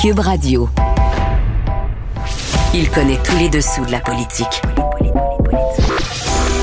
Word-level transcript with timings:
Cube 0.00 0.20
Radio. 0.20 0.66
Il 2.72 2.88
connaît 2.90 3.18
tous 3.22 3.36
les 3.36 3.50
dessous 3.50 3.84
de 3.84 3.92
la 3.92 4.00
politique. 4.00 4.62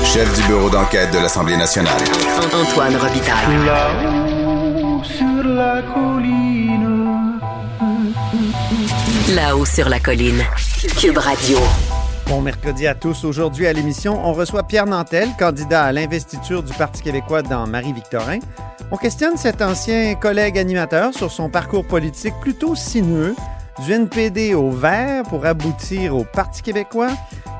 Chef 0.02 0.34
du 0.34 0.42
bureau 0.48 0.68
d'enquête 0.68 1.12
de 1.12 1.18
l'Assemblée 1.18 1.56
nationale. 1.56 2.00
Antoine 2.52 2.96
Robitaille. 2.96 3.64
Là-haut 3.64 5.04
sur 5.04 5.44
la 5.44 5.82
colline. 5.82 7.38
Là-haut 9.36 9.64
sur 9.64 9.88
la 9.88 10.00
colline. 10.00 10.42
Cube 10.98 11.18
Radio. 11.18 11.58
Bon 12.26 12.40
mercredi 12.40 12.88
à 12.88 12.96
tous. 12.96 13.24
Aujourd'hui 13.24 13.68
à 13.68 13.72
l'émission, 13.72 14.20
on 14.26 14.32
reçoit 14.32 14.64
Pierre 14.64 14.86
Nantel, 14.86 15.28
candidat 15.38 15.84
à 15.84 15.92
l'investiture 15.92 16.64
du 16.64 16.72
Parti 16.72 17.02
québécois 17.02 17.42
dans 17.42 17.68
Marie-Victorin. 17.68 18.40
On 18.90 18.96
questionne 18.96 19.36
cet 19.36 19.60
ancien 19.60 20.14
collègue 20.14 20.58
animateur 20.58 21.12
sur 21.12 21.30
son 21.30 21.50
parcours 21.50 21.86
politique 21.86 22.32
plutôt 22.40 22.74
sinueux, 22.74 23.36
du 23.84 23.92
NPD 23.92 24.54
au 24.54 24.70
vert 24.70 25.24
pour 25.24 25.44
aboutir 25.44 26.16
au 26.16 26.24
Parti 26.24 26.62
québécois. 26.62 27.10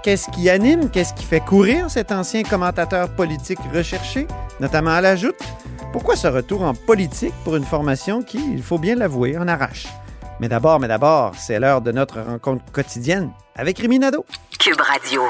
Qu'est-ce 0.02 0.30
qui 0.30 0.48
anime, 0.48 0.88
qu'est-ce 0.88 1.12
qui 1.12 1.24
fait 1.24 1.40
courir 1.40 1.90
cet 1.90 2.12
ancien 2.12 2.42
commentateur 2.44 3.10
politique 3.10 3.58
recherché, 3.74 4.26
notamment 4.58 4.92
à 4.92 5.02
la 5.02 5.16
joute? 5.16 5.36
Pourquoi 5.92 6.16
ce 6.16 6.28
retour 6.28 6.62
en 6.62 6.72
politique 6.72 7.34
pour 7.44 7.56
une 7.56 7.64
formation 7.64 8.22
qui, 8.22 8.40
il 8.50 8.62
faut 8.62 8.78
bien 8.78 8.94
l'avouer, 8.94 9.36
en 9.36 9.48
arrache? 9.48 9.86
Mais 10.40 10.48
d'abord, 10.48 10.80
mais 10.80 10.88
d'abord, 10.88 11.32
c'est 11.36 11.58
l'heure 11.60 11.82
de 11.82 11.92
notre 11.92 12.22
rencontre 12.22 12.64
quotidienne 12.72 13.30
avec 13.54 13.78
Rémi 13.78 13.98
Nadeau. 13.98 14.24
Cube 14.58 14.80
Radio. 14.80 15.22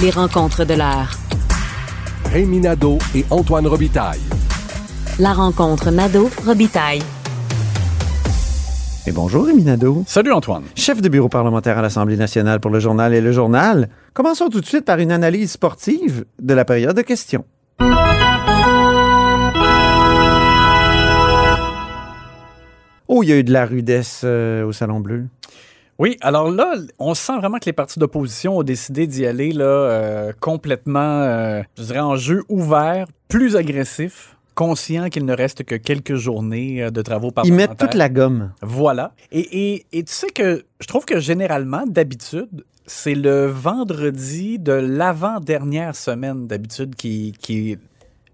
Les 0.00 0.10
rencontres 0.10 0.66
de 0.66 0.74
l'heure. 0.74 1.16
Rémi 2.30 2.60
Nadeau 2.60 2.98
et 3.14 3.24
Antoine 3.30 3.66
Robitaille. 3.66 4.20
La 5.20 5.32
rencontre 5.32 5.90
Nadeau-Robitaille. 5.90 7.02
Et 9.04 9.10
bonjour 9.10 9.46
Rémi 9.46 9.64
Nadeau. 9.64 10.04
Salut 10.06 10.30
Antoine. 10.30 10.62
Chef 10.76 11.02
de 11.02 11.08
bureau 11.08 11.28
parlementaire 11.28 11.76
à 11.76 11.82
l'Assemblée 11.82 12.16
nationale 12.16 12.60
pour 12.60 12.70
le 12.70 12.78
journal 12.78 13.12
et 13.12 13.20
le 13.20 13.32
journal. 13.32 13.88
Commençons 14.14 14.48
tout 14.48 14.60
de 14.60 14.66
suite 14.66 14.84
par 14.84 15.00
une 15.00 15.10
analyse 15.10 15.50
sportive 15.50 16.24
de 16.40 16.54
la 16.54 16.64
période 16.64 16.94
de 16.94 17.02
questions. 17.02 17.44
Oh, 23.08 23.24
il 23.24 23.28
y 23.28 23.32
a 23.32 23.38
eu 23.38 23.42
de 23.42 23.52
la 23.52 23.66
rudesse 23.66 24.20
euh, 24.22 24.64
au 24.64 24.70
Salon 24.70 25.00
Bleu. 25.00 25.24
Oui, 25.98 26.16
alors 26.20 26.48
là, 26.48 26.74
on 27.00 27.14
sent 27.14 27.38
vraiment 27.38 27.58
que 27.58 27.64
les 27.66 27.72
partis 27.72 27.98
d'opposition 27.98 28.58
ont 28.58 28.62
décidé 28.62 29.08
d'y 29.08 29.26
aller 29.26 29.50
là, 29.50 29.64
euh, 29.64 30.32
complètement, 30.38 31.22
euh, 31.22 31.62
je 31.76 31.82
dirais, 31.82 31.98
en 31.98 32.14
jeu 32.14 32.44
ouvert, 32.48 33.08
plus 33.28 33.56
agressif, 33.56 34.37
conscient 34.58 35.08
qu'il 35.08 35.24
ne 35.24 35.34
reste 35.36 35.62
que 35.62 35.76
quelques 35.76 36.16
journées 36.16 36.82
euh, 36.82 36.90
de 36.90 37.00
travaux 37.02 37.28
Ils 37.28 37.32
parlementaires. 37.34 37.68
mettent 37.70 37.78
toute 37.78 37.94
la 37.94 38.08
gomme. 38.08 38.52
Voilà. 38.60 39.12
Et, 39.30 39.40
et- 39.74 39.86
et 39.92 40.02
tu 40.02 40.12
sais 40.12 40.30
que 40.30 40.64
je 40.80 40.86
trouve 40.88 41.04
que 41.04 41.20
généralement, 41.20 41.84
d'habitude, 41.86 42.64
c'est 42.86 43.14
le 43.14 43.46
vendredi 43.46 44.58
de 44.58 44.72
l'avant-dernière 44.72 45.94
semaine, 45.94 46.46
d'habitude, 46.48 46.94
qui, 46.96 47.34
qui 47.40 47.72
est 47.72 47.78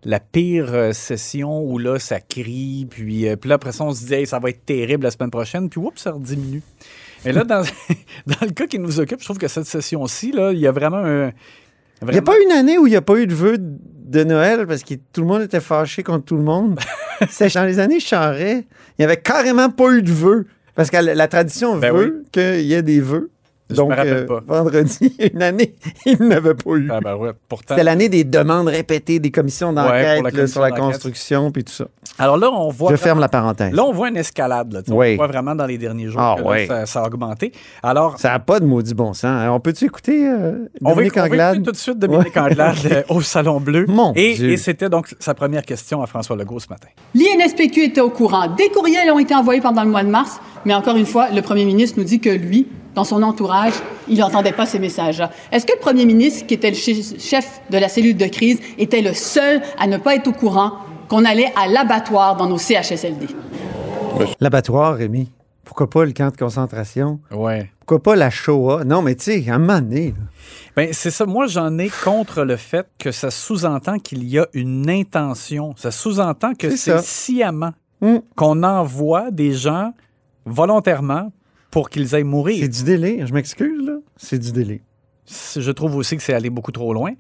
la 0.05 0.21
pire 0.21 0.73
euh, 0.73 0.93
session 0.93 1.63
où 1.63 1.79
là, 1.79 1.99
ça 1.99 2.21
crie. 2.21 2.87
Puis, 2.89 3.29
euh, 3.29 3.37
puis 3.37 3.49
là, 3.51 3.57
après 3.57 3.73
ça, 3.73 3.85
on 3.85 3.93
se 3.93 4.07
dit, 4.07 4.15
Hey, 4.15 4.27
ça 4.27 4.39
va 4.39 4.49
être 4.51 4.65
terrible 4.65 5.05
la 5.05 5.11
semaine 5.11 5.31
prochaine. 5.31 5.69
Puis, 5.69 5.81
oups, 5.81 6.01
ça 6.01 6.13
rediminue. 6.13 6.63
Mais 7.25 7.33
là, 7.33 7.45
dans, 7.45 7.63
dans 8.27 8.47
le 8.47 8.51
cas 8.53 8.67
qui 8.67 8.79
nous 8.79 9.01
occupe, 9.01 9.21
je 9.21 9.25
trouve 9.25 9.39
que 9.39 9.49
cette 9.49 9.67
session-ci, 9.67 10.33
là, 10.33 10.53
il 10.53 10.59
y 10.59 10.67
a 10.67 10.73
vraiment 10.73 11.03
un. 11.05 11.33
Il 12.09 12.13
n'y 12.13 12.19
a 12.19 12.23
pas 12.23 12.39
une 12.41 12.53
année 12.53 12.79
où 12.79 12.87
il 12.87 12.91
n'y 12.91 12.97
a 12.97 13.03
pas 13.03 13.17
eu 13.17 13.27
de 13.27 13.35
vœux 13.35 13.57
de 13.59 14.25
Noël 14.25 14.67
parce 14.67 14.83
que 14.83 14.95
tout 15.13 15.21
le 15.23 15.27
monde 15.27 15.43
était 15.43 15.61
fâché 15.61 16.03
contre 16.03 16.25
tout 16.25 16.37
le 16.37 16.43
monde. 16.43 16.79
C'est 17.29 17.53
dans 17.55 17.65
les 17.65 17.79
années 17.79 18.01
Charret, 18.01 18.67
il 18.67 18.95
n'y 19.01 19.05
avait 19.05 19.17
carrément 19.21 19.71
pas 19.71 19.91
eu 19.93 20.03
de 20.03 20.13
vœux. 20.13 20.47
Parce 20.75 20.91
que 20.91 20.97
la, 20.97 21.15
la 21.15 21.29
tradition 21.29 21.77
Ben 21.79 21.95
veut 21.95 22.25
qu'il 22.33 22.63
y 22.63 22.75
ait 22.75 22.83
des 22.83 23.01
vœux. 23.01 23.31
Je 23.71 23.77
Donc, 23.77 23.91
me 23.91 23.97
rappelle 23.97 24.13
euh, 24.13 24.27
pas. 24.27 24.43
vendredi, 24.47 25.17
une 25.33 25.41
année, 25.43 25.75
il 26.05 26.19
n'avait 26.21 26.53
pas 26.55 26.71
eu. 26.73 26.89
Ah, 26.93 27.01
ben 27.01 27.17
ouais, 27.17 27.31
pourtant. 27.49 27.75
C'était 27.75 27.83
l'année 27.85 28.11
des 28.11 28.23
demandes 28.23 28.69
répétées 28.69 29.19
des 29.21 29.31
commissions 29.31 29.73
d'enquête 29.73 30.21
commission 30.23 30.47
sur 30.47 30.61
la 30.61 30.71
construction 30.71 31.51
puis 31.51 31.65
tout 31.65 31.73
ça. 31.73 31.87
Alors 32.19 32.37
là, 32.37 32.51
on 32.53 32.69
voit. 32.69 32.91
Je 32.91 32.97
ferme 32.97 33.21
la 33.21 33.29
parenthèse. 33.31 33.73
Là, 33.73 33.83
on 33.85 33.93
voit 33.93 34.11
une 34.11 34.19
escalade. 34.19 34.71
Là. 34.73 34.81
Oui. 34.89 35.15
On 35.15 35.17
voit 35.17 35.27
vraiment 35.29 35.55
dans 35.55 35.65
les 35.65 35.79
derniers 35.79 36.09
jours 36.09 36.21
Ah, 36.21 36.37
que 36.39 36.43
là, 36.47 36.67
ça, 36.67 36.87
ça 36.87 37.01
a 37.03 37.07
augmenté. 37.07 37.53
Alors, 37.83 38.19
Ça 38.19 38.31
n'a 38.31 38.39
pas 38.39 38.61
de 38.61 38.67
maudit 38.67 38.93
bon 38.95 39.15
sens. 39.15 39.25
hein. 39.25 39.51
On 39.51 39.61
peut-tu 39.61 39.87
écouter 39.87 40.29
euh, 40.29 40.69
on 40.83 40.91
va, 40.91 40.95
Dominique 40.97 41.15
on 41.17 41.21
va 41.21 41.27
Anglade? 41.27 41.55
écouter 41.55 41.67
tout 41.67 41.73
de 41.73 41.77
suite 41.79 41.99
Dominique 41.99 42.37
Ouais. 42.37 42.43
Anglade 42.43 42.77
euh, 42.93 43.03
au 43.09 43.23
Salon 43.23 43.61
Bleu. 43.61 43.87
Mon 43.89 44.13
et 44.15 44.35
Dieu. 44.35 44.51
et 44.51 44.57
c'était 44.59 44.91
donc 44.91 45.15
sa 45.19 45.33
première 45.33 45.63
question 45.65 46.03
à 46.03 46.07
François 46.07 46.37
Legault 46.37 46.61
ce 46.61 46.69
matin. 46.69 46.89
L'INSPQ 47.15 47.83
était 47.85 48.01
au 48.03 48.11
courant. 48.11 48.49
Des 48.49 48.69
courriels 48.69 49.11
ont 49.11 49.19
été 49.19 49.35
envoyés 49.35 49.63
pendant 49.63 49.85
le 49.85 49.91
mois 49.91 50.03
de 50.05 50.11
mars, 50.11 50.39
mais 50.67 50.75
encore 50.75 50.97
une 50.97 51.07
fois, 51.07 51.31
le 51.31 51.41
premier 51.41 51.65
ministre 51.65 51.99
nous 51.99 52.05
dit 52.05 52.21
que 52.21 52.29
lui, 52.31 52.69
dans 52.95 53.05
son 53.05 53.23
entourage, 53.23 53.73
il 54.09 54.19
n'entendait 54.19 54.53
pas 54.53 54.67
ces 54.67 54.79
messages-là. 54.79 55.31
Est-ce 55.53 55.67
que 55.67 55.73
le 55.73 55.81
premier 55.81 56.05
ministre, 56.07 56.47
qui 56.47 56.55
était 56.55 56.71
le 56.71 56.77
chef 56.77 57.61
de 57.71 57.79
la 57.79 57.89
cellule 57.89 58.17
de 58.17 58.27
crise, 58.27 58.61
était 58.79 59.03
le 59.03 59.13
seul 59.15 59.63
à 59.79 59.87
ne 59.87 59.97
pas 59.99 60.15
être 60.15 60.29
au 60.29 60.33
courant 60.33 60.73
qu'on 61.09 61.25
allait 61.25 61.53
à 61.57 61.67
l'abattoir 61.69 62.37
dans 62.37 62.47
nos 62.49 62.59
CHSLD? 62.59 63.27
L'abattoir, 64.41 64.97
Rémi. 64.97 65.31
Pourquoi 65.65 65.89
pas 65.91 66.05
le 66.05 66.13
camp 66.13 66.31
de 66.31 66.37
concentration? 66.37 67.19
Ouais. 67.33 67.71
Pourquoi 67.81 68.03
pas 68.03 68.17
la 68.17 68.31
Shoah? 68.31 68.85
Non, 68.85 69.03
mais 69.03 69.15
tu 69.17 69.25
sais, 69.25 69.51
à 69.51 69.55
un 69.55 69.59
moment 69.59 69.81
donné, 69.81 70.09
là. 70.09 70.25
Ben, 70.77 70.89
c'est 70.93 71.11
ça. 71.11 71.25
Moi, 71.27 71.47
j'en 71.47 71.79
ai 71.79 71.89
contre 71.89 72.43
le 72.43 72.57
fait 72.57 72.87
que 72.99 73.11
ça 73.13 73.31
sous-entend 73.31 73.99
qu'il 73.99 74.25
y 74.25 74.39
a 74.39 74.47
une 74.55 74.91
intention. 74.91 75.75
Ça 75.77 75.91
sous-entend 75.91 76.53
que 76.55 76.77
C'est 76.77 77.01
sciemment 77.01 77.73
Mm. 78.01 78.19
qu'on 78.37 78.63
envoie 78.65 79.31
des 79.31 79.53
gens 79.53 79.93
volontairement 80.45 81.33
pour 81.75 81.91
qu'ils 81.91 82.15
aillent 82.15 82.23
mourir. 82.23 82.59
c'est 82.61 82.69
du 82.69 82.85
délire. 82.85 83.27
Je 83.27 83.35
m'excuse, 83.35 83.85
là. 83.85 83.97
C'est 84.17 84.39
du. 84.39 84.81
C- 85.27 85.61
Je 85.61 85.71
trouve 85.73 85.97
aussi 85.97 86.17
que 86.17 86.23
c'est 86.23 86.33
allé 86.33 86.49
beaucoup 86.49 86.71
trop 86.71 86.95
loin. 86.95 87.11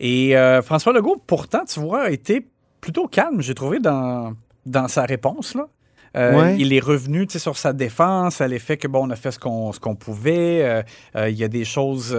Et 0.00 0.36
euh, 0.36 0.62
François 0.62 0.92
Legault, 0.92 1.22
pourtant, 1.28 1.64
tu 1.64 1.78
vois, 1.78 2.02
a 2.06 2.10
été 2.10 2.44
plutôt 2.80 3.06
calme, 3.06 3.40
j'ai 3.40 3.54
trouvé, 3.54 3.78
dans, 3.78 4.32
dans 4.66 4.88
sa 4.88 5.04
réponse. 5.04 5.54
Là. 5.54 5.68
Euh, 6.16 6.36
Ouais. 6.40 6.56
Il 6.58 6.72
est 6.72 6.80
revenu 6.80 7.26
sur 7.28 7.56
sa 7.56 7.72
défense, 7.72 8.40
à 8.40 8.48
l'effet 8.48 8.76
que, 8.76 8.88
bon, 8.88 9.06
on 9.06 9.10
a 9.10 9.16
fait 9.16 9.30
ce 9.30 9.38
qu'on 9.38 9.70
qu'on 9.80 9.94
pouvait. 9.94 10.62
Euh, 10.64 10.82
euh, 11.16 11.30
il 11.30 11.36
y 11.36 11.44
a 11.44 11.48
des 11.48 11.64
choses 11.64 12.16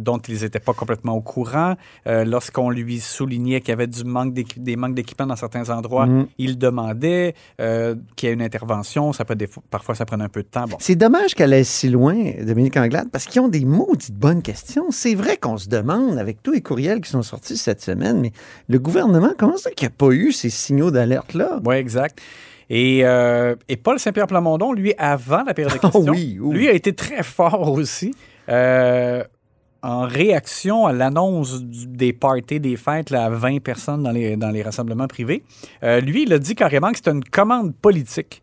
dont 0.00 0.18
ils 0.18 0.40
n'étaient 0.42 0.60
pas 0.60 0.72
complètement 0.72 1.12
au 1.14 1.20
courant. 1.20 1.74
Lorsqu'on 2.06 2.70
lui 2.70 3.00
soulignait 3.00 3.60
qu'il 3.60 3.70
y 3.70 3.72
avait 3.72 3.86
du 3.86 4.04
manque 4.04 4.32
des 4.34 4.76
manques 4.76 4.94
d'équipement 4.94 5.26
dans 5.26 5.36
certains 5.36 5.68
endroits, 5.70 6.06
Mhm. 6.06 6.26
il 6.38 6.58
demandait 6.58 7.34
qu'il 7.58 8.28
y 8.28 8.30
ait 8.30 8.34
une 8.34 8.42
intervention. 8.42 9.12
Ça 9.12 9.24
peut 9.24 9.34
des 9.34 9.48
parfois, 9.70 9.94
ça 9.94 10.04
prenait 10.06 10.24
un 10.24 10.28
peu 10.28 10.42
de 10.42 10.48
temps. 10.48 10.64
Bon. 10.66 10.76
C'est 10.80 10.94
dommage 10.96 11.34
qu'elle 11.34 11.52
aille 11.52 11.64
si 11.64 11.88
loin, 11.88 12.14
Dominique 12.42 12.76
Anglade, 12.76 13.08
parce 13.12 13.26
qu'ils 13.26 13.40
ont 13.40 13.48
des 13.48 13.64
maudites 13.64 14.14
bonnes 14.16 14.42
questions. 14.42 14.86
C'est 14.90 15.14
vrai 15.14 15.36
qu'on 15.36 15.58
se 15.58 15.68
demande, 15.68 16.18
avec 16.18 16.42
tous 16.42 16.52
les 16.52 16.60
courriels 16.62 17.00
qui 17.00 17.10
sont 17.10 17.22
sortis 17.22 17.56
cette 17.56 17.82
semaine, 17.82 18.20
mais 18.20 18.32
le 18.68 18.78
gouvernement, 18.78 19.30
comment 19.38 19.56
ça 19.56 19.70
qu'il 19.70 19.86
n'y 19.86 19.92
a 19.92 19.96
pas 19.96 20.10
eu 20.12 20.32
ces 20.32 20.50
signaux 20.50 20.90
d'alerte-là? 20.90 21.60
Oui, 21.64 21.76
exact. 21.76 22.20
Et, 22.70 23.00
euh, 23.04 23.54
et 23.68 23.76
Paul 23.76 23.98
Saint-Pierre 23.98 24.26
Plamondon, 24.26 24.72
lui, 24.72 24.94
avant 24.98 25.42
la 25.44 25.54
période 25.54 25.72
de 25.74 25.78
Ah 25.82 25.90
questions, 25.90 26.12
oui, 26.12 26.38
oui. 26.40 26.56
lui 26.56 26.68
a 26.68 26.72
été 26.72 26.92
très 26.94 27.22
fort 27.22 27.70
aussi. 27.72 28.14
euh, 28.48 29.22
en 29.82 30.06
réaction 30.06 30.86
à 30.86 30.94
l'annonce 30.94 31.62
des 31.62 32.14
parties, 32.14 32.58
des 32.58 32.76
fêtes 32.76 33.10
là, 33.10 33.26
à 33.26 33.28
20 33.28 33.62
personnes 33.62 34.02
dans 34.02 34.12
les, 34.12 34.34
dans 34.34 34.48
les 34.48 34.62
rassemblements 34.62 35.06
privés, 35.08 35.42
euh, 35.82 36.00
lui, 36.00 36.22
il 36.22 36.32
a 36.32 36.38
dit 36.38 36.54
carrément 36.54 36.90
que 36.90 36.96
c'était 36.96 37.10
une 37.10 37.22
commande 37.22 37.74
politique 37.74 38.42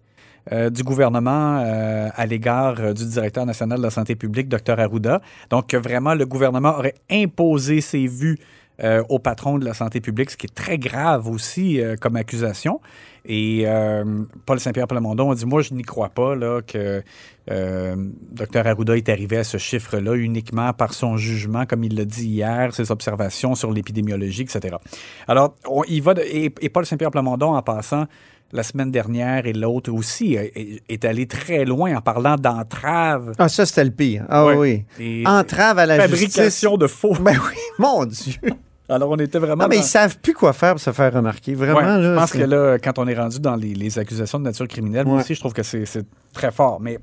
euh, 0.51 0.69
du 0.69 0.83
gouvernement 0.83 1.57
euh, 1.65 2.09
à 2.15 2.25
l'égard 2.27 2.75
euh, 2.79 2.93
du 2.93 3.05
directeur 3.07 3.45
national 3.47 3.79
de 3.79 3.83
la 3.83 3.89
santé 3.89 4.15
publique, 4.15 4.49
Dr 4.49 4.79
Arruda. 4.79 5.19
Donc, 5.49 5.73
vraiment, 5.73 6.13
le 6.13 6.27
gouvernement 6.27 6.77
aurait 6.77 6.93
imposé 7.11 7.81
ses 7.81 8.05
vues 8.05 8.37
euh, 8.83 9.03
au 9.09 9.19
patron 9.19 9.57
de 9.59 9.65
la 9.65 9.73
santé 9.73 10.01
publique, 10.01 10.31
ce 10.31 10.37
qui 10.37 10.47
est 10.47 10.55
très 10.55 10.77
grave 10.77 11.27
aussi 11.27 11.79
euh, 11.81 11.95
comme 11.99 12.15
accusation. 12.15 12.81
Et 13.25 13.63
euh, 13.65 14.23
Paul 14.47 14.59
Saint-Pierre 14.59 14.87
Plamondon 14.87 15.29
a 15.31 15.35
dit 15.35 15.45
Moi, 15.45 15.61
je 15.61 15.73
n'y 15.75 15.83
crois 15.83 16.09
pas 16.09 16.35
là, 16.35 16.61
que 16.61 17.03
Dr 17.47 18.65
Arruda 18.67 18.97
est 18.97 19.09
arrivé 19.09 19.37
à 19.37 19.43
ce 19.43 19.57
chiffre-là 19.57 20.15
uniquement 20.15 20.73
par 20.73 20.93
son 20.93 21.17
jugement, 21.17 21.65
comme 21.65 21.83
il 21.83 21.95
l'a 21.95 22.05
dit 22.05 22.27
hier, 22.27 22.73
ses 22.73 22.91
observations 22.91 23.55
sur 23.55 23.71
l'épidémiologie, 23.71 24.41
etc. 24.43 24.75
Alors, 25.27 25.55
on, 25.67 25.83
il 25.87 26.01
va 26.01 26.13
de- 26.15 26.21
et, 26.21 26.53
et 26.61 26.69
Paul 26.69 26.85
Saint-Pierre 26.85 27.11
Plamondon, 27.11 27.53
en 27.55 27.61
passant, 27.61 28.05
la 28.53 28.63
semaine 28.63 28.91
dernière 28.91 29.45
et 29.45 29.53
l'autre 29.53 29.91
aussi, 29.93 30.35
est, 30.35 31.05
allé 31.05 31.25
très 31.25 31.63
loin 31.63 31.95
en 31.95 32.01
parlant 32.01 32.35
d'entrave. 32.35 33.33
Ah, 33.37 33.47
ça, 33.47 33.65
c'était 33.65 33.85
le 33.85 33.91
pire. 33.91 34.25
Ah 34.29 34.45
oui. 34.47 34.83
Et 34.99 35.23
Entrave 35.25 35.79
à 35.79 35.85
la 35.85 35.97
fabrication 35.99 36.75
de 36.77 36.87
faux. 36.87 37.09
justice. 37.13 37.23
Ben 37.25 37.37
oui, 37.49 37.57
mon 37.79 38.05
Dieu. 38.05 38.33
Alors, 38.91 39.09
on 39.09 39.17
était 39.17 39.39
vraiment. 39.39 39.63
Non, 39.63 39.69
mais 39.69 39.77
dans- 39.77 39.81
ils 39.81 39.85
savent 39.85 40.17
plus 40.19 40.33
quoi 40.33 40.53
faire 40.53 40.71
pour 40.71 40.79
se 40.81 40.91
faire 40.91 41.13
remarquer. 41.13 41.53
Vraiment, 41.55 41.77
Ouais, 41.79 41.83
là. 41.85 42.01
je 42.01 42.15
pense 42.19 42.31
que 42.33 42.37
là, 42.39 42.77
quand 42.77 42.99
on 42.99 43.07
est 43.07 43.15
rendu 43.15 43.39
dans 43.39 43.55
les, 43.55 43.73
les 43.73 43.97
accusations 43.99 44.37
de 44.39 44.43
nature 44.43 44.67
criminelle, 44.67 45.05
moi 45.05 45.21
aussi, 45.21 45.33
je 45.35 45.39
trouve 45.39 45.53
que 45.53 45.63
c'est 45.63 45.85
c'est 45.85 46.05
très 46.33 46.51
fort. 46.51 46.79
Mais 46.81 46.99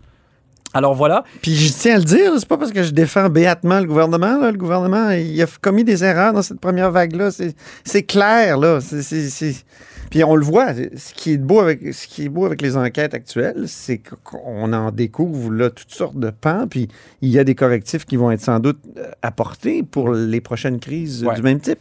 Alors 0.75 0.95
voilà. 0.95 1.25
Puis 1.41 1.55
je 1.55 1.73
tiens 1.73 1.95
à 1.95 1.99
le 1.99 2.05
dire, 2.05 2.33
c'est 2.39 2.47
pas 2.49 2.59
parce 2.59 2.73
que 2.73 2.83
je 2.83 2.91
défends 2.91 3.29
béatement 3.31 3.81
le 3.81 3.87
gouvernement. 3.87 4.39
là. 4.39 4.51
Le 4.53 4.59
gouvernement, 4.59 5.11
il 5.11 5.41
a 5.43 5.47
commis 5.61 5.83
des 5.85 6.05
erreurs 6.05 6.33
dans 6.35 6.43
cette 6.43 6.61
première 6.61 6.91
vague-là. 6.91 7.31
C'est- 7.31 8.03
clair, 8.03 8.59
là. 8.59 8.81
C'est- 8.81 9.65
Puis 10.11 10.25
on 10.25 10.37
le 10.37 10.45
voit. 10.45 10.69
Ce 10.75 11.13
qui 11.15 11.33
est 11.33 11.37
beau 11.39 11.61
avec, 11.61 11.93
ce 11.95 12.07
qui 12.07 12.25
est 12.25 12.29
beau 12.29 12.45
avec 12.47 12.63
les 12.63 12.77
enquêtes 12.77 13.13
actuelles, 13.15 13.65
c'est 13.67 13.99
qu'on 14.25 14.73
en 14.73 14.91
découvre 14.91 15.51
là, 15.53 15.69
toutes 15.71 15.93
sortes 15.93 16.19
de 16.19 16.31
pans. 16.31 16.67
Puis 16.69 16.89
il 17.23 17.29
y 17.31 17.39
a 17.39 17.45
des 17.45 17.55
correctifs 17.55 18.05
qui 18.07 18.17
vont 18.17 18.31
être 18.31 18.41
sans 18.41 18.59
doute 18.61 18.79
euh, 18.99 19.11
apportés 19.23 19.83
pour 19.83 20.11
les 20.13 20.41
prochaines 20.41 20.81
crises 20.81 21.25
Ouais. 21.25 21.35
du 21.35 21.43
même 21.43 21.61
type. 21.61 21.79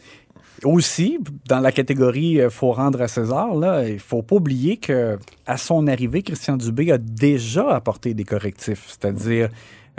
Aussi, 0.64 1.18
dans 1.48 1.60
la 1.60 1.70
catégorie 1.72 2.40
euh, 2.40 2.50
faut 2.50 2.72
rendre 2.72 3.00
à 3.02 3.08
César, 3.08 3.54
là, 3.54 3.88
il 3.88 4.00
faut 4.00 4.22
pas 4.22 4.36
oublier 4.36 4.76
que 4.76 5.18
à 5.46 5.56
son 5.56 5.86
arrivée, 5.86 6.22
Christian 6.22 6.56
Dubé 6.56 6.90
a 6.92 6.98
déjà 6.98 7.68
apporté 7.74 8.12
des 8.14 8.24
correctifs, 8.24 8.84
c'est-à-dire 8.88 9.50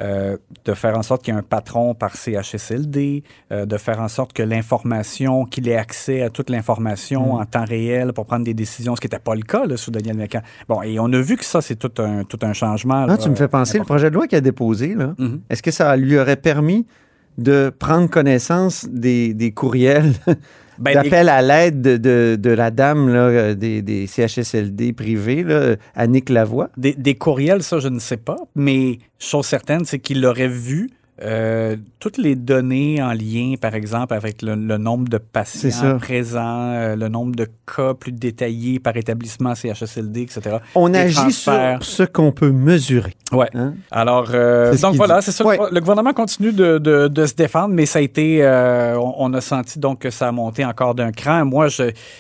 euh, 0.02 0.38
de 0.64 0.74
faire 0.74 0.98
en 0.98 1.04
sorte 1.04 1.24
qu'il 1.24 1.34
y 1.34 1.36
ait 1.36 1.40
un 1.40 1.44
patron 1.44 1.94
par 1.94 2.16
CHSLD, 2.16 3.24
euh, 3.52 3.66
de 3.66 3.78
faire 3.78 4.00
en 4.00 4.08
sorte 4.08 4.32
que 4.32 4.42
l'information, 4.44 5.44
qu'il 5.46 5.68
ait 5.68 5.76
accès 5.76 6.22
à 6.22 6.30
toute 6.30 6.50
l'information 6.50 7.34
en 7.34 7.46
temps 7.46 7.66
réel 7.66 8.14
pour 8.14 8.26
prendre 8.26 8.46
des 8.46 8.54
décisions, 8.54 8.96
ce 8.96 9.02
qui 9.02 9.08
n'était 9.08 9.20
pas 9.20 9.36
le 9.36 9.42
cas 9.42 9.66
là, 9.66 9.76
sous 9.76 9.92
Daniel 9.92 10.16
Mécan. 10.16 10.42
Bon, 10.70 10.82
et 10.84 11.00
on 11.00 11.12
a 11.12 11.20
vu 11.20 11.36
que 11.36 11.44
ça, 11.44 11.60
c'est 11.62 11.76
tout 11.76 12.02
un, 12.02 12.24
tout 12.24 12.40
un 12.44 12.54
changement. 12.54 13.04
Ah, 13.04 13.08
là, 13.08 13.18
tu 13.18 13.30
me 13.30 13.36
fais 13.36 13.50
penser, 13.50 13.78
le 13.78 13.84
projet 13.84 14.10
de 14.10 14.16
loi 14.16 14.28
qu'il 14.28 14.38
a 14.38 14.42
déposé, 14.42 14.96
là, 14.96 15.16
Mhm. 15.18 15.42
est-ce 15.50 15.62
que 15.62 15.72
ça 15.72 15.94
lui 15.98 16.18
aurait 16.18 16.38
permis 16.38 16.86
de 17.40 17.72
prendre 17.78 18.10
connaissance 18.10 18.86
des, 18.90 19.34
des 19.34 19.52
courriels 19.52 20.14
Ben, 20.80 20.94
d'appel 20.94 21.28
à 21.28 21.42
l'aide 21.42 21.82
de, 21.82 21.98
de- 21.98 22.38
de 22.40 22.50
la 22.52 22.72
dame 22.72 23.10
là, 23.10 23.20
euh, 23.28 23.54
des, 23.54 23.82
des 23.82 24.08
CHSLD 24.08 24.94
privés, 24.94 25.44
là, 25.44 25.76
Annick 25.94 26.30
Lavoie? 26.30 26.70
Des, 26.78 27.16
courriels, 27.16 27.64
ça, 27.64 27.80
je 27.80 27.90
ne 27.90 28.00
sais 28.00 28.16
pas, 28.16 28.38
mais 28.56 29.00
chose 29.18 29.46
certaine, 29.46 29.84
c'est 29.84 30.00
qu'il 30.00 30.26
aurait 30.26 30.48
vu 30.48 30.90
euh, 31.22 31.76
toutes 32.00 32.18
les 32.18 32.36
données 32.36 33.02
en 33.04 33.12
lien, 33.12 33.56
par 33.60 33.76
exemple, 33.76 34.14
avec 34.14 34.42
le, 34.42 34.56
le 34.56 34.78
nombre 34.78 35.10
de 35.10 35.18
patients 35.18 35.98
présents, 36.00 36.72
euh, 36.72 36.96
le 36.96 37.10
nombre 37.10 37.36
de 37.36 37.46
cas 37.76 37.94
plus 37.94 38.14
détaillés 38.14 38.80
par 38.80 38.96
établissement 38.96 39.54
CHSLD, 39.54 40.22
etc. 40.22 40.58
On 40.76 40.94
agit 40.94 41.32
sur 41.34 41.52
ce 41.82 42.04
qu'on 42.04 42.32
peut 42.32 42.52
mesurer. 42.52 43.16
Ouais. 43.34 43.50
hein? 43.54 43.74
Alors, 43.92 44.30
euh, 44.34 44.76
donc 44.78 44.96
voilà, 44.96 45.22
c'est 45.22 45.32
ça. 45.34 45.46
Ouais. 45.46 45.58
Le 45.72 45.80
gouvernement 45.82 46.14
continue 46.14 46.54
de, 46.54 46.78
de- 46.78 47.08
de 47.10 47.26
se 47.26 47.34
défendre, 47.34 47.74
mais 47.74 47.86
ça 47.86 48.00
a 48.00 48.02
été, 48.02 48.42
on, 48.98 49.16
on 49.18 49.34
a 49.34 49.42
senti 49.42 49.78
donc 49.78 50.00
que 50.00 50.10
ça 50.12 50.30
a 50.30 50.32
monté 50.32 50.64
encore 50.64 50.96
d'un 50.96 51.12
cran. 51.12 51.44
Moi, 51.44 51.68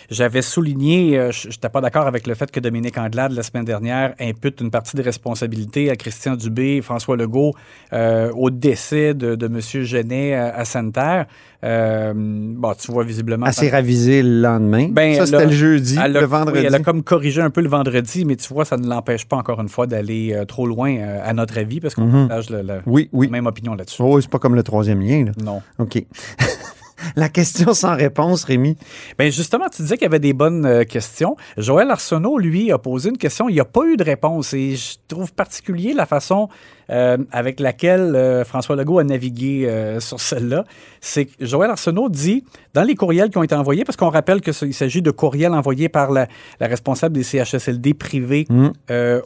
j'avais 0.09 0.41
souligné, 0.41 1.29
je 1.31 1.47
n'étais 1.47 1.69
pas 1.69 1.79
d'accord 1.79 2.05
avec 2.07 2.27
le 2.27 2.35
fait 2.35 2.51
que 2.51 2.59
Dominique 2.59 2.97
Anglade, 2.97 3.31
la 3.31 3.43
semaine 3.43 3.65
dernière, 3.65 4.13
impute 4.19 4.59
une 4.59 4.71
partie 4.71 4.95
des 4.97 5.03
responsabilités 5.03 5.89
à 5.89 5.95
Christian 5.95 6.35
Dubé, 6.35 6.81
François 6.81 7.15
Legault, 7.15 7.53
au 7.93 8.49
décès 8.49 8.88
de, 8.93 9.35
de 9.35 9.45
M. 9.47 9.59
Genet 9.61 10.33
à, 10.35 10.55
à 10.55 10.65
Santerre. 10.65 11.25
Euh, 11.63 12.13
bon, 12.15 12.73
tu 12.73 12.91
vois 12.91 13.03
visiblement... 13.03 13.45
Elle 13.47 13.53
s'est 13.53 13.69
ravisée 13.69 14.23
le 14.23 14.41
lendemain. 14.41 14.87
Ben, 14.89 15.15
ça, 15.15 15.25
c'était 15.25 15.45
le 15.45 15.51
jeudi, 15.51 15.97
a- 15.97 16.07
le 16.07 16.21
oui, 16.21 16.25
vendredi. 16.25 16.65
elle 16.65 16.75
a 16.75 16.79
comme 16.79 17.03
corrigé 17.03 17.41
un 17.41 17.49
peu 17.49 17.61
le 17.61 17.69
vendredi, 17.69 18.23
mais 18.25 18.35
tu 18.37 18.53
vois, 18.53 18.63
ça 18.65 18.77
ne 18.77 18.87
l'empêche 18.87 19.25
pas 19.25 19.35
encore 19.37 19.59
une 19.61 19.69
fois 19.69 19.85
d'aller 19.87 20.33
euh, 20.33 20.45
trop 20.45 20.65
loin, 20.67 20.95
euh, 20.95 21.19
à 21.23 21.33
notre 21.33 21.57
avis, 21.57 21.79
parce 21.81 21.95
qu'on 21.95 22.05
Mhm. 22.05 22.27
partage 22.29 22.47
Oui, 22.85 23.09
oui. 23.11 23.27
la 23.27 23.31
même 23.31 23.47
opinion 23.47 23.75
là-dessus. 23.75 24.01
Oh, 24.01 24.19
c'est 24.21 24.29
pas 24.29 24.39
comme 24.39 24.55
le 24.55 24.63
troisième 24.63 25.01
lien. 25.01 25.25
Là. 25.25 25.31
Non. 25.43 25.61
OK. 25.79 26.01
la 27.15 27.29
question 27.29 27.73
sans 27.73 27.95
réponse, 27.95 28.43
Rémi. 28.43 28.75
Ben 29.17 29.31
justement, 29.31 29.65
tu 29.73 29.81
disais 29.81 29.95
qu'il 29.95 30.03
y 30.03 30.07
avait 30.07 30.19
des 30.19 30.33
bonnes 30.33 30.65
euh, 30.65 30.83
questions. 30.83 31.35
Joël 31.57 31.89
Arsenault, 31.91 32.37
lui, 32.37 32.71
a 32.71 32.77
posé 32.77 33.09
une 33.09 33.17
question. 33.17 33.47
Il 33.49 33.53
n'y 33.53 33.59
a 33.61 33.65
pas 33.65 33.85
eu 33.85 33.95
de 33.97 34.03
réponse. 34.03 34.53
Et 34.53 34.75
je 34.75 34.95
trouve 35.07 35.33
particulier 35.33 35.93
la 35.93 36.05
façon 36.05 36.49
euh, 36.89 37.17
avec 37.31 37.59
laquelle 37.59 38.15
euh, 38.15 38.43
François 38.43 38.75
Legault 38.75 38.99
a 38.99 39.03
navigué 39.03 39.65
euh, 39.67 39.99
sur 39.99 40.19
celle-là. 40.19 40.65
C'est 41.01 41.25
que 41.25 41.45
Joël 41.45 41.69
Arsenault 41.71 42.09
dit, 42.09 42.43
dans 42.73 42.83
les 42.83 42.95
courriels 42.95 43.29
qui 43.29 43.37
ont 43.37 43.43
été 43.43 43.55
envoyés, 43.55 43.83
parce 43.85 43.95
qu'on 43.95 44.09
rappelle 44.09 44.41
qu'il 44.41 44.73
s'agit 44.73 45.01
de 45.01 45.11
courriels 45.11 45.53
envoyés 45.53 45.89
par 45.89 46.11
la, 46.11 46.27
la 46.59 46.67
responsable 46.67 47.15
des 47.15 47.23
CHSLD 47.23 47.93
privés 47.93 48.45
Mm. 48.49 48.69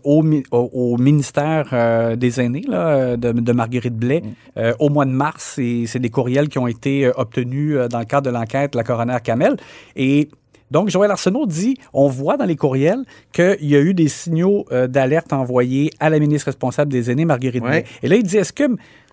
au, 0.04 0.22
mi- 0.24 0.44
au- 0.52 0.70
au 0.74 0.98
ministère 0.98 2.16
des 2.18 2.42
aînés 2.42 2.64
là, 2.68 3.16
de, 3.18 3.32
de 3.32 3.52
Marguerite 3.54 3.96
Blais 3.96 4.22
euh, 4.58 4.74
au 4.80 4.90
mois 4.90 5.06
de 5.06 5.12
mars. 5.12 5.58
Et 5.60 5.86
c'est 5.88 6.00
des 6.00 6.10
courriels 6.10 6.50
qui 6.50 6.58
ont 6.60 6.68
été 6.68 7.10
obtenus 7.16 7.78
dans 7.90 8.00
le 8.00 8.06
cadre 8.06 8.30
de 8.30 8.36
l'enquête 8.36 8.74
de 8.74 8.78
la 8.78 8.84
coroner 8.84 9.18
Kamel. 9.24 9.56
Et 9.96 10.30
donc, 10.74 10.90
Joël 10.90 11.10
Arsenault 11.12 11.46
dit 11.46 11.76
on 11.94 12.10
voit 12.10 12.36
dans 12.36 12.46
les 12.46 12.58
courriels 12.58 13.04
qu'il 13.32 13.70
y 13.74 13.76
a 13.78 13.80
eu 13.80 13.94
des 13.94 14.10
signaux 14.10 14.66
euh, 14.72 14.88
d'alerte 14.88 15.32
envoyés 15.32 15.92
à 16.02 16.10
la 16.10 16.20
ministre 16.20 16.48
responsable 16.48 16.92
des 16.92 17.10
aînés, 17.12 17.24
Marguerite 17.26 17.64
Ouais. 17.64 17.86
Et 18.02 18.08
là, 18.10 18.16
il 18.18 18.24
dit 18.24 18.38
est-ce 18.38 18.52
que 18.52 18.64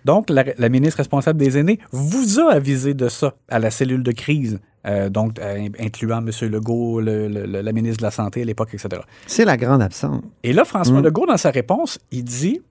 donc 0.03 0.29
la, 0.29 0.43
la 0.57 0.69
ministre 0.69 0.97
responsable 0.97 1.39
des 1.39 1.57
aînés 1.57 1.79
vous 1.91 2.39
a 2.41 2.51
avisé 2.53 2.93
de 2.93 3.07
ça 3.07 3.35
à 3.47 3.59
la 3.59 3.69
cellule 3.71 4.03
de 4.03 4.11
crise 4.11 4.59
euh, 4.87 5.09
donc 5.09 5.37
euh, 5.39 5.69
incluant 5.79 6.17
M. 6.25 6.31
Legault, 6.49 6.99
le- 7.01 7.27
le- 7.27 7.45
le- 7.45 7.61
la 7.61 7.71
ministre 7.71 7.99
de 7.99 8.03
la 8.03 8.09
Santé 8.11 8.41
à 8.41 8.45
l'époque, 8.45 8.69
etc. 8.73 9.03
C'est 9.27 9.45
la 9.45 9.55
grande 9.55 9.83
absente. 9.83 10.23
Et 10.43 10.53
là, 10.53 10.65
François 10.65 10.99
Mm. 11.01 11.03
Legault, 11.05 11.27
dans 11.27 11.37
sa 11.37 11.51
réponse, 11.51 11.99
il 12.11 12.23
dit 12.23 12.61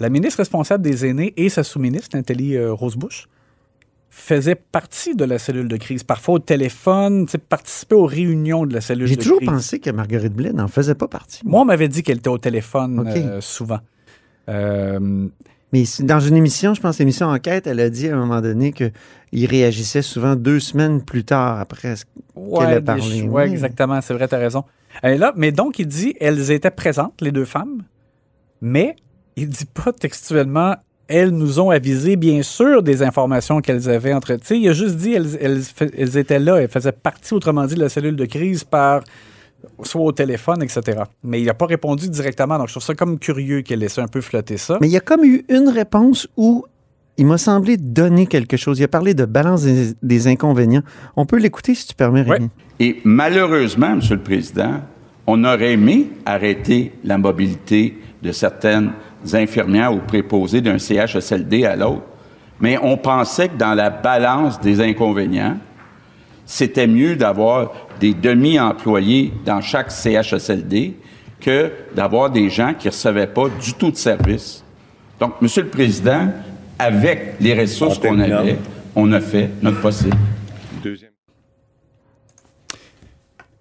la 0.00 0.08
ministre 0.10 0.38
responsable 0.38 0.82
des 0.82 1.06
aînés 1.06 1.32
et 1.36 1.48
sa 1.48 1.62
sous-ministre, 1.64 2.16
Nathalie 2.16 2.56
euh, 2.56 2.74
Faisaient 4.10 4.54
partie 4.56 5.14
de 5.14 5.24
la 5.24 5.38
cellule 5.38 5.68
de 5.68 5.76
crise. 5.76 6.02
Parfois 6.02 6.34
au 6.36 6.38
téléphone, 6.38 7.26
participaient 7.48 7.94
aux 7.94 8.06
réunions 8.06 8.64
de 8.66 8.72
la 8.74 8.80
cellule 8.80 9.02
de 9.04 9.08
J'ai 9.08 9.16
crise. 9.16 9.28
toujours 9.28 9.40
pensé 9.44 9.78
que 9.80 9.90
Marguerite 9.90 10.32
Blais 10.32 10.52
n'en 10.52 10.66
faisait 10.68 10.94
pas 10.94 11.08
partie. 11.08 11.40
Moi, 11.44 11.60
on 11.60 11.64
m'avait 11.66 11.88
dit 11.88 12.02
qu'elle 12.02 12.18
était 12.18 12.28
au 12.28 12.38
téléphone 12.38 13.04
euh, 13.06 13.40
souvent. 13.40 13.80
Euh, 14.48 15.28
Mais 15.72 15.84
dans 16.00 16.20
une 16.20 16.36
émission, 16.36 16.72
je 16.74 16.80
pense, 16.80 16.98
l'émission 16.98 17.26
Enquête, 17.26 17.66
elle 17.66 17.80
a 17.80 17.90
dit 17.90 18.08
à 18.08 18.14
un 18.14 18.18
moment 18.18 18.40
donné 18.40 18.72
qu'il 18.72 19.46
réagissait 19.46 20.00
souvent 20.02 20.34
deux 20.36 20.58
semaines 20.60 21.02
plus 21.02 21.24
tard 21.24 21.60
après. 21.60 21.96
ce- 21.96 22.04
ouais, 22.34 22.64
a 22.64 22.80
des 22.80 22.84
parlé, 22.86 23.22
oui. 23.22 23.28
ouais, 23.28 23.50
exactement, 23.50 24.00
c'est 24.00 24.14
vrai, 24.14 24.26
tu 24.26 24.34
as 24.34 24.38
raison. 24.38 24.64
Et 25.02 25.18
là, 25.18 25.34
mais 25.36 25.52
donc, 25.52 25.78
il 25.78 25.86
dit 25.86 26.14
elles 26.18 26.50
étaient 26.50 26.70
présentes, 26.70 27.20
les 27.20 27.30
deux 27.30 27.44
femmes, 27.44 27.82
mais 28.62 28.96
il 29.36 29.48
dit 29.50 29.66
pas 29.66 29.92
textuellement 29.92 30.76
elles 31.08 31.30
nous 31.30 31.58
ont 31.58 31.70
avisé, 31.70 32.16
bien 32.16 32.42
sûr, 32.42 32.82
des 32.82 33.02
informations 33.02 33.60
qu'elles 33.60 33.88
avaient 33.88 34.12
entre. 34.12 34.34
Tu 34.34 34.46
sais, 34.46 34.58
il 34.60 34.68
a 34.68 34.72
juste 34.74 34.96
dit 34.96 35.14
elles, 35.14 35.38
elles, 35.40 35.62
elles 35.96 36.16
étaient 36.18 36.38
là, 36.38 36.56
elles 36.56 36.68
faisaient 36.68 36.92
partie, 36.92 37.34
autrement 37.34 37.64
dit, 37.66 37.74
de 37.74 37.80
la 37.80 37.88
cellule 37.88 38.16
de 38.16 38.26
crise 38.26 38.64
par 38.64 39.02
soit 39.82 40.02
au 40.02 40.12
téléphone, 40.12 40.62
etc. 40.62 41.02
Mais 41.24 41.40
il 41.40 41.46
n'a 41.46 41.54
pas 41.54 41.66
répondu 41.66 42.08
directement, 42.08 42.58
donc 42.58 42.68
je 42.68 42.74
trouve 42.74 42.82
ça 42.84 42.94
comme 42.94 43.18
curieux 43.18 43.62
qu'il 43.62 43.74
ait 43.74 43.86
laissé 43.86 44.00
un 44.00 44.06
peu 44.06 44.20
flotter 44.20 44.56
ça. 44.56 44.78
Mais 44.80 44.86
il 44.88 44.92
y 44.92 44.96
a 44.96 45.00
comme 45.00 45.24
eu 45.24 45.44
une 45.48 45.68
réponse 45.68 46.28
où 46.36 46.64
il 47.16 47.26
m'a 47.26 47.38
semblé 47.38 47.76
donner 47.76 48.26
quelque 48.26 48.56
chose. 48.56 48.78
Il 48.78 48.84
a 48.84 48.88
parlé 48.88 49.14
de 49.14 49.24
balance 49.24 49.62
des, 49.64 49.94
des 50.00 50.26
inconvénients. 50.28 50.82
On 51.16 51.26
peut 51.26 51.38
l'écouter 51.38 51.74
si 51.74 51.88
tu 51.88 51.94
permets, 51.94 52.22
Ouais. 52.22 52.34
Rémi. 52.34 52.50
Et 52.78 53.00
malheureusement, 53.02 53.96
Monsieur 53.96 54.14
le 54.14 54.22
Président, 54.22 54.80
on 55.26 55.42
aurait 55.42 55.72
aimé 55.72 56.10
arrêter 56.24 56.92
la 57.02 57.18
mobilité 57.18 57.98
de 58.22 58.30
certaines 58.30 58.92
infirmières 59.32 59.92
ou 59.92 59.98
préposées 59.98 60.60
d'un 60.60 60.78
CHSLD 60.78 61.64
à 61.64 61.76
l'autre, 61.76 62.02
mais 62.60 62.78
on 62.82 62.96
pensait 62.96 63.48
que 63.48 63.56
dans 63.56 63.74
la 63.74 63.90
balance 63.90 64.60
des 64.60 64.80
inconvénients, 64.80 65.56
c'était 66.44 66.86
mieux 66.86 67.14
d'avoir 67.14 67.72
des 68.00 68.14
demi-employés 68.14 69.32
dans 69.44 69.60
chaque 69.60 69.90
CHSLD 69.90 70.96
que 71.40 71.70
d'avoir 71.94 72.30
des 72.30 72.48
gens 72.48 72.74
qui 72.74 72.88
ne 72.88 72.92
recevaient 72.92 73.26
pas 73.26 73.48
du 73.48 73.74
tout 73.74 73.90
de 73.90 73.96
service. 73.96 74.64
Donc, 75.20 75.40
Monsieur 75.40 75.62
le 75.62 75.68
Président, 75.68 76.28
avec 76.78 77.34
les 77.40 77.54
ressources 77.58 77.98
qu'on 77.98 78.18
avait, 78.18 78.58
on 78.96 79.12
a 79.12 79.20
fait 79.20 79.50
notre 79.62 79.80
possible. 79.80 80.16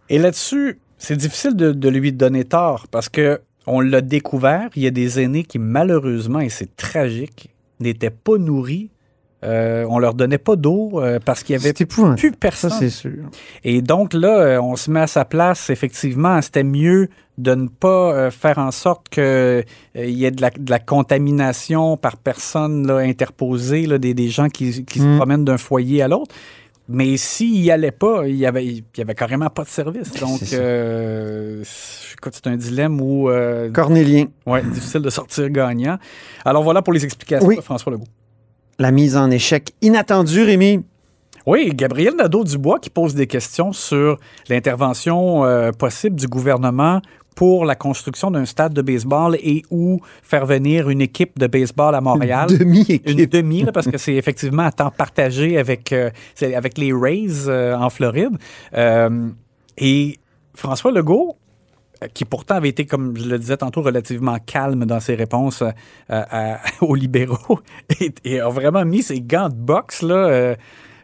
Et 0.09 0.17
là-dessus, 0.17 0.79
c'est 0.97 1.17
difficile 1.17 1.55
de, 1.55 1.71
de 1.71 1.89
lui 1.89 2.13
donner 2.13 2.45
tort 2.45 2.87
parce 2.89 3.09
que 3.09 3.41
on 3.67 3.79
l'a 3.81 4.01
découvert. 4.01 4.69
Il 4.75 4.83
y 4.83 4.87
a 4.87 4.91
des 4.91 5.19
aînés 5.19 5.43
qui, 5.43 5.59
malheureusement, 5.59 6.39
et 6.39 6.49
c'est 6.49 6.75
tragique, 6.75 7.49
n'étaient 7.79 8.09
pas 8.09 8.37
nourris. 8.37 8.89
Euh, 9.43 9.85
on 9.87 9.99
leur 9.99 10.15
donnait 10.15 10.39
pas 10.39 10.55
d'eau 10.55 10.93
euh, 10.95 11.19
parce 11.23 11.43
qu'il 11.43 11.53
y 11.55 11.59
avait 11.59 11.71
plus 11.71 12.31
personne. 12.31 12.71
c'est 12.71 12.89
sûr. 12.89 13.25
Et 13.63 13.83
donc 13.83 14.13
là, 14.15 14.39
euh, 14.39 14.61
on 14.61 14.75
se 14.75 14.89
met 14.89 15.01
à 15.01 15.07
sa 15.07 15.25
place. 15.25 15.69
Effectivement, 15.69 16.41
c'était 16.41 16.63
mieux 16.63 17.07
de 17.37 17.53
ne 17.53 17.67
pas 17.67 18.31
faire 18.31 18.57
en 18.57 18.71
sorte 18.71 19.09
qu'il 19.09 19.63
y 19.95 20.25
ait 20.25 20.31
de 20.31 20.41
la, 20.41 20.49
de 20.49 20.71
la 20.71 20.79
contamination 20.79 21.97
par 21.97 22.17
personne 22.17 22.87
là, 22.87 22.97
interposée, 22.97 23.85
là, 23.85 23.99
des, 23.99 24.15
des 24.15 24.29
gens 24.29 24.49
qui, 24.49 24.83
qui 24.85 24.99
se 24.99 25.05
Mm. 25.05 25.17
promènent 25.17 25.45
d'un 25.45 25.59
foyer 25.59 26.01
à 26.01 26.07
l'autre. 26.07 26.33
Mais 26.89 27.17
s'il 27.17 27.61
n'y 27.61 27.69
allait 27.71 27.91
pas, 27.91 28.25
il 28.27 28.35
y 28.35 28.45
avait, 28.45 28.65
il 28.65 28.83
y 28.97 29.01
avait 29.01 29.13
carrément 29.15 29.49
pas 29.49 29.63
de 29.63 29.67
service. 29.67 30.11
Donc, 30.21 30.41
euh, 30.53 31.61
c'est 31.63 32.47
un 32.47 32.55
dilemme 32.55 33.01
où, 33.01 33.29
euh, 33.29 33.69
Cornélien, 33.71 34.27
ouais, 34.45 34.63
difficile 34.63 35.01
de 35.01 35.09
sortir 35.09 35.49
gagnant. 35.49 35.97
Alors 36.45 36.63
voilà 36.63 36.81
pour 36.81 36.93
les 36.93 37.03
explications 37.03 37.47
Oui. 37.47 37.57
de 37.57 37.61
François 37.61 37.91
Legault. 37.91 38.05
la 38.79 38.91
mise 38.91 39.17
en 39.17 39.29
échec 39.31 39.73
inattendue, 39.81 40.43
Rémi. 40.43 40.83
Oui, 41.45 41.71
Gabriel 41.73 42.13
Nadeau-Dubois 42.15 42.79
qui 42.79 42.89
pose 42.89 43.15
des 43.15 43.27
questions 43.27 43.71
sur 43.73 44.17
l'intervention 44.49 45.45
euh, 45.45 45.71
possible 45.71 46.15
du 46.17 46.27
gouvernement 46.27 47.01
pour 47.37 47.65
la 47.65 47.75
construction 47.75 48.31
d'un 48.31 48.45
stade 48.45 48.73
de 48.73 48.81
baseball 48.81 49.35
et 49.35 49.61
ou 49.69 50.01
faire 50.23 50.47
venir 50.47 50.89
une 50.89 51.01
équipe 51.01 51.37
de 51.37 51.45
baseball 51.45 51.93
à 51.93 52.01
Montréal. 52.01 52.47
Une 52.49 52.57
demi-équipe. 52.57 53.07
Une 53.07 53.25
demi, 53.27 53.61
là, 53.61 53.71
parce 53.71 53.85
que 53.87 53.99
c'est 53.99 54.15
effectivement 54.15 54.63
à 54.63 54.71
temps 54.71 54.89
partagé 54.89 55.59
avec, 55.59 55.93
euh, 55.93 56.09
avec 56.41 56.79
les 56.79 56.91
Rays 56.91 57.47
euh, 57.47 57.75
en 57.77 57.91
Floride. 57.91 58.35
Euh, 58.73 59.29
et 59.77 60.17
François 60.55 60.91
Legault, 60.91 61.35
euh, 62.03 62.07
qui 62.11 62.25
pourtant 62.25 62.55
avait 62.55 62.69
été, 62.69 62.87
comme 62.87 63.15
je 63.15 63.29
le 63.29 63.37
disais 63.37 63.57
tantôt, 63.57 63.83
relativement 63.83 64.37
calme 64.43 64.85
dans 64.85 64.99
ses 64.99 65.13
réponses 65.13 65.61
euh, 65.61 65.69
à- 66.09 66.57
aux 66.81 66.95
libéraux, 66.95 67.59
et, 67.99 68.11
et 68.25 68.39
a 68.39 68.49
vraiment 68.49 68.83
mis 68.83 69.03
ses 69.03 69.21
gants 69.21 69.49
de 69.49 69.53
boxe, 69.55 70.01
là. 70.01 70.55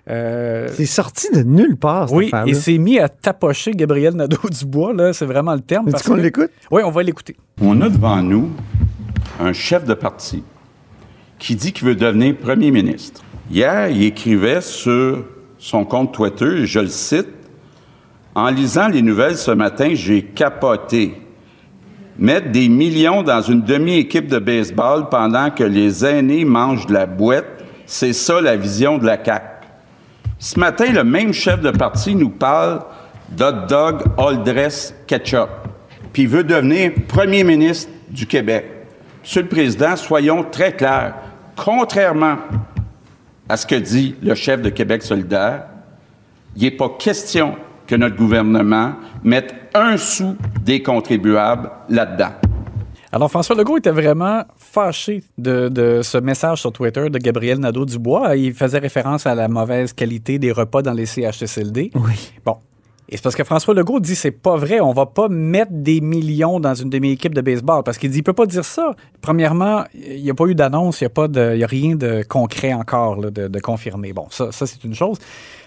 Euh, 0.09 0.67
C'est 0.73 0.85
sorti 0.85 1.27
de 1.33 1.43
nulle 1.43 1.77
part, 1.77 2.09
cette 2.09 2.17
oui, 2.17 2.31
et 2.45 2.53
s'est 2.53 2.77
mis 2.77 2.99
à 2.99 3.07
tapocher 3.09 3.71
Gabriel 3.71 4.13
Nadeau-Dubois, 4.15 4.93
là, 4.95 5.13
c'est 5.13 5.25
vraiment 5.25 5.53
le 5.53 5.61
terme. 5.61 5.89
Parce 5.91 6.03
qu'on 6.03 6.15
que- 6.15 6.21
l'écoute? 6.21 6.51
Oui, 6.71 6.81
on 6.85 6.91
va 6.91 7.03
l'écouter. 7.03 7.35
On 7.61 7.79
a 7.81 7.89
devant 7.89 8.21
nous 8.21 8.49
un 9.39 9.53
chef 9.53 9.85
de 9.85 9.93
parti 9.93 10.43
qui 11.39 11.55
dit 11.55 11.71
qu'il 11.73 11.87
veut 11.87 11.95
devenir 11.95 12.35
premier 12.37 12.71
ministre. 12.71 13.21
Hier, 13.51 13.89
il 13.89 14.03
écrivait 14.03 14.61
sur 14.61 15.25
son 15.57 15.85
compte 15.85 16.13
Twitter, 16.13 16.61
et 16.61 16.65
je 16.65 16.79
le 16.79 16.87
cite, 16.87 17.27
En 18.35 18.49
lisant 18.49 18.87
les 18.87 19.01
nouvelles 19.01 19.37
ce 19.37 19.51
matin, 19.51 19.89
j'ai 19.93 20.23
capoté. 20.23 21.21
Mettre 22.17 22.51
des 22.51 22.67
millions 22.69 23.23
dans 23.23 23.41
une 23.41 23.61
demi-équipe 23.61 24.27
de 24.27 24.39
baseball 24.39 25.09
pendant 25.09 25.49
que 25.49 25.63
les 25.63 26.05
aînés 26.05 26.45
mangent 26.45 26.85
de 26.87 26.93
la 26.93 27.05
boîte, 27.05 27.45
c'est 27.85 28.13
ça 28.13 28.39
la 28.41 28.55
vision 28.55 28.97
de 28.97 29.05
la 29.05 29.23
CAQ. 29.23 29.45
Ce 30.43 30.59
matin, 30.59 30.91
le 30.91 31.05
même 31.05 31.31
chef 31.31 31.61
de 31.61 31.71
parti 31.71 32.15
nous 32.15 32.29
parle 32.29 32.81
d'hot 33.29 33.65
dog 33.69 34.01
all 34.17 34.43
dress 34.43 34.93
ketchup, 35.07 35.47
puis 36.11 36.25
veut 36.25 36.43
devenir 36.43 36.91
premier 37.07 37.45
ministre 37.45 37.89
du 38.09 38.27
Québec. 38.27 38.65
Monsieur 39.21 39.43
le 39.43 39.47
Président, 39.47 39.95
soyons 39.95 40.43
très 40.43 40.75
clairs. 40.75 41.15
Contrairement 41.55 42.39
à 43.47 43.55
ce 43.55 43.65
que 43.65 43.75
dit 43.75 44.15
le 44.21 44.35
chef 44.35 44.61
de 44.61 44.67
Québec 44.69 45.03
solidaire, 45.03 45.63
il 46.57 46.63
n'est 46.63 46.71
pas 46.71 46.89
question 46.99 47.55
que 47.87 47.95
notre 47.95 48.17
gouvernement 48.17 48.95
mette 49.23 49.55
un 49.73 49.95
sou 49.95 50.35
des 50.61 50.83
contribuables 50.83 51.71
là-dedans. 51.87 52.33
Alors, 53.13 53.31
François 53.31 53.55
Legault 53.55 53.77
était 53.77 53.91
vraiment 53.91 54.43
fâché 54.73 55.23
de, 55.37 55.69
de 55.69 56.01
ce 56.01 56.17
message 56.17 56.61
sur 56.61 56.71
Twitter 56.71 57.09
de 57.09 57.17
Gabriel 57.19 57.59
Nadeau-Dubois. 57.59 58.35
Il 58.35 58.53
faisait 58.53 58.79
référence 58.79 59.27
à 59.27 59.35
la 59.35 59.47
mauvaise 59.47 59.93
qualité 59.93 60.39
des 60.39 60.51
repas 60.51 60.81
dans 60.81 60.93
les 60.93 61.05
CHSLD. 61.05 61.91
Oui. 61.95 62.31
Bon. 62.43 62.57
Et 63.09 63.17
c'est 63.17 63.21
parce 63.23 63.35
que 63.35 63.43
François 63.43 63.73
Legault 63.75 63.99
dit 63.99 64.15
c'est 64.15 64.31
pas 64.31 64.55
vrai, 64.55 64.79
on 64.79 64.93
va 64.93 65.05
pas 65.05 65.27
mettre 65.29 65.71
des 65.73 66.01
millions 66.01 66.59
dans 66.59 66.73
une 66.73 66.89
demi-équipe 66.89 67.35
de 67.35 67.41
baseball. 67.41 67.83
Parce 67.83 67.97
qu'il 67.99 68.09
dit 68.09 68.19
il 68.19 68.23
peut 68.23 68.33
pas 68.33 68.45
dire 68.47 68.65
ça. 68.65 68.95
Premièrement, 69.21 69.83
il 69.93 70.23
n'y 70.23 70.29
a 70.31 70.33
pas 70.33 70.45
eu 70.45 70.55
d'annonce, 70.55 71.01
il 71.01 71.03
n'y 71.03 71.07
a, 71.07 71.09
pas 71.11 71.27
de- 71.27 71.51
il 71.53 71.59
y 71.59 71.63
a 71.63 71.67
rien 71.67 71.95
de 71.95 72.23
concret 72.27 72.73
encore 72.73 73.17
là, 73.17 73.29
de, 73.29 73.47
de 73.49 73.59
confirmé. 73.59 74.13
Bon, 74.13 74.25
ça, 74.31 74.51
ça 74.51 74.65
c'est 74.65 74.83
une 74.83 74.95
chose. 74.95 75.17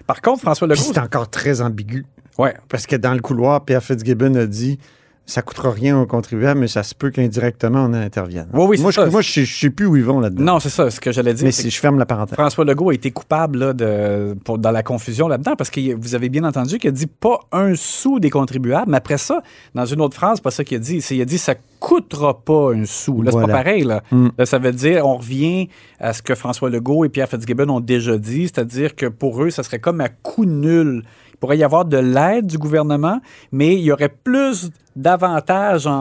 Par 0.07 0.21
contre, 0.23 0.41
François 0.41 0.67
Legault. 0.67 0.81
c'est 0.83 0.99
encore 0.99 1.29
très 1.31 1.61
ambigu. 1.61 2.05
Ouais. 2.39 2.55
Parce 2.69 2.87
que 2.87 2.97
dans 2.97 3.13
le 3.15 3.21
couloir, 3.21 3.65
Pierre 3.65 3.83
Fitzgibbon 3.83 4.35
a 4.35 4.47
dit 4.47 4.79
ça 5.27 5.43
coûtera 5.43 5.73
rien 5.73 6.01
aux 6.01 6.07
contribuables, 6.07 6.61
mais 6.61 6.69
ça 6.69 6.85
se 6.85 6.95
peut 6.95 7.11
qu'indirectement 7.11 7.85
on 7.85 7.93
intervienne. 7.95 8.47
Oui, 8.53 8.65
oui, 8.69 8.77
c'est 8.77 8.83
moi, 8.83 8.91
je, 8.93 9.01
moi, 9.11 9.21
je 9.23 9.45
sais- 9.45 9.71
plus 9.71 9.87
où 9.87 9.97
ils 9.97 10.05
vont 10.05 10.21
là-dedans. 10.21 10.45
Non, 10.55 10.61
c'est 10.61 10.69
ça, 10.71 10.89
ce 10.91 11.01
que 11.01 11.11
j'allais 11.11 11.35
dire. 11.35 11.45
mais 11.45 11.53
si 11.53 11.69
je 11.69 11.79
ferme 11.81 11.99
la 11.99 12.07
parenthèse. 12.07 12.37
François 12.37 12.65
Legault 12.65 12.91
a 12.91 12.95
été 12.95 13.11
coupable 13.11 13.59
là, 13.59 13.73
de, 13.73 14.37
pour- 14.45 14.59
dans 14.59 14.71
la 14.71 14.83
confusion 14.85 15.27
là-dedans 15.27 15.55
parce 15.57 15.69
que 15.71 15.95
vous 15.95 16.15
avez 16.15 16.29
bien 16.29 16.45
entendu 16.45 16.79
qu'il 16.79 16.89
a 16.89 16.93
dit 16.93 17.07
pas 17.09 17.41
un 17.51 17.75
sou 17.75 18.21
des 18.21 18.31
contribuables. 18.31 18.91
Mais 18.91 18.97
après 18.99 19.19
ça, 19.19 19.43
dans 19.75 19.85
une 19.85 20.01
autre 20.01 20.15
phrase, 20.15 20.41
pas 20.41 20.51
ça 20.53 20.63
qu'il 20.65 20.77
a 20.77 20.81
dit. 20.81 20.99
Il 21.11 21.21
a 21.21 21.25
dit 21.25 21.39
ça 21.39 21.55
coûtera 21.81 22.39
pas 22.41 22.73
un 22.73 22.85
sou. 22.87 23.23
Là, 23.23 23.33
c'est 23.33 23.41
pas 23.41 23.49
pareil. 23.49 23.83
Là. 23.83 24.03
Mm. 24.13 24.29
Là, 24.39 24.47
ça 24.47 24.59
veut 24.59 24.73
dire 24.73 25.05
on 25.07 25.17
revient 25.17 25.69
à 26.01 26.13
ce 26.13 26.23
que 26.23 26.35
François 26.35 26.71
Legault 26.71 27.05
et 27.05 27.09
Pierre 27.09 27.29
Fitzgibbon 27.29 27.69
ont 27.69 27.81
déjà 27.81 28.17
dit, 28.17 28.45
c'est-à-dire 28.45 28.95
que 28.95 29.07
pour 29.07 29.43
eux, 29.43 29.51
ça 29.51 29.63
serait 29.63 29.79
comme 29.81 30.01
à 30.01 30.09
coût 30.09 30.45
nul. 30.47 31.03
Il 31.37 31.39
pourrait 31.39 31.59
y 31.59 31.65
avoir 31.65 31.85
de 31.85 31.99
l'aide 31.99 32.47
du 32.47 32.57
gouvernement, 32.57 33.21
mais 33.53 33.75
il 33.75 33.83
y 33.83 33.93
aurait 33.93 34.09
plus 34.09 34.71
d'avantages 34.97 35.87
en, 35.87 35.93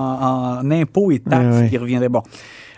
en 0.62 0.72
impôts 0.72 1.12
et 1.12 1.20
taxes 1.20 1.70
qui 1.70 1.78
reviendraient. 1.78 2.08
Bon. 2.08 2.24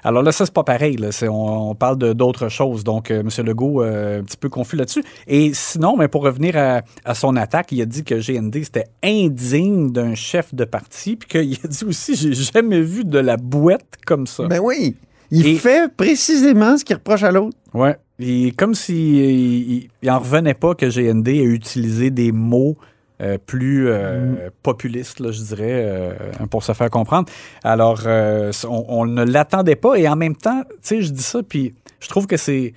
Alors 0.04 0.24
là, 0.24 0.32
ça, 0.32 0.46
c'est 0.46 0.54
pas 0.54 0.64
pareil. 0.64 0.96
Là. 0.96 1.10
On, 1.30 1.70
on 1.72 1.76
parle 1.76 1.98
d'autres 1.98 2.50
choses. 2.50 2.84
Donc, 2.84 3.12
euh, 3.12 3.22
M. 3.22 3.46
Legault, 3.46 3.84
euh, 3.84 4.20
un 4.20 4.24
petit 4.24 4.38
peu 4.38 4.50
confus 4.50 4.76
là-dessus. 4.76 5.04
Et 5.28 5.52
sinon, 5.54 5.96
mais 5.98 6.08
pour 6.08 6.24
revenir 6.24 6.56
à, 6.58 6.82
à 7.06 7.14
son 7.14 7.36
attaque, 7.36 7.72
il 7.72 7.82
a 7.82 7.86
dit 7.86 8.04
que 8.04 8.16
GND, 8.16 8.64
c'était 8.64 8.86
indigne 9.04 9.92
d'un 9.92 10.16
chef 10.16 10.56
de 10.56 10.66
parti. 10.66 11.16
Puis 11.18 11.28
qu'il 11.28 11.58
a 11.64 11.68
dit 11.68 11.84
aussi, 11.86 12.16
j'ai 12.16 12.34
jamais 12.34 12.82
vu 12.82 13.04
de 13.06 13.20
la 13.20 13.38
boîte 13.38 13.98
comme 14.06 14.28
ça. 14.28 14.48
Ben 14.48 14.60
oui. 14.64 14.96
Il 15.30 15.46
Et- 15.46 15.56
fait 15.56 15.92
précisément 15.94 16.78
ce 16.78 16.86
qu'il 16.86 16.96
reproche 16.96 17.24
à 17.24 17.32
l'autre. 17.32 17.58
Ouais. 17.74 17.98
Et 18.19 18.51
comme 18.51 18.74
s'il 18.74 18.95
il, 18.95 19.89
il 20.01 20.12
en 20.12 20.19
revenait 20.19 20.53
pas 20.53 20.74
que 20.75 20.86
GND 20.86 21.27
ait 21.27 21.43
utilisé 21.43 22.09
des 22.09 22.31
mots 22.31 22.77
euh, 23.19 23.38
plus 23.43 23.89
euh, 23.89 24.50
populistes, 24.62 25.19
là, 25.19 25.31
je 25.31 25.41
dirais, 25.41 25.86
euh, 25.88 26.13
pour 26.51 26.63
se 26.63 26.74
faire 26.74 26.89
comprendre. 26.89 27.27
Alors, 27.63 28.01
euh, 28.05 28.51
on, 28.69 28.86
on 28.89 29.05
ne 29.05 29.24
l'attendait 29.24 29.75
pas. 29.75 29.95
Et 29.95 30.07
en 30.07 30.15
même 30.15 30.36
temps, 30.36 30.63
tu 30.67 30.75
sais, 30.81 31.01
je 31.01 31.12
dis 31.12 31.24
ça, 31.24 31.41
puis 31.41 31.74
je 32.00 32.07
trouve 32.09 32.27
que 32.27 32.38
c'est. 32.38 32.74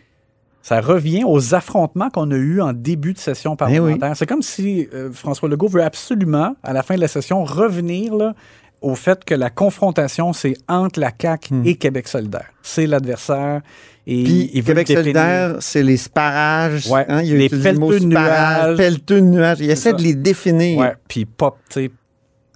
Ça 0.63 0.83
revient 0.83 1.25
aux 1.25 1.55
affrontements 1.55 2.11
qu'on 2.11 2.31
a 2.31 2.37
eus 2.37 2.61
en 2.61 2.75
début 2.75 3.15
de 3.15 3.19
session 3.19 3.57
parlementaire. 3.57 4.15
C'est 4.15 4.27
comme 4.27 4.43
si 4.43 4.87
François 5.11 5.49
Legault 5.49 5.69
veut 5.69 5.83
absolument, 5.83 6.55
à 6.63 6.75
la 6.75 6.83
fin 6.83 6.97
de 6.97 7.01
la 7.01 7.09
session, 7.09 7.45
revenir 7.45 8.15
là, 8.15 8.35
au 8.81 8.95
fait 8.95 9.25
que 9.25 9.35
la 9.35 9.51
confrontation, 9.51 10.33
c'est 10.33 10.55
entre 10.69 11.01
la 11.01 11.11
CAQ 11.19 11.63
et 11.65 11.77
Québec 11.77 12.09
solidaire. 12.09 12.51
C'est 12.63 12.87
l'adversaire. 12.87 13.61
Et 14.07 14.25
Puis 14.25 14.51
il 14.55 14.63
veut 14.63 14.75
Québec 14.75 14.89
solidaire, 14.89 15.57
c'est 15.61 15.83
les 15.83 15.97
sparages. 15.97 16.87
Ouais, 16.89 17.05
hein, 17.09 17.23
il 17.23 17.35
a 17.35 17.37
les 17.37 17.49
le 17.49 17.63
pelleteux 17.63 18.01
de 18.01 18.07
nuages. 18.07 18.77
pelleteux 18.77 19.21
de 19.21 19.27
nuages. 19.27 19.59
Il 19.61 19.71
essaie 19.71 19.91
ça. 19.91 19.97
de 19.97 20.03
les 20.03 20.15
définir. 20.15 20.79
Ouais, 20.79 20.95
puis 21.07 21.27
pop, 21.27 21.59
tu 21.69 21.85
sais, 21.85 21.91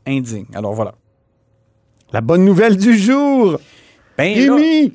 indigne. 0.07 0.47
Alors 0.55 0.73
voilà. 0.73 0.95
La 2.13 2.21
bonne 2.21 2.45
nouvelle 2.45 2.77
du 2.77 2.97
jour. 2.97 3.59
Ben 4.17 4.35
Rémi! 4.35 4.95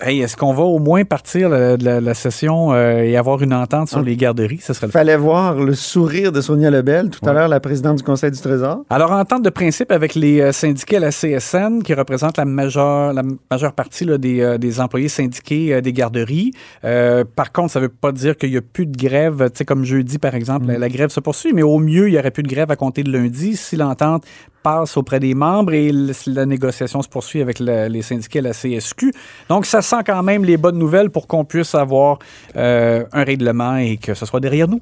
Hey, 0.00 0.20
est-ce 0.20 0.36
qu'on 0.36 0.52
va 0.52 0.62
au 0.62 0.78
moins 0.78 1.04
partir 1.04 1.48
la, 1.48 1.76
la- 1.76 2.00
la 2.00 2.14
session 2.14 2.72
euh, 2.72 2.98
et 3.02 3.16
avoir 3.16 3.42
une 3.42 3.54
entente 3.54 3.88
sur 3.88 4.02
les 4.02 4.16
garderies? 4.16 4.58
Ce 4.62 4.72
serait 4.72 4.86
le 4.86 4.92
Fallait 4.92 5.16
voir 5.16 5.54
le 5.54 5.74
sourire 5.74 6.32
de 6.32 6.40
Sonia 6.40 6.70
Lebel, 6.70 7.10
tout 7.10 7.26
à 7.28 7.32
l'heure, 7.32 7.48
la 7.48 7.60
présidente 7.60 7.96
du 7.96 8.02
Conseil 8.02 8.30
du 8.30 8.38
Trésor. 8.40 8.84
Alors, 8.90 9.12
entente 9.12 9.42
de 9.42 9.50
principe 9.50 9.90
avec 9.90 10.14
les 10.14 10.40
euh, 10.40 10.52
syndiqués 10.52 10.96
à 10.98 11.00
la 11.00 11.10
CSN, 11.10 11.82
qui 11.82 11.94
représentent 11.94 12.36
la 12.38 12.44
majeure, 12.44 13.12
la 13.12 13.22
majeure 13.50 13.72
partie 13.72 14.04
là, 14.04 14.18
des, 14.18 14.40
euh, 14.40 14.58
des 14.58 14.80
employés 14.80 15.08
syndiqués 15.08 15.74
euh, 15.74 15.80
des 15.80 15.92
garderies. 15.92 16.52
Euh, 16.84 17.24
par 17.24 17.52
contre, 17.52 17.72
ça 17.72 17.80
ne 17.80 17.84
veut 17.86 17.92
pas 17.92 18.12
dire 18.12 18.36
qu'il 18.36 18.50
n'y 18.50 18.56
a 18.58 18.62
plus 18.62 18.86
de 18.86 18.96
grève. 18.96 19.48
Tu 19.50 19.58
sais, 19.58 19.64
comme 19.64 19.84
jeudi, 19.84 20.18
par 20.18 20.34
exemple, 20.34 20.66
la, 20.66 20.78
la 20.78 20.88
grève 20.88 21.10
se 21.10 21.20
poursuit, 21.20 21.52
mais 21.54 21.62
au 21.62 21.78
mieux, 21.78 22.08
il 22.08 22.12
n'y 22.12 22.18
aurait 22.18 22.30
plus 22.30 22.42
de 22.42 22.48
grève 22.48 22.70
à 22.70 22.76
compter 22.76 23.02
de 23.02 23.10
lundi 23.10 23.56
si 23.56 23.76
l'entente 23.76 24.24
passe 24.66 24.96
auprès 24.96 25.20
des 25.20 25.34
membres 25.34 25.72
et 25.74 25.92
la 26.26 26.44
négociation 26.44 27.00
se 27.02 27.08
poursuit 27.08 27.40
avec 27.40 27.60
la- 27.60 27.88
les 27.88 28.02
syndiqués 28.02 28.40
à 28.40 28.42
la 28.42 28.52
CSQ. 28.52 29.12
Donc, 29.48 29.64
ça 29.64 29.80
sent 29.80 30.02
quand 30.04 30.22
même 30.24 30.44
les 30.44 30.56
bonnes 30.56 30.78
nouvelles 30.78 31.10
pour 31.10 31.28
qu'on 31.28 31.44
puisse 31.44 31.74
avoir 31.76 32.18
euh, 32.56 33.04
un 33.12 33.22
règlement 33.22 33.76
et 33.76 33.96
que 33.96 34.12
ce 34.14 34.26
soit 34.26 34.40
derrière 34.40 34.66
nous. 34.66 34.80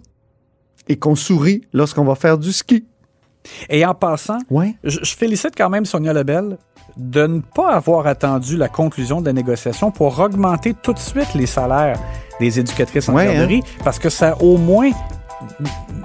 Et 0.88 0.96
qu'on 0.96 1.14
sourit 1.16 1.60
lorsqu'on 1.74 2.04
va 2.04 2.14
faire 2.14 2.38
du 2.38 2.52
ski. 2.52 2.84
Et 3.68 3.84
en 3.84 3.94
passant, 3.94 4.38
Ouais. 4.50 4.74
Je, 4.84 5.00
je 5.02 5.14
félicite 5.16 5.54
quand 5.56 5.68
même 5.68 5.84
Sonia 5.84 6.12
Lebel 6.14 6.56
de 6.96 7.26
ne 7.26 7.40
pas 7.40 7.72
avoir 7.74 8.06
attendu 8.06 8.56
la 8.56 8.68
conclusion 8.68 9.20
de 9.20 9.26
la 9.26 9.32
négociation 9.34 9.90
pour 9.90 10.18
augmenter 10.18 10.72
tout 10.82 10.92
de 10.94 10.98
suite 10.98 11.34
les 11.34 11.46
salaires 11.46 11.98
des 12.40 12.58
éducatrices 12.58 13.08
en 13.08 13.14
Ouais, 13.14 13.26
garderie, 13.26 13.62
parce 13.84 13.98
que 13.98 14.08
ça 14.08 14.36
au 14.40 14.56
moins 14.56 14.90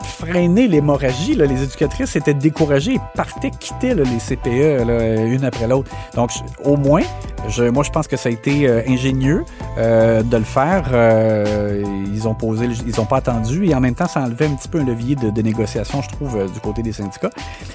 freiné 0.04 0.68
l'hémorragie. 0.68 1.36
Les 1.36 1.64
éducatrices 1.64 2.16
étaient 2.16 2.34
découragées 2.34 2.96
et 2.96 3.02
partaient 3.16 3.52
quitter 3.52 3.94
là, 3.94 4.04
les 4.04 4.18
CPE 4.36 4.86
là, 4.86 5.16
une 5.26 5.46
après 5.46 5.68
l'autre. 5.68 5.90
Donc, 6.16 6.32
au 6.64 6.76
moins, 6.78 7.02
je, 7.48 7.64
moi, 7.64 7.84
je 7.84 7.90
pense 7.92 8.08
que 8.08 8.18
ça 8.18 8.30
a 8.30 8.32
été 8.32 8.68
euh, 8.68 8.82
ingénieux 8.88 9.44
euh, 9.78 10.22
de 10.24 10.38
le 10.38 10.44
faire. 10.44 10.86
Euh, 10.92 11.84
ils 12.14 12.28
ont 12.28 12.36
posé, 12.36 12.68
ils 12.86 12.96
n'ont 12.98 13.06
pas 13.06 13.18
attendu 13.18 13.66
et 13.66 13.76
en 13.76 13.80
même 13.80 13.96
temps, 13.96 14.08
ça 14.08 14.22
enlevait 14.22 14.48
un 14.48 14.54
petit 14.56 14.68
peu 14.68 14.80
un 14.80 14.86
levier 14.86 15.16
de, 15.16 15.30
de 15.30 15.42
négociation, 15.42 16.02
je 16.02 16.10
trouve, 16.10 16.52
du 16.52 16.60
côté 16.60 16.82
des 16.82 16.92
syndicats. 16.94 17.30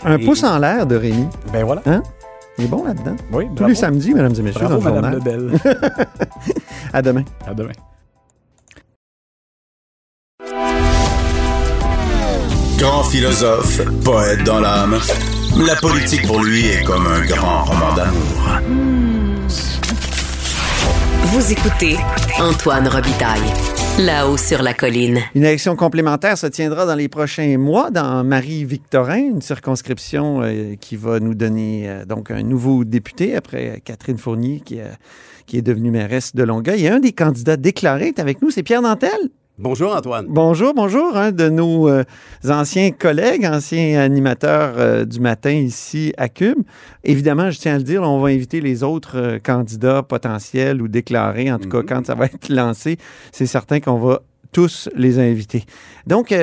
Un 0.05 0.19
Et- 0.19 0.25
pouce 0.25 0.45
en 0.45 0.59
l'air 0.59 0.87
de 0.87 0.97
Rémi. 0.97 1.27
Ben 1.53 1.65
voilà. 1.65 1.83
Il 2.59 2.67
est 2.67 2.69
bon 2.69 2.85
là-dedans. 2.85 3.17
Oui, 3.33 3.47
Tous 3.49 3.55
bravo. 3.55 3.69
les 3.71 3.75
samedis, 3.75 4.15
mesdames 4.15 4.35
et 4.39 4.43
messieurs, 4.43 4.61
Bravo, 4.67 4.81
dans 4.81 4.95
le 4.95 5.01
Madame 5.01 5.13
journal. 5.23 5.39
Lebel. 5.47 5.61
À 6.93 7.03
demain. 7.03 7.25
à 7.49 7.55
demain. 7.55 7.73
Grand 12.85 13.03
philosophe, 13.03 13.81
poète 14.05 14.45
dans 14.45 14.61
l'âme, 14.61 14.99
la 15.67 15.75
politique 15.77 16.27
pour 16.27 16.45
lui 16.45 16.67
est 16.67 16.85
comme 16.85 17.07
un 17.07 17.25
grand 17.25 17.65
roman 17.65 17.95
d'amour. 17.95 18.61
Vous 21.23 21.51
écoutez 21.51 21.97
Antoine 22.39 22.87
Robitaille, 22.87 23.41
là-haut 24.01 24.37
sur 24.37 24.63
la 24.63 24.75
colline. 24.75 25.21
Une 25.35 25.45
élection 25.45 25.77
complémentaire 25.77 26.37
se 26.37 26.47
tiendra 26.47 26.85
dans 26.85 26.95
les 26.95 27.09
prochains 27.09 27.57
mois 27.57 27.91
dans 27.91 28.23
Marie-Victorin, 28.23 29.17
une 29.17 29.41
circonscription 29.41 30.43
euh, 30.43 30.75
qui 30.79 30.97
va 30.97 31.21
nous 31.21 31.35
donner 31.35 31.89
euh, 31.89 32.05
donc 32.05 32.31
un 32.31 32.43
nouveau 32.43 32.85
député 32.85 33.35
après 33.35 33.81
Catherine 33.83 34.19
Fournier 34.19 34.61
qui, 34.61 34.81
euh, 34.81 34.89
qui 35.47 35.57
est 35.57 35.63
devenue 35.63 35.91
mairesse 35.91 36.35
de 36.35 36.43
Longueuil. 36.43 36.85
Et 36.85 36.91
un 36.91 37.01
des 37.01 37.13
candidats 37.13 37.57
déclarés 37.57 38.09
est 38.09 38.19
avec 38.19 38.43
nous, 38.43 38.51
c'est 38.51 38.63
Pierre 38.63 38.83
Nantel. 38.83 39.31
Bonjour 39.57 39.95
Antoine. 39.95 40.27
Bonjour, 40.29 40.75
bonjour, 40.75 41.17
un 41.17 41.31
de 41.31 41.49
nos 41.49 41.89
euh, 41.89 42.03
anciens 42.49 42.91
collègues, 42.91 43.47
anciens 43.47 44.01
animateurs 44.01 44.75
euh, 44.79 45.05
du 45.05 45.21
matin 45.21 45.53
ici 45.53 46.13
à 46.17 46.29
Cube. 46.29 46.59
Évidemment, 47.05 47.53
je 47.53 47.61
tiens 47.61 47.77
à 47.77 47.79
le 47.79 47.85
dire, 47.85 48.03
on 48.03 48.19
va 48.21 48.31
inviter 48.31 48.61
les 48.61 48.83
autres 48.83 49.17
euh, 49.17 49.39
candidats 49.39 50.03
potentiels 50.03 50.83
ou 50.83 50.89
déclarés, 50.89 51.53
en 51.53 51.61
tout 51.61 51.69
cas 51.69 51.83
quand 51.83 52.05
ça 52.05 52.17
va 52.17 52.25
être 52.25 52.49
lancé, 52.49 52.99
c'est 53.31 53.47
certain 53.47 53.79
qu'on 53.79 53.99
va 53.99 54.23
tous 54.51 54.89
les 54.97 55.21
inviter. 55.21 55.63
Donc, 56.05 56.35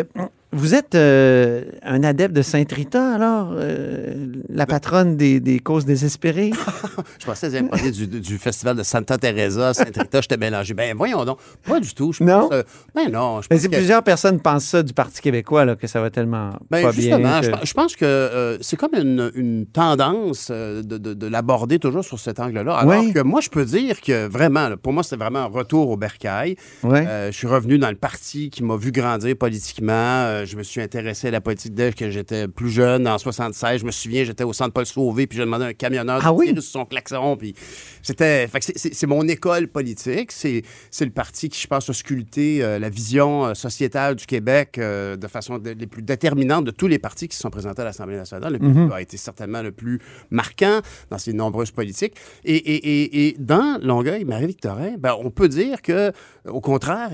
vous 0.53 0.75
êtes 0.75 0.95
euh, 0.95 1.63
un 1.83 2.03
adepte 2.03 2.35
de 2.35 2.41
Sainte-Rita, 2.41 3.15
alors, 3.15 3.53
euh, 3.53 4.13
la 4.49 4.65
patronne 4.65 5.15
des, 5.15 5.39
des 5.39 5.59
causes 5.59 5.85
désespérées? 5.85 6.51
Je 7.19 7.25
pensais 7.25 7.49
que 7.49 7.57
vous 7.59 7.67
parler 7.69 7.91
du, 7.91 8.07
du 8.07 8.37
festival 8.37 8.75
de 8.75 8.83
Santa 8.83 9.17
Teresa, 9.17 9.73
Saint-Rita, 9.73 10.21
j'étais 10.21 10.37
mélangé. 10.37 10.73
Ben 10.73 10.95
voyons 10.97 11.23
donc, 11.25 11.37
pas 11.65 11.79
du 11.79 11.93
tout. 11.93 12.11
Je 12.13 12.23
Non? 12.23 12.41
pense, 12.49 12.51
euh, 12.53 12.63
ben 12.93 13.09
non, 13.11 13.41
je 13.41 13.47
Mais 13.49 13.55
pense 13.57 13.61
c'est 13.63 13.69
que- 13.69 13.75
plusieurs 13.77 14.03
personnes 14.03 14.39
pensent 14.41 14.65
ça 14.65 14.83
du 14.83 14.93
Parti 14.93 15.21
québécois, 15.21 15.63
là, 15.65 15.75
que 15.75 15.87
ça 15.87 16.01
va 16.01 16.09
tellement 16.09 16.51
Ben, 16.69 16.81
pas 16.83 16.91
justement, 16.91 17.17
bien. 17.17 17.41
je, 17.41 17.49
que- 17.51 17.55
pe- 17.57 17.65
je 17.65 17.73
pense 17.73 17.95
que 17.95 18.57
c'est 18.61 18.77
comme 18.77 18.95
une, 18.95 19.31
une 19.35 19.65
tendance 19.65 20.51
de, 20.51 20.81
de- 20.81 21.13
de 21.13 21.27
l'aborder 21.27 21.79
toujours 21.79 22.03
sur 22.03 22.19
cet 22.19 22.39
angle-là. 22.39 22.75
Alors 22.75 22.99
Oui. 23.03 23.13
que 23.13 23.19
moi, 23.19 23.39
je 23.41 23.49
peux 23.49 23.65
dire 23.65 24.01
que 24.01 24.27
vraiment, 24.27 24.67
là, 24.69 24.77
pour 24.77 24.91
moi, 24.93 25.03
c'était 25.03 25.15
vraiment 25.17 25.39
un 25.39 25.45
retour 25.45 25.89
au 25.89 25.97
bercail. 25.97 26.55
Euh, 26.83 27.31
je 27.31 27.37
suis 27.37 27.47
revenu 27.47 27.77
dans 27.77 27.89
le 27.89 27.95
parti 27.95 28.49
qui 28.49 28.63
m'a 28.63 28.75
vu 28.75 28.91
grandir 28.91 29.35
politiquement. 29.37 30.40
Euh, 30.41 30.45
je 30.45 30.57
me 30.57 30.63
suis 30.63 30.81
intéressé 30.81 31.27
à 31.27 31.31
la 31.31 31.41
politique 31.41 31.73
dès 31.73 31.93
que 31.93 32.09
j'étais 32.09 32.47
plus 32.47 32.69
jeune, 32.69 33.07
en 33.07 33.17
76. 33.17 33.81
Je 33.81 33.85
me 33.85 33.91
souviens, 33.91 34.23
j'étais 34.23 34.43
au 34.43 34.53
centre 34.53 34.73
Paul 34.73 34.85
Sauvé, 34.85 35.27
puis 35.27 35.37
j'ai 35.37 35.43
demandé 35.45 35.65
à 35.65 35.67
un 35.69 35.73
camionneur 35.73 36.21
Ah 36.23 36.29
de 36.31 36.35
oui? 36.35 36.47
tirer 36.47 36.61
sur 36.61 36.71
son 36.71 36.85
klaxon. 36.85 37.37
Puis 37.37 37.53
c'était, 38.01 38.47
c'est- 38.75 39.07
mon 39.07 39.27
école 39.27 39.67
politique. 39.67 40.31
C'est 40.31 40.63
le 41.01 41.09
parti 41.11 41.49
qui, 41.49 41.59
je 41.59 41.67
pense, 41.67 41.89
a 41.89 41.93
sculpté 41.93 42.63
euh, 42.63 42.79
la 42.79 42.89
vision 42.89 43.45
euh, 43.47 43.53
sociétale 43.53 44.15
du 44.15 44.25
Québec 44.25 44.77
euh, 44.77 45.15
de 45.17 45.27
façon 45.27 45.57
de- 45.59 45.71
les 45.71 45.87
plus 45.87 46.01
déterminantes 46.01 46.65
de 46.65 46.71
tous 46.71 46.87
les 46.87 46.99
partis 46.99 47.27
qui 47.27 47.35
se 47.35 47.41
sont 47.41 47.49
présentés 47.49 47.81
à 47.81 47.85
l'Assemblée 47.85 48.15
nationale. 48.15 48.53
Le 48.53 48.59
PQ 48.59 48.93
a 48.93 49.01
été 49.01 49.17
certainement 49.17 49.61
le 49.61 49.71
plus 49.71 49.99
marquant 50.29 50.79
dans 51.09 51.17
ses 51.17 51.33
nombreuses 51.33 51.71
politiques. 51.71 52.15
Et, 52.45 52.55
et- 52.55 53.01
et- 53.03 53.27
et 53.27 53.35
dans 53.39 53.79
Longueuil, 53.81 54.23
Marie-Victorin, 54.25 54.95
ben, 54.97 55.15
on 55.19 55.29
peut 55.29 55.49
dire 55.49 55.81
que, 55.81 56.11
au 56.47 56.61
contraire, 56.61 57.11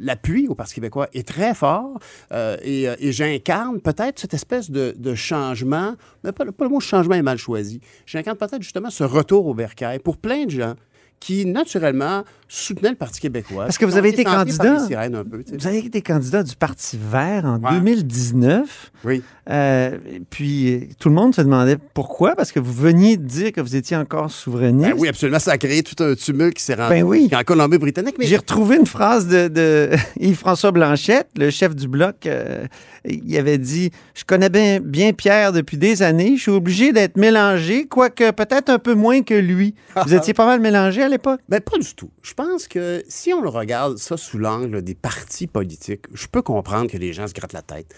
l'appui 0.00 0.48
au 0.48 0.54
Parti 0.54 0.74
québécois 0.74 1.08
est 1.14 1.26
très 1.26 1.54
fort 1.54 1.98
euh, 2.32 2.41
euh, 2.42 2.96
et 2.98 3.12
j'incarne 3.12 3.80
peut-être 3.80 4.18
cette 4.18 4.34
espèce 4.34 4.70
de, 4.70 5.14
changement, 5.14 5.94
mais 6.24 6.32
pas, 6.32 6.44
pas 6.44 6.64
le 6.64 6.70
mot 6.70 6.80
changement 6.80 7.14
est 7.14 7.22
mal 7.22 7.38
choisi. 7.38 7.80
J'incarne 8.06 8.36
peut-être 8.36 8.62
justement 8.62 8.90
ce 8.90 9.04
retour 9.04 9.46
au 9.46 9.54
bercail 9.54 9.98
pour 9.98 10.16
plein 10.16 10.44
de 10.46 10.50
gens 10.50 10.74
qui, 11.20 11.46
naturellement, 11.46 12.24
soutenaient 12.54 12.90
le 12.90 12.96
Parti 12.96 13.20
québécois. 13.20 13.64
Parce 13.64 13.78
que 13.78 13.84
vous 13.86 13.96
avez 13.96 14.10
été 14.10 14.24
candidat. 14.24 14.76
peu. 15.24 15.42
Vous 15.58 15.66
avez 15.66 15.78
été 15.78 16.02
candidat 16.02 16.42
du 16.42 16.54
Parti 16.56 16.98
vert 17.00 17.44
en 17.46 17.58
Ouais. 17.62 17.72
2019. 17.78 18.92
Oui. 19.04 19.22
Euh, 19.50 19.98
puis 20.30 20.72
euh, 20.74 20.80
tout 20.98 21.08
le 21.08 21.14
monde 21.14 21.34
se 21.34 21.40
demandait 21.40 21.76
pourquoi, 21.94 22.36
parce 22.36 22.52
que 22.52 22.60
vous 22.60 22.72
veniez 22.72 23.16
de 23.16 23.24
dire 23.24 23.52
que 23.52 23.60
vous 23.60 23.74
étiez 23.74 23.96
encore 23.96 24.30
souverainiste. 24.30 24.90
Ben 24.90 24.96
oui, 24.98 25.08
absolument. 25.08 25.38
Ça 25.38 25.52
a 25.52 25.58
créé 25.58 25.82
tout 25.82 26.00
un 26.04 26.14
tumulte 26.14 26.54
qui 26.54 26.62
s'est 26.62 26.74
rendu 26.74 26.90
Ben 26.90 27.02
oui. 27.02 27.28
en 27.34 27.42
Colombie-Britannique. 27.42 28.16
Mais 28.18 28.26
J'ai 28.26 28.36
retrouvé 28.36 28.76
une 28.76 28.86
phrase 28.86 29.26
de, 29.26 29.48
de 29.48 29.90
Yves-François 30.20 30.70
Blanchette, 30.72 31.28
le 31.36 31.50
chef 31.50 31.74
du 31.74 31.88
bloc. 31.88 32.26
euh, 32.26 32.66
il 33.04 33.36
avait 33.36 33.58
dit 33.58 33.90
Je 34.14 34.24
connais 34.24 34.48
bien, 34.48 34.78
bien 34.80 35.12
Pierre 35.12 35.52
depuis 35.52 35.76
des 35.76 36.02
années. 36.02 36.36
Je 36.36 36.42
suis 36.42 36.50
obligé 36.52 36.92
d'être 36.92 37.16
mélangé, 37.16 37.86
quoique 37.86 38.30
peut-être 38.30 38.68
un 38.70 38.78
peu 38.78 38.94
moins 38.94 39.22
que 39.22 39.34
lui. 39.34 39.74
Vous 40.06 40.14
étiez 40.14 40.34
pas 40.34 40.46
mal 40.46 40.60
mélangé 40.60 41.02
à 41.02 41.08
l'époque? 41.08 41.40
Ben, 41.48 41.60
pas 41.60 41.78
du 41.78 41.94
tout. 41.94 42.10
Je 42.22 42.32
pense 42.42 42.66
que 42.66 43.04
si 43.08 43.32
on 43.32 43.40
le 43.40 43.48
regarde 43.48 43.98
ça 43.98 44.16
sous 44.16 44.38
l'angle 44.38 44.82
des 44.82 44.94
partis 44.94 45.46
politiques, 45.46 46.06
je 46.12 46.26
peux 46.26 46.42
comprendre 46.42 46.90
que 46.90 46.96
les 46.96 47.12
gens 47.12 47.28
se 47.28 47.34
grattent 47.34 47.52
la 47.52 47.62
tête. 47.62 47.94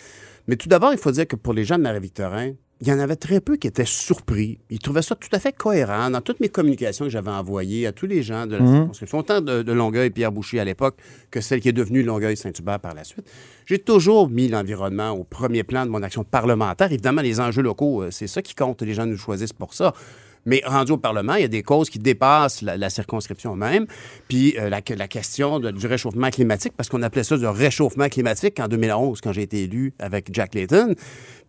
Mais 0.46 0.56
tout 0.56 0.68
d'abord, 0.68 0.92
il 0.92 0.98
faut 0.98 1.10
dire 1.10 1.26
que 1.26 1.36
pour 1.36 1.54
les 1.54 1.64
gens 1.64 1.78
de 1.78 1.82
Marie-Victorin, 1.82 2.52
il 2.80 2.88
y 2.88 2.92
en 2.92 2.98
avait 2.98 3.16
très 3.16 3.40
peu 3.40 3.56
qui 3.56 3.66
étaient 3.66 3.86
surpris. 3.86 4.58
Ils 4.68 4.80
trouvaient 4.80 5.00
ça 5.00 5.14
tout 5.14 5.28
à 5.32 5.38
fait 5.38 5.52
cohérent 5.56 6.10
dans 6.10 6.20
toutes 6.20 6.40
mes 6.40 6.50
communications 6.50 7.06
que 7.06 7.10
j'avais 7.10 7.30
envoyées 7.30 7.86
à 7.86 7.92
tous 7.92 8.06
les 8.06 8.22
gens 8.22 8.46
de 8.46 8.56
la 8.56 8.66
circonscription, 8.66 9.18
autant 9.18 9.40
de, 9.40 9.62
de 9.62 9.73
Longueuil 9.73 10.10
Pierre 10.10 10.32
Boucher 10.32 10.60
à 10.60 10.64
l'époque 10.64 10.97
que 11.30 11.40
celle 11.40 11.60
qui 11.60 11.71
est 11.71 11.73
devenue 11.73 12.02
Longueuil-Saint-Hubert 12.02 12.80
par 12.80 12.95
la 12.95 13.04
suite. 13.04 13.26
J'ai 13.64 13.78
toujours 13.78 14.28
mis 14.28 14.49
l'environnement 14.49 15.12
au 15.12 15.25
premier 15.25 15.62
plan 15.62 15.86
de 15.86 15.90
mon 15.90 16.02
action 16.02 16.25
parlementaire. 16.25 16.92
Évidemment, 16.92 17.23
les 17.23 17.40
enjeux 17.40 17.62
locaux, 17.62 18.02
euh, 18.02 18.10
c'est 18.10 18.26
ça 18.26 18.42
qui 18.42 18.54
compte. 18.54 18.82
Les 18.82 18.92
gens 18.92 19.06
nous 19.06 19.16
choisissent 19.16 19.54
pour 19.54 19.73
ça. 19.73 19.95
Mais 20.47 20.63
rendu 20.65 20.93
au 20.93 20.99
Parlement, 20.99 21.35
il 21.35 21.43
y 21.43 21.45
a 21.45 21.49
des 21.49 21.63
causes 21.63 21.91
qui 21.91 21.99
dépassent 21.99 22.63
la, 22.63 22.91
circonscription 22.91 23.57
même. 23.57 23.87
Puis 24.28 24.54
euh, 24.59 24.69
la, 24.69 24.80
la 24.97 25.09
question 25.09 25.59
du 25.61 25.87
réchauffement 25.87 26.30
climatique, 26.30 26.73
parce 26.76 26.89
qu'on 26.89 27.02
appelait 27.02 27.25
ça 27.25 27.37
du 27.37 27.47
réchauffement 27.47 28.09
climatique 28.09 28.61
en 28.61 28.69
2011, 28.69 29.21
quand 29.21 29.33
j'ai 29.33 29.43
été 29.43 29.63
élu 29.63 29.95
avec 29.99 30.28
Jack 30.33 30.54
Layton. 30.54 30.95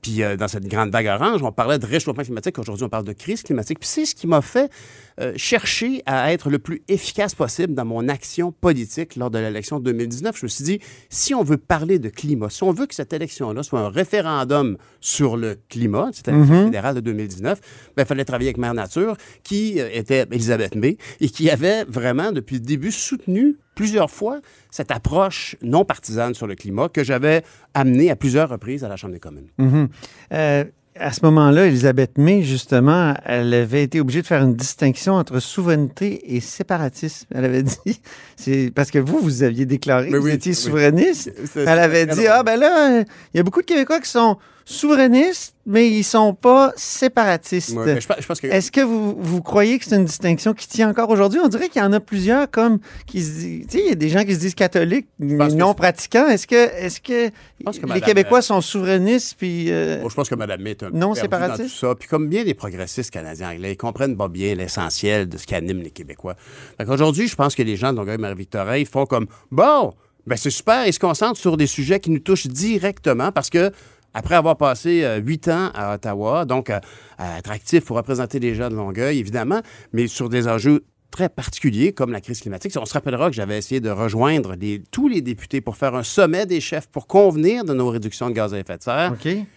Puis 0.06 0.22
euh, 0.22 0.38
dans 0.38 0.48
cette 0.48 0.68
grande 0.68 0.92
vague 0.92 1.08
orange, 1.08 1.42
on 1.42 1.52
parlait 1.52 1.80
de 1.80 1.86
réchauffement 1.88 2.22
climatique. 2.22 2.60
Aujourd'hui, 2.60 2.84
on 2.86 2.90
parle 2.90 3.06
de 3.06 3.14
crise 3.14 3.42
climatique. 3.42 3.80
Puis 3.80 3.90
c'est 3.90 4.06
ce 4.06 4.14
qui 4.14 4.28
m'a 4.28 4.44
fait 4.44 4.72
euh, 5.20 5.34
chercher 5.36 6.04
à 6.06 6.32
être 6.32 6.52
le 6.52 6.60
plus 6.60 6.84
efficace 6.88 7.34
possible 7.34 7.74
dans 7.74 7.86
mon 7.86 8.08
action 8.08 8.52
politique 8.52 9.16
lors 9.16 9.32
de 9.32 9.40
l'élection 9.40 9.80
de 9.80 9.86
2019. 9.86 10.38
Je 10.38 10.46
me 10.46 10.48
suis 10.48 10.64
dit, 10.64 10.80
si 11.10 11.34
on 11.34 11.42
veut 11.42 11.58
parler 11.58 11.98
de 11.98 12.10
climat, 12.10 12.52
si 12.52 12.62
on 12.62 12.72
veut 12.72 12.86
que 12.86 12.94
cette 12.94 13.14
élection-là 13.14 13.64
soit 13.64 13.80
un 13.80 13.90
référendum 13.90 14.78
sur 15.02 15.38
le 15.38 15.58
climat, 15.70 16.12
cette 16.14 16.28
élection 16.28 16.66
fédérale 16.66 16.94
de 16.94 17.02
2019, 17.02 17.60
ben, 17.98 18.04
il 18.04 18.06
fallait 18.06 18.26
travailler 18.26 18.50
avec 18.50 18.60
Mère 18.60 18.76
Nature, 18.76 19.18
qui 19.42 19.82
euh, 19.82 19.90
était 19.92 20.28
Elisabeth 20.30 20.76
May, 20.76 20.98
et 21.20 21.30
qui 21.30 21.50
avait 21.50 21.84
vraiment, 21.86 22.32
depuis 22.32 22.58
le 22.58 22.62
début, 22.62 22.92
soutenu 22.92 23.58
plusieurs 23.76 24.10
fois 24.10 24.40
cette 24.72 24.92
approche 24.92 25.56
non 25.62 25.86
partisane 25.86 26.34
sur 26.34 26.48
le 26.48 26.56
climat 26.56 26.90
que 26.90 27.04
j'avais 27.04 27.44
amenée 27.74 28.10
à 28.10 28.16
plusieurs 28.16 28.50
reprises 28.50 28.84
à 28.84 28.88
la 28.88 28.96
Chambre 28.96 29.14
des 29.14 29.20
communes. 29.20 29.48
Mhm. 29.58 29.90
Euh, 30.34 30.64
à 30.98 31.12
ce 31.12 31.20
moment-là, 31.24 31.66
Elisabeth 31.66 32.18
May, 32.18 32.44
justement, 32.44 33.14
elle 33.26 33.54
avait 33.54 33.84
été 33.84 34.00
obligée 34.00 34.22
de 34.22 34.28
faire 34.28 34.42
une 34.42 34.56
distinction 34.56 35.16
entre 35.16 35.40
souveraineté 35.40 36.36
et 36.36 36.40
séparatisme. 36.40 37.28
Elle 37.36 37.46
avait 37.46 37.64
dit, 37.64 38.02
c'est 38.38 38.72
parce 38.74 38.92
que 38.92 39.00
vous, 39.00 39.20
vous 39.20 39.44
aviez 39.44 39.66
déclaré 39.66 40.08
que 40.08 40.14
Mais 40.14 40.20
vous 40.20 40.26
oui, 40.26 40.32
étiez 40.32 40.54
souverainiste. 40.54 41.34
Elle 41.56 41.68
avait 41.68 42.06
dit, 42.06 42.28
ah 42.28 42.44
ben 42.44 42.58
là, 42.58 43.02
il 43.34 43.38
y 43.38 43.40
a 43.40 43.44
beaucoup 43.44 43.62
de 43.62 43.66
Québécois 43.66 44.00
qui 44.00 44.10
sont 44.10 44.38
souverainistes, 44.66 45.56
mais 45.68 45.90
ils 45.90 46.04
sont 46.04 46.34
pas 46.34 46.74
séparatistes. 46.76 47.70
Ouais, 47.76 47.86
mais 47.96 48.02
je, 48.02 48.08
pense- 48.08 48.18
je 48.20 48.26
pense 48.28 48.42
que 48.42 48.48
Est-ce 48.48 48.72
que 48.72 48.82
vous, 48.82 49.16
vous 49.18 49.42
croyez 49.42 49.78
que 49.80 49.86
c'est 49.86 49.96
une 49.96 50.06
distinction 50.06 50.54
qui 50.54 50.68
tient 50.68 50.90
encore 50.90 51.10
aujourd'hui? 51.12 51.40
On 51.44 51.48
dirait 51.48 51.70
qu'il 51.70 51.82
y 51.82 51.86
en 51.86 51.94
a 51.94 52.00
plusieurs 52.00 52.50
comme 52.50 52.80
qui 53.06 53.22
se 53.22 53.32
disent. 53.40 53.68
Tu 53.68 53.78
sais, 53.78 53.84
il 53.86 53.90
y 53.90 53.92
a 53.92 53.96
des 53.96 54.10
gens 54.10 54.24
qui 54.24 54.34
se 54.34 54.40
disent 54.40 54.56
catholiques, 54.56 55.08
mais 55.20 55.48
non 55.50 55.74
pratiquants. 55.76 56.28
Est-ce 56.28 56.48
que, 56.48 56.56
est-ce 56.56 57.00
que, 57.00 57.14
les 57.60 57.82
Madame- 57.84 58.02
Québécois 58.02 58.42
sont 58.42 58.60
souverainistes 58.62 59.36
puis. 59.38 59.68
euh, 59.72 60.02
Bon, 60.02 60.10
je 60.10 60.16
pense 60.16 60.30
que 60.30 60.36
Mme 60.36 60.62
May 60.62 60.72
est 60.72 60.84
un 60.84 60.92
peu 60.92 60.98
Non 60.98 61.14
séparatiste? 61.14 61.60
dans 61.60 61.66
tout 61.66 61.70
ça. 61.94 61.96
Puis 61.96 62.10
comme 62.10 62.28
bien 62.28 62.44
des 62.44 62.54
progressistes 62.56 63.12
canadiens 63.12 63.52
anglais, 63.52 63.74
ils 63.74 63.78
comprennent 63.78 64.18
pas 64.18 64.28
bien 64.28 64.56
l'essentiel 64.56 65.30
de 65.30 65.38
ce 65.38 65.46
qui 65.46 65.54
anime 65.56 65.82
les 65.82 65.92
Québécois. 65.92 66.36
Aujourd'hui, 66.88 67.28
je 67.28 67.36
pense 67.36 67.54
que 67.56 67.64
les 67.64 67.76
gens 67.76 67.92
de 67.94 67.98
Longueuil-Marie-Victorin, 67.98 68.78
ils 68.78 68.86
font 68.88 69.06
comme 69.06 69.28
bon, 69.52 69.94
ben 70.28 70.36
c'est 70.38 70.50
super, 70.50 70.88
ils 70.88 70.94
se 70.94 71.00
concentrent 71.00 71.40
sur 71.40 71.56
des 71.56 71.68
sujets 71.68 72.00
qui 72.00 72.10
nous 72.10 72.20
touchent 72.20 72.48
directement 72.48 73.32
parce 73.32 73.50
que 73.52 73.72
après 74.16 74.34
avoir 74.36 74.58
passé 74.58 75.04
euh, 75.04 75.18
huit 75.18 75.48
ans 75.48 75.70
à 75.76 75.94
Ottawa, 75.96 76.46
donc 76.46 76.72
euh, 76.72 76.80
à 77.20 77.38
être 77.38 77.52
actif 77.52 77.86
pour 77.86 77.98
représenter 77.98 78.40
les 78.40 78.56
gens 78.56 78.70
de 78.70 78.76
Longueuil, 78.76 79.20
évidemment, 79.20 79.62
mais 79.94 80.08
sur 80.08 80.30
des 80.30 80.48
enjeux 80.48 80.84
très 81.12 81.30
particuliers 81.30 81.94
comme 81.94 82.12
la 82.12 82.20
crise 82.20 82.42
climatique. 82.42 82.74
On 82.78 82.84
se 82.86 82.94
rappellera 82.94 83.30
que 83.30 83.36
j'avais 83.36 83.58
essayé 83.58 83.80
de 83.80 83.90
rejoindre 83.90 84.54
les- 84.60 84.84
tous 84.92 85.08
les 85.08 85.22
députés 85.22 85.62
pour 85.62 85.78
faire 85.78 85.96
un 85.96 86.04
sommet 86.04 86.46
des 86.46 86.60
chefs 86.60 86.88
pour 86.88 87.08
convenir 87.08 87.64
de 87.64 87.74
nos 87.74 87.88
réductions 87.90 88.28
de 88.30 88.34
gaz 88.34 88.54
à 88.54 88.60
effet 88.60 88.78
de 88.78 88.84
serre. 88.84 89.14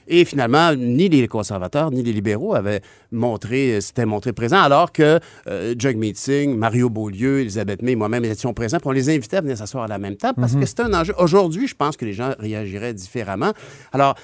Et 0.07 0.25
finalement, 0.25 0.73
ni 0.77 1.09
les 1.09 1.27
conservateurs 1.27 1.91
ni 1.91 2.05
les 2.05 2.13
libéraux 2.13 2.55
avaient 2.55 2.81
montré, 3.11 3.73
euh, 3.77 3.81
s'étaient 3.81 4.07
montrés 4.07 4.33
présents, 4.33 4.61
alors 4.63 4.93
que 4.93 5.19
euh, 5.49 5.75
Jagmeet 5.77 6.15
Singh, 6.15 6.55
Mario 6.57 6.91
Beaulieu, 6.91 7.41
Elisabeth 7.41 7.83
May 7.83 7.93
et 7.93 7.97
moi-même 7.97 8.25
étions 8.25 8.55
présents. 8.55 8.79
Puis 8.79 8.87
on 8.89 8.93
les 8.93 9.11
invitait 9.11 9.39
à 9.39 9.41
venir 9.41 9.57
s'asseoir 9.57 9.83
à 9.85 9.89
la 9.89 9.99
même 9.99 10.17
table 10.17 10.41
parce 10.41 10.55
que 10.55 10.65
c'est 10.65 10.79
un 10.81 10.95
enjeu. 10.95 11.15
Aujourd'hui, 11.19 11.67
je 11.67 11.75
pense 11.75 11.97
que 11.97 12.05
les 12.05 12.13
gens 12.13 12.35
réagiraient 12.39 12.95
différemment. 12.95 13.53
Alors, 13.93 14.15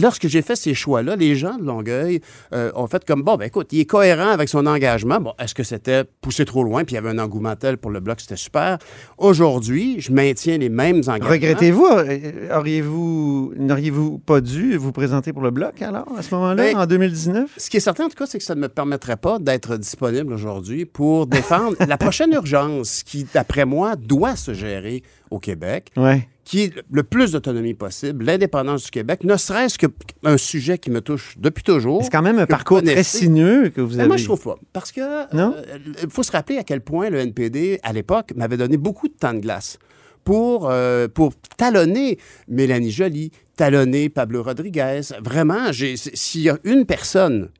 lorsque 0.00 0.28
j'ai 0.28 0.42
fait 0.42 0.56
ces 0.56 0.74
choix-là, 0.74 1.16
les 1.16 1.34
gens 1.36 1.56
de 1.56 1.64
Longueuil 1.64 2.20
euh, 2.52 2.70
ont 2.74 2.86
fait 2.86 3.04
comme, 3.04 3.22
bon, 3.22 3.36
ben 3.36 3.46
écoute, 3.46 3.68
il 3.72 3.80
est 3.80 3.84
cohérent 3.86 4.28
avec 4.30 4.48
son 4.48 4.66
engagement. 4.66 5.20
Bon, 5.20 5.32
est-ce 5.38 5.54
que 5.54 5.62
c'était 5.62 6.04
poussé 6.20 6.44
trop 6.44 6.62
loin, 6.64 6.84
puis 6.84 6.94
il 6.94 6.96
y 6.96 6.98
avait 6.98 7.10
un 7.10 7.18
engouement 7.18 7.56
tel 7.56 7.76
pour 7.78 7.90
le 7.90 8.00
bloc, 8.00 8.20
c'était 8.20 8.36
super. 8.36 8.78
Aujourd'hui, 9.18 10.00
je 10.00 10.12
maintiens 10.12 10.58
les 10.58 10.68
mêmes 10.68 10.98
engagements. 11.06 11.28
Regrettez-vous? 11.28 11.86
euh, 11.86 12.58
Auriez-vous, 12.58 13.52
n'auriez-vous 13.56 14.18
pas 14.18 14.40
dû 14.40 14.76
vous 14.76 14.92
présenter 14.92 15.32
pour 15.32 15.42
le 15.42 15.50
bloc 15.50 15.80
alors, 15.82 16.06
à 16.16 16.22
ce 16.22 16.34
moment-là, 16.34 16.54
Ben, 16.72 16.76
en 16.76 16.86
2019? 16.86 17.50
Ce 17.56 17.70
qui 17.70 17.76
est 17.76 17.80
certain, 17.80 18.04
en 18.06 18.08
tout 18.08 18.16
cas, 18.16 18.26
c'est 18.26 18.38
que 18.38 18.44
ça 18.44 18.54
ne 18.54 18.60
me 18.60 18.68
permettrait 18.68 19.16
pas 19.16 19.38
d'être 19.38 19.76
disponible 19.76 20.32
aujourd'hui 20.32 20.84
pour 20.84 21.26
défendre 21.26 21.76
la 21.86 21.96
prochaine 21.98 22.32
urgence 22.32 23.02
qui, 23.02 23.26
d'après 23.32 23.64
moi, 23.64 23.96
doit 23.96 24.36
se 24.36 24.54
gérer 24.54 25.02
au 25.30 25.38
Québec, 25.38 25.90
Ouais. 25.96 26.28
qui 26.44 26.62
est 26.62 26.74
le 26.90 27.02
plus 27.04 27.32
d'autonomie 27.32 27.74
possible, 27.74 28.24
l'indépendance 28.24 28.84
du 28.84 28.90
Québec, 28.90 29.22
ne 29.24 29.36
serait-ce 29.36 29.78
qu'un 29.78 30.36
sujet 30.36 30.76
qui 30.78 30.90
me 30.90 31.00
touche 31.00 31.36
depuis 31.38 31.62
toujours. 31.62 32.02
C'est 32.02 32.10
quand 32.10 32.22
même 32.22 32.38
un 32.38 32.46
parcours 32.46 32.82
très 32.82 33.02
sinueux 33.04 33.68
que 33.70 33.80
vous 33.80 33.94
Mais 33.94 34.00
avez. 34.00 34.08
moi, 34.08 34.16
je 34.16 34.24
trouve 34.24 34.42
pas. 34.42 34.56
Parce 34.72 34.90
que 34.92 35.34
Non? 35.34 35.54
euh, 35.56 35.78
il 36.02 36.10
faut 36.10 36.22
se 36.24 36.32
rappeler 36.32 36.58
à 36.58 36.64
quel 36.64 36.80
point 36.80 37.10
le 37.10 37.18
NPD, 37.18 37.78
à 37.82 37.92
l'époque, 37.92 38.32
m'avait 38.34 38.56
donné 38.56 38.76
beaucoup 38.76 39.06
de 39.08 39.14
temps 39.14 39.32
de 39.34 39.38
glace 39.40 39.78
pour, 40.24 40.68
euh, 40.70 41.06
pour 41.08 41.32
talonner 41.56 42.18
Mélanie 42.48 42.90
Joly, 42.90 43.30
talonner 43.56 44.08
Pablo 44.08 44.42
Rodriguez. 44.42 45.00
Vraiment, 45.22 45.72
s'il 45.72 46.40
y 46.42 46.50
a 46.50 46.58
une 46.64 46.84
personne, 46.86 47.50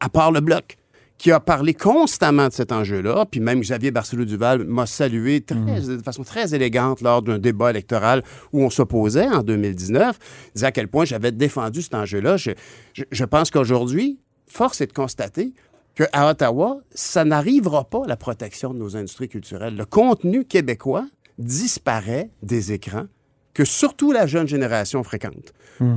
à 0.00 0.08
part 0.08 0.32
le 0.32 0.40
Bloc, 0.40 0.76
qui 1.22 1.30
a 1.30 1.38
parlé 1.38 1.72
constamment 1.72 2.48
de 2.48 2.52
cet 2.52 2.72
enjeu-là, 2.72 3.26
puis 3.30 3.38
même 3.38 3.60
Xavier 3.60 3.92
Barcelot-Duval 3.92 4.64
m'a 4.64 4.86
salué 4.86 5.40
très- 5.40 5.54
Mhm. 5.54 5.98
de 5.98 6.02
façon 6.02 6.24
très 6.24 6.52
élégante 6.52 7.00
lors 7.00 7.22
d'un 7.22 7.38
débat 7.38 7.70
électoral 7.70 8.24
où 8.52 8.60
on 8.64 8.70
s'opposait 8.70 9.28
en 9.28 9.44
2019, 9.44 10.18
disant 10.56 10.66
à 10.66 10.72
quel 10.72 10.88
point 10.88 11.04
j'avais 11.04 11.30
défendu 11.30 11.80
cet 11.80 11.94
enjeu-là. 11.94 12.36
Je, 12.38 12.50
je- 12.92 13.04
je 13.12 13.24
pense 13.24 13.52
qu'aujourd'hui, 13.52 14.18
force 14.48 14.80
est 14.80 14.88
de 14.88 14.92
constater 14.92 15.54
qu'à 15.94 16.28
Ottawa, 16.28 16.78
ça 16.92 17.24
n'arrivera 17.24 17.84
pas, 17.84 18.02
la 18.08 18.16
protection 18.16 18.74
de 18.74 18.80
nos 18.80 18.96
industries 18.96 19.28
culturelles. 19.28 19.76
Le 19.76 19.84
contenu 19.84 20.44
québécois 20.44 21.06
disparaît 21.38 22.30
des 22.42 22.72
écrans 22.72 23.06
que 23.54 23.64
surtout 23.64 24.12
la 24.12 24.26
jeune 24.26 24.48
génération 24.48 25.02
fréquente. 25.02 25.52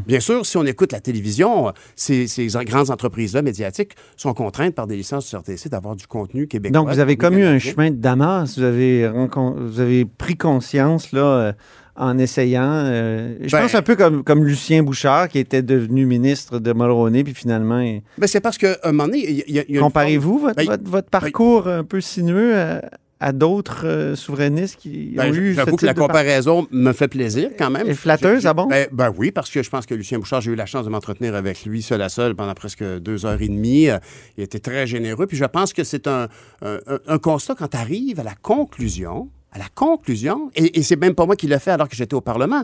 Bien 0.07 0.19
sûr, 0.19 0.43
si 0.47 0.57
on 0.57 0.65
écoute 0.65 0.91
la 0.93 0.99
télévision, 0.99 1.71
ces, 1.95 2.27
ces 2.27 2.47
grandes 2.47 2.89
entreprises-là 2.89 3.43
médiatiques 3.43 3.91
sont 4.17 4.33
contraintes 4.33 4.73
par 4.73 4.87
des 4.87 4.95
licences 4.95 5.29
du 5.29 5.35
RTC 5.35 5.69
d'avoir 5.69 5.95
du 5.95 6.07
contenu 6.07 6.47
québécois. 6.47 6.79
Donc, 6.79 6.89
vous 6.91 6.99
avez 6.99 7.13
eu 7.13 7.43
un 7.43 7.59
chemin 7.59 7.91
de 7.91 7.95
Damas. 7.97 8.57
Vous 8.57 8.63
avez, 8.63 9.03
rencon- 9.07 9.53
vous 9.57 9.79
avez 9.79 10.05
pris 10.05 10.37
conscience, 10.37 11.11
là, 11.11 11.21
euh, 11.21 11.53
en 11.97 12.17
essayant. 12.17 12.63
euh, 12.67 13.35
je 13.41 13.51
Ben- 13.51 13.61
pense 13.61 13.75
un 13.75 13.83
peu 13.83 13.95
comme, 13.95 14.23
comme 14.23 14.43
Lucien 14.43 14.81
Bouchard, 14.81 15.29
qui 15.29 15.37
était 15.37 15.61
devenu 15.61 16.05
ministre 16.07 16.57
de 16.57 16.73
Mulroney, 16.73 17.23
puis 17.23 17.35
finalement. 17.35 17.77
Ben, 18.17 18.27
c'est 18.27 18.41
parce 18.41 18.57
qu'à 18.57 18.77
un 18.83 18.91
moment 18.91 19.05
donné, 19.05 19.29
il 19.47 19.53
y 19.53 19.59
a- 19.59 19.63
y 19.69 19.75
Comparez-vous 19.77 20.39
votre, 20.39 20.55
Ben, 20.55 20.65
votre, 20.65 20.83
votre 20.89 21.09
parcours 21.09 21.67
un 21.67 21.83
peu 21.83 22.01
sinueux 22.01 22.55
à, 22.57 22.81
à 23.25 23.31
d'autres 23.31 23.85
euh, 23.87 24.15
souverainistes 24.15 24.75
qui 24.79 25.13
Ben, 25.17 25.31
ont 25.31 25.33
eu 25.33 25.53
J'avoue 25.55 25.71
type 25.71 25.79
que 25.79 25.85
la 25.87 25.93
de 25.93 25.99
comparaison 25.99 26.67
me 26.69 26.93
fait 26.93 27.07
plaisir 27.07 27.49
quand 27.57 27.71
même. 27.71 27.87
Et 27.89 27.95
flatteuse, 27.95 28.45
ah 28.45 28.53
bon? 28.53 28.67
Ben, 28.67 28.87
ben 28.91 29.11
oui, 29.17 29.31
parce 29.31 29.49
que 29.49 29.63
je 29.63 29.69
pense 29.71 29.87
que 29.87 29.95
Lucien 29.95 30.19
Bouchard, 30.19 30.41
j'ai 30.41 30.51
eu 30.51 30.55
la 30.55 30.67
chance 30.67 30.85
de 30.85 30.91
m'entretenir 30.91 31.33
avec 31.33 31.65
lui 31.65 31.81
seul 31.81 32.01
à 32.03 32.09
seul 32.09 32.35
pendant 32.35 32.53
presque 32.53 32.83
deux 32.99 33.25
heures 33.25 33.41
et 33.41 33.47
demie. 33.47 33.89
Euh, 33.89 33.97
Il 34.37 34.43
était 34.43 34.59
très 34.59 34.85
généreux. 34.85 35.25
Puis 35.25 35.37
je 35.37 35.45
pense 35.45 35.73
que 35.73 35.83
c'est 35.83 36.07
un, 36.07 36.27
un- 36.61 36.79
un 37.07 37.17
constat 37.17 37.55
quand 37.57 37.69
tu 37.69 37.77
arrives 37.77 38.19
à 38.19 38.23
la 38.23 38.35
conclusion, 38.35 39.29
à 39.51 39.57
la 39.57 39.65
conclusion, 39.73 40.51
et, 40.55 40.77
et 40.77 40.83
c'est 40.83 40.95
même 40.99 41.15
pas 41.15 41.25
moi 41.25 41.35
qui 41.35 41.47
l'ai 41.47 41.57
fait 41.59 41.71
alors 41.71 41.89
que 41.89 41.95
j'étais 41.95 42.13
au 42.13 42.21
Parlement. 42.21 42.61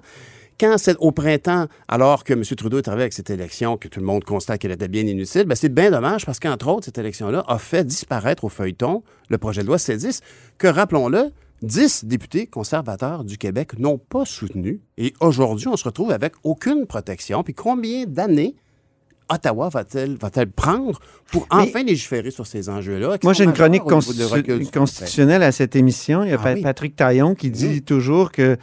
Quand 0.61 0.77
c'est 0.77 0.95
au 0.99 1.11
printemps, 1.11 1.65
alors 1.87 2.23
que 2.23 2.33
M. 2.33 2.43
Trudeau 2.43 2.77
est 2.77 2.87
arrivé 2.87 3.01
avec 3.03 3.13
cette 3.13 3.31
élection, 3.31 3.77
que 3.77 3.87
tout 3.87 3.99
le 3.99 4.05
monde 4.05 4.23
constate 4.23 4.59
qu'elle 4.61 4.71
était 4.71 4.87
bien 4.87 5.01
inutile, 5.01 5.45
ben 5.45 5.55
c'est 5.55 5.73
bien 5.73 5.89
dommage 5.89 6.23
parce 6.23 6.39
qu'entre 6.39 6.67
autres, 6.67 6.85
cette 6.85 6.99
élection-là 6.99 7.43
a 7.47 7.57
fait 7.57 7.83
disparaître 7.83 8.43
au 8.43 8.49
feuilleton 8.49 9.01
le 9.29 9.37
projet 9.39 9.63
de 9.63 9.67
loi 9.67 9.77
C10, 9.77 10.21
que, 10.59 10.67
rappelons-le, 10.67 11.31
10 11.63 12.05
députés 12.05 12.45
conservateurs 12.45 13.23
du 13.23 13.37
Québec 13.39 13.79
n'ont 13.79 13.97
pas 13.97 14.23
soutenu. 14.25 14.81
Et 14.99 15.13
aujourd'hui, 15.19 15.67
on 15.67 15.77
se 15.77 15.83
retrouve 15.83 16.11
avec 16.11 16.33
aucune 16.43 16.85
protection. 16.85 17.41
Puis 17.43 17.55
combien 17.55 18.05
d'années 18.05 18.55
Ottawa 19.33 19.69
va-t-elle 19.69 20.17
va-t-elle 20.17 20.51
prendre 20.51 20.99
pour 21.31 21.47
Mais- 21.55 21.63
enfin 21.63 21.83
légiférer 21.83 22.31
sur 22.31 22.45
ces 22.45 22.67
enjeux-là? 22.67 23.17
Moi, 23.23 23.31
j'ai 23.33 23.45
une 23.45 23.53
chronique 23.53 23.83
constitu- 23.83 24.69
constitutionnelle 24.71 25.41
à 25.43 25.51
cette 25.53 25.75
émission. 25.75 26.23
Il 26.23 26.31
y 26.31 26.33
a 26.33 26.39
Ah 26.43 26.53
oui. 26.53 26.61
Patrick 26.61 26.95
Taillon 26.97 27.33
qui 27.33 27.49
dit 27.49 27.81
toujours 27.81 28.31
que 28.33 28.57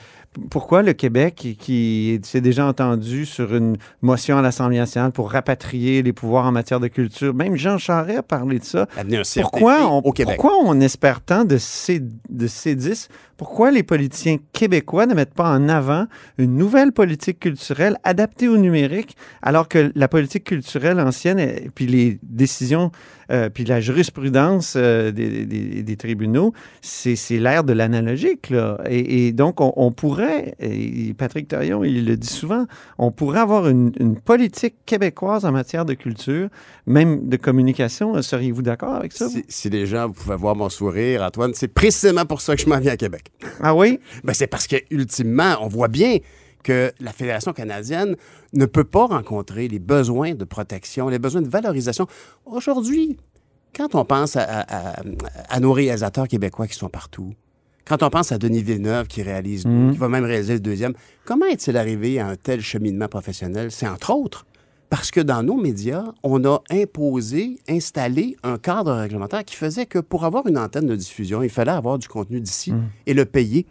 pourquoi 0.50 0.82
le 0.82 0.92
Québec, 0.92 1.56
qui, 1.58 2.20
s'est 2.22 2.40
déjà 2.40 2.66
entendu 2.66 3.26
sur 3.26 3.54
une 3.54 3.76
motion 4.02 4.38
à 4.38 4.42
l'Assemblée 4.42 4.78
nationale 4.78 5.10
pour 5.10 5.30
rapatrier 5.32 6.02
les 6.02 6.12
pouvoirs 6.12 6.46
en 6.46 6.52
matière 6.52 6.80
de 6.80 6.88
culture, 6.88 7.34
même 7.34 7.56
Jean 7.56 7.78
Charest 7.78 8.18
a 8.18 8.22
parlé 8.22 8.58
de 8.58 8.64
ça. 8.64 8.86
Pourquoi 9.42 9.86
on, 9.92 9.98
au 9.98 10.12
Québec. 10.12 10.36
pourquoi 10.36 10.58
on 10.64 10.80
espère 10.80 11.20
tant 11.20 11.44
de, 11.44 11.56
C, 11.58 12.00
de 12.28 12.46
C10? 12.46 13.08
Pourquoi 13.36 13.70
les 13.70 13.84
politiciens 13.84 14.38
québécois 14.52 15.06
ne 15.06 15.14
mettent 15.14 15.34
pas 15.34 15.48
en 15.48 15.68
avant 15.68 16.06
une 16.38 16.56
nouvelle 16.56 16.90
politique 16.92 17.38
culturelle 17.38 17.96
adaptée 18.02 18.48
au 18.48 18.56
numérique, 18.56 19.16
alors 19.42 19.68
que 19.68 19.92
la 19.94 20.08
politique 20.08 20.42
culturelle 20.44 20.98
ancienne, 20.98 21.38
et 21.38 21.70
puis 21.72 21.86
les 21.86 22.18
décisions, 22.24 22.90
euh, 23.30 23.48
puis 23.48 23.64
la 23.64 23.80
jurisprudence 23.80 24.74
euh, 24.76 25.12
des, 25.12 25.44
des- 25.46 25.82
des 25.84 25.96
tribunaux, 25.96 26.52
c'est 26.82 27.14
l'ère 27.38 27.62
de 27.62 27.72
l'analogique. 27.72 28.52
Et, 28.88 29.28
et 29.28 29.32
donc, 29.32 29.60
on, 29.60 29.72
on 29.76 29.92
pourrait, 29.92 30.17
et 30.58 31.14
Patrick 31.14 31.48
Taillon, 31.48 31.84
il 31.84 32.04
le 32.06 32.16
dit 32.16 32.26
souvent, 32.28 32.66
on 32.98 33.10
pourrait 33.10 33.40
avoir 33.40 33.68
une, 33.68 33.92
une 34.00 34.18
politique 34.18 34.74
québécoise 34.86 35.44
en 35.44 35.52
matière 35.52 35.84
de 35.84 35.94
culture, 35.94 36.48
même 36.86 37.28
de 37.28 37.36
communication. 37.36 38.20
Seriez-vous 38.20 38.62
d'accord 38.62 38.94
avec 38.94 39.12
ça? 39.12 39.28
Si, 39.28 39.44
si 39.48 39.70
les 39.70 39.86
gens 39.86 40.10
pouvaient 40.10 40.36
voir 40.36 40.56
mon 40.56 40.68
sourire, 40.68 41.22
Antoine, 41.22 41.52
c'est 41.54 41.68
précisément 41.68 42.24
pour 42.26 42.40
ça 42.40 42.56
que 42.56 42.62
je 42.62 42.68
m'en 42.68 42.78
viens 42.78 42.92
à 42.92 42.96
Québec. 42.96 43.30
Ah 43.60 43.74
oui? 43.74 44.00
Ben, 44.24 44.32
c'est 44.34 44.46
parce 44.46 44.66
que, 44.66 44.76
ultimement, 44.90 45.56
on 45.60 45.68
voit 45.68 45.88
bien 45.88 46.18
que 46.64 46.92
la 47.00 47.12
Fédération 47.12 47.52
canadienne 47.52 48.16
ne 48.52 48.66
peut 48.66 48.84
pas 48.84 49.06
rencontrer 49.06 49.68
les 49.68 49.78
besoins 49.78 50.34
de 50.34 50.44
protection, 50.44 51.08
les 51.08 51.18
besoins 51.18 51.40
de 51.42 51.48
valorisation. 51.48 52.06
Aujourd'hui, 52.44 53.16
quand 53.76 53.94
on 53.94 54.04
pense 54.04 54.34
à, 54.36 54.42
à- 54.42 54.96
à- 54.98 55.02
à 55.48 55.60
nos 55.60 55.72
réalisateurs 55.72 56.26
québécois 56.26 56.66
qui 56.66 56.74
sont 56.74 56.88
partout, 56.88 57.32
quand 57.88 58.02
on 58.02 58.10
pense 58.10 58.32
à 58.32 58.38
Denis 58.38 58.62
Villeneuve 58.62 59.06
qui 59.06 59.22
réalise, 59.22 59.64
Mhm. 59.66 59.92
qui 59.92 59.98
va 59.98 60.08
même 60.08 60.24
réaliser 60.24 60.54
le 60.54 60.60
deuxième, 60.60 60.92
comment 61.24 61.46
est-il 61.46 61.76
arrivé 61.76 62.18
à 62.20 62.28
un 62.28 62.36
tel 62.36 62.60
cheminement 62.60 63.08
professionnel? 63.08 63.70
C'est 63.70 63.88
entre 63.88 64.10
autres 64.12 64.44
parce 64.90 65.10
que 65.10 65.20
dans 65.20 65.42
nos 65.42 65.56
médias, 65.56 66.04
on 66.22 66.42
a 66.46 66.62
imposé, 66.70 67.58
installé 67.68 68.36
un 68.42 68.56
cadre 68.56 68.92
réglementaire 68.94 69.44
qui 69.44 69.54
faisait 69.54 69.84
que 69.86 69.98
pour 69.98 70.24
avoir 70.24 70.46
une 70.46 70.56
antenne 70.58 70.86
de 70.86 70.96
diffusion, 70.96 71.42
il 71.42 71.50
fallait 71.50 71.72
avoir 71.72 71.98
du 71.98 72.08
contenu 72.08 72.40
d'ici 72.40 72.72
et 73.06 73.12
le 73.14 73.24
payer. 73.26 73.66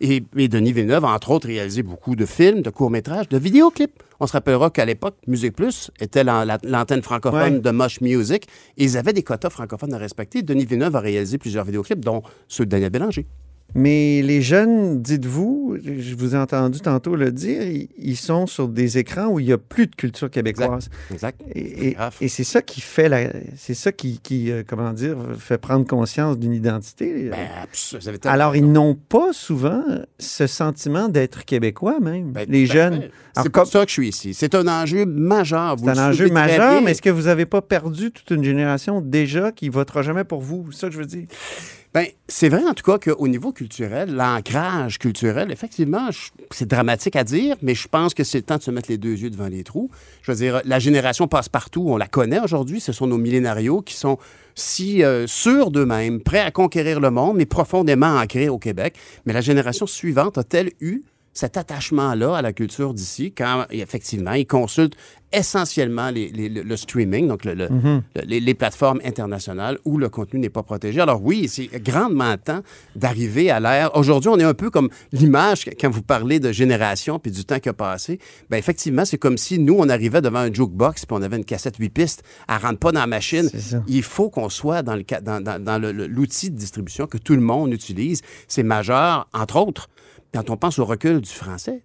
Et, 0.00 0.22
et 0.36 0.48
Denis 0.48 0.72
Villeneuve, 0.72 1.04
entre 1.04 1.30
autres, 1.30 1.46
réalisé 1.46 1.82
beaucoup 1.82 2.16
de 2.16 2.24
films, 2.26 2.62
de 2.62 2.70
courts-métrages, 2.70 3.28
de 3.28 3.38
vidéoclips. 3.38 4.02
On 4.20 4.26
se 4.26 4.32
rappellera 4.32 4.70
qu'à 4.70 4.84
l'époque, 4.84 5.16
Musique 5.26 5.54
Plus 5.56 5.90
était 6.00 6.24
l'an- 6.24 6.44
la- 6.44 6.58
l'antenne 6.62 7.02
francophone 7.02 7.54
Ouais. 7.54 7.60
de 7.60 7.70
Mosh 7.70 8.00
Music 8.00 8.46
et 8.76 8.84
ils 8.84 8.96
avaient 8.96 9.12
des 9.12 9.22
quotas 9.22 9.50
francophones 9.50 9.92
à 9.94 9.98
respecter. 9.98 10.42
Denis 10.42 10.64
Villeneuve 10.64 10.96
a 10.96 11.00
réalisé 11.00 11.38
plusieurs 11.38 11.64
vidéoclips, 11.64 12.00
dont 12.04 12.22
ceux 12.48 12.64
de 12.64 12.70
Daniel 12.70 12.90
Bélanger. 12.90 13.26
Mais 13.74 14.20
les 14.22 14.42
jeunes, 14.42 15.00
dites-vous, 15.00 15.78
je 15.82 16.14
vous 16.14 16.34
ai 16.34 16.38
entendu 16.38 16.80
tantôt 16.80 17.16
le 17.16 17.32
dire, 17.32 17.62
ils, 17.98 18.16
sont 18.16 18.46
sur 18.46 18.68
des 18.68 18.98
écrans 18.98 19.28
où 19.28 19.40
il 19.40 19.46
n'y 19.46 19.52
a 19.52 19.58
plus 19.58 19.86
de 19.86 19.94
culture 19.94 20.30
québécoise. 20.30 20.90
Exact. 21.10 21.40
Et, 21.54 21.88
et- 21.88 21.92
grave. 21.92 22.16
et 22.20 22.28
c'est 22.28 22.44
ça 22.44 22.60
qui 22.60 22.80
fait 22.80 23.08
la, 23.08 23.30
c'est 23.56 23.74
ça 23.74 23.90
qui, 23.92 24.20
qui, 24.22 24.50
euh, 24.50 24.62
comment 24.66 24.92
dire, 24.92 25.16
fait 25.38 25.58
prendre 25.58 25.86
conscience 25.86 26.38
d'une 26.38 26.52
identité. 26.52 27.30
Ben, 27.30 27.38
Alors, 28.24 28.56
ils 28.56 28.70
n'ont 28.70 28.94
pas 28.94 29.32
souvent 29.32 29.82
ce 30.18 30.46
sentiment 30.46 31.08
d'être 31.08 31.44
québécois, 31.44 31.98
même, 32.00 32.32
Ben, 32.32 32.46
les 32.48 32.66
jeunes. 32.66 33.08
C'est 33.34 33.50
pour 33.50 33.66
ça 33.66 33.84
que 33.84 33.88
je 33.88 33.92
suis 33.94 34.08
ici. 34.08 34.34
C'est 34.34 34.54
un 34.54 34.66
enjeu 34.68 35.06
majeur. 35.06 35.76
vous 35.76 35.86
C'est 35.86 35.98
un 35.98 36.10
enjeu 36.10 36.28
majeur, 36.28 36.82
mais 36.82 36.90
est-ce 36.90 37.02
que 37.02 37.10
vous 37.10 37.22
n'avez 37.22 37.46
pas 37.46 37.62
perdu 37.62 38.10
toute 38.10 38.30
une 38.30 38.44
génération 38.44 39.00
déjà 39.00 39.52
qui 39.52 39.66
ne 39.66 39.72
votera 39.72 40.02
jamais 40.02 40.24
pour 40.24 40.42
vous? 40.42 40.66
C'est 40.72 40.80
ça 40.80 40.86
que 40.88 40.92
je 40.94 40.98
veux 40.98 41.06
dire. 41.06 41.26
Ben, 41.94 42.06
c'est 42.26 42.48
vrai 42.48 42.64
en 42.64 42.72
tout 42.72 42.90
cas 42.90 42.98
qu'au 42.98 43.28
niveau 43.28 43.52
culturel, 43.52 44.14
l'ancrage 44.14 44.98
culturel, 44.98 45.52
effectivement, 45.52 46.08
c'est 46.50 46.66
dramatique 46.66 47.16
à 47.16 47.24
dire, 47.24 47.56
mais 47.60 47.74
je 47.74 47.86
pense 47.86 48.14
que 48.14 48.24
c'est 48.24 48.38
le 48.38 48.44
temps 48.44 48.56
de 48.56 48.62
se 48.62 48.70
mettre 48.70 48.90
les 48.90 48.96
deux 48.96 49.14
yeux 49.14 49.28
devant 49.28 49.48
les 49.48 49.62
trous. 49.62 49.90
Je 50.22 50.32
veux 50.32 50.38
dire, 50.38 50.62
la 50.64 50.78
génération 50.78 51.28
passe 51.28 51.50
partout, 51.50 51.84
on 51.86 51.98
la 51.98 52.06
connaît 52.06 52.40
aujourd'hui, 52.40 52.80
ce 52.80 52.92
sont 52.92 53.06
nos 53.06 53.18
millénarios 53.18 53.82
qui 53.82 53.94
sont 53.94 54.16
si 54.54 55.02
euh, 55.02 55.26
sûrs 55.26 55.70
d'eux-mêmes, 55.70 56.22
prêts 56.22 56.40
à 56.40 56.50
conquérir 56.50 56.98
le 56.98 57.10
monde, 57.10 57.36
mais 57.36 57.46
profondément 57.46 58.18
ancrés 58.18 58.48
au 58.48 58.58
Québec. 58.58 58.94
Mais 59.26 59.34
la 59.34 59.42
génération 59.42 59.86
suivante 59.86 60.38
a-t-elle 60.38 60.70
eu 60.80 61.02
cet 61.32 61.56
attachement-là 61.56 62.36
à 62.36 62.42
la 62.42 62.52
culture 62.52 62.92
d'ici 62.94 63.32
quand, 63.32 63.66
effectivement, 63.70 64.32
ils 64.32 64.46
consultent 64.46 64.96
essentiellement 65.34 66.10
les- 66.10 66.28
les- 66.30 66.50
le, 66.50 66.76
streaming, 66.76 67.26
donc 67.26 67.46
le- 67.46 67.54
le- 67.54 67.70
Mhm. 67.70 68.02
le- 68.16 68.22
les, 68.26 68.38
les 68.38 68.52
plateformes 68.54 69.00
internationales 69.02 69.78
où 69.86 69.96
le 69.96 70.10
contenu 70.10 70.38
n'est 70.38 70.50
pas 70.50 70.62
protégé. 70.62 71.00
Alors 71.00 71.22
oui, 71.24 71.48
c'est 71.48 71.68
grandement 71.82 72.36
temps 72.36 72.60
d'arriver 72.96 73.50
à 73.50 73.58
l'ère. 73.58 73.96
Aujourd'hui, 73.96 74.28
on 74.28 74.38
est 74.38 74.44
un 74.44 74.52
peu 74.52 74.68
comme 74.68 74.90
l'image 75.10 75.64
quand 75.80 75.88
vous 75.88 76.02
parlez 76.02 76.38
de 76.38 76.52
génération 76.52 77.18
puis 77.18 77.32
du 77.32 77.46
temps 77.46 77.60
qui 77.60 77.70
a 77.70 77.72
passé. 77.72 78.18
Ben 78.50 78.58
effectivement, 78.58 79.06
c'est 79.06 79.16
comme 79.16 79.38
si 79.38 79.58
nous, 79.58 79.76
on 79.78 79.88
arrivait 79.88 80.20
devant 80.20 80.40
un 80.40 80.52
jukebox 80.52 81.06
puis 81.06 81.16
on 81.18 81.22
avait 81.22 81.38
une 81.38 81.46
cassette 81.46 81.76
8 81.78 81.88
pistes. 81.88 82.22
Elle 82.46 82.56
rentre 82.56 82.78
pas 82.78 82.92
dans 82.92 83.00
la 83.00 83.06
machine. 83.06 83.48
Il 83.88 84.02
faut 84.02 84.28
qu'on 84.28 84.50
soit 84.50 84.82
dans 84.82 84.96
le 84.96 85.02
dans, 85.22 85.78
l'outil 86.08 86.50
de 86.50 86.56
distribution 86.56 87.06
que 87.06 87.16
tout 87.16 87.34
le 87.34 87.40
monde 87.40 87.72
utilise. 87.72 88.20
C'est 88.48 88.62
majeur, 88.62 89.28
entre 89.32 89.56
autres, 89.56 89.88
quand 90.34 90.50
on 90.50 90.56
pense 90.56 90.78
au 90.78 90.84
recul 90.84 91.20
du 91.20 91.30
français. 91.30 91.82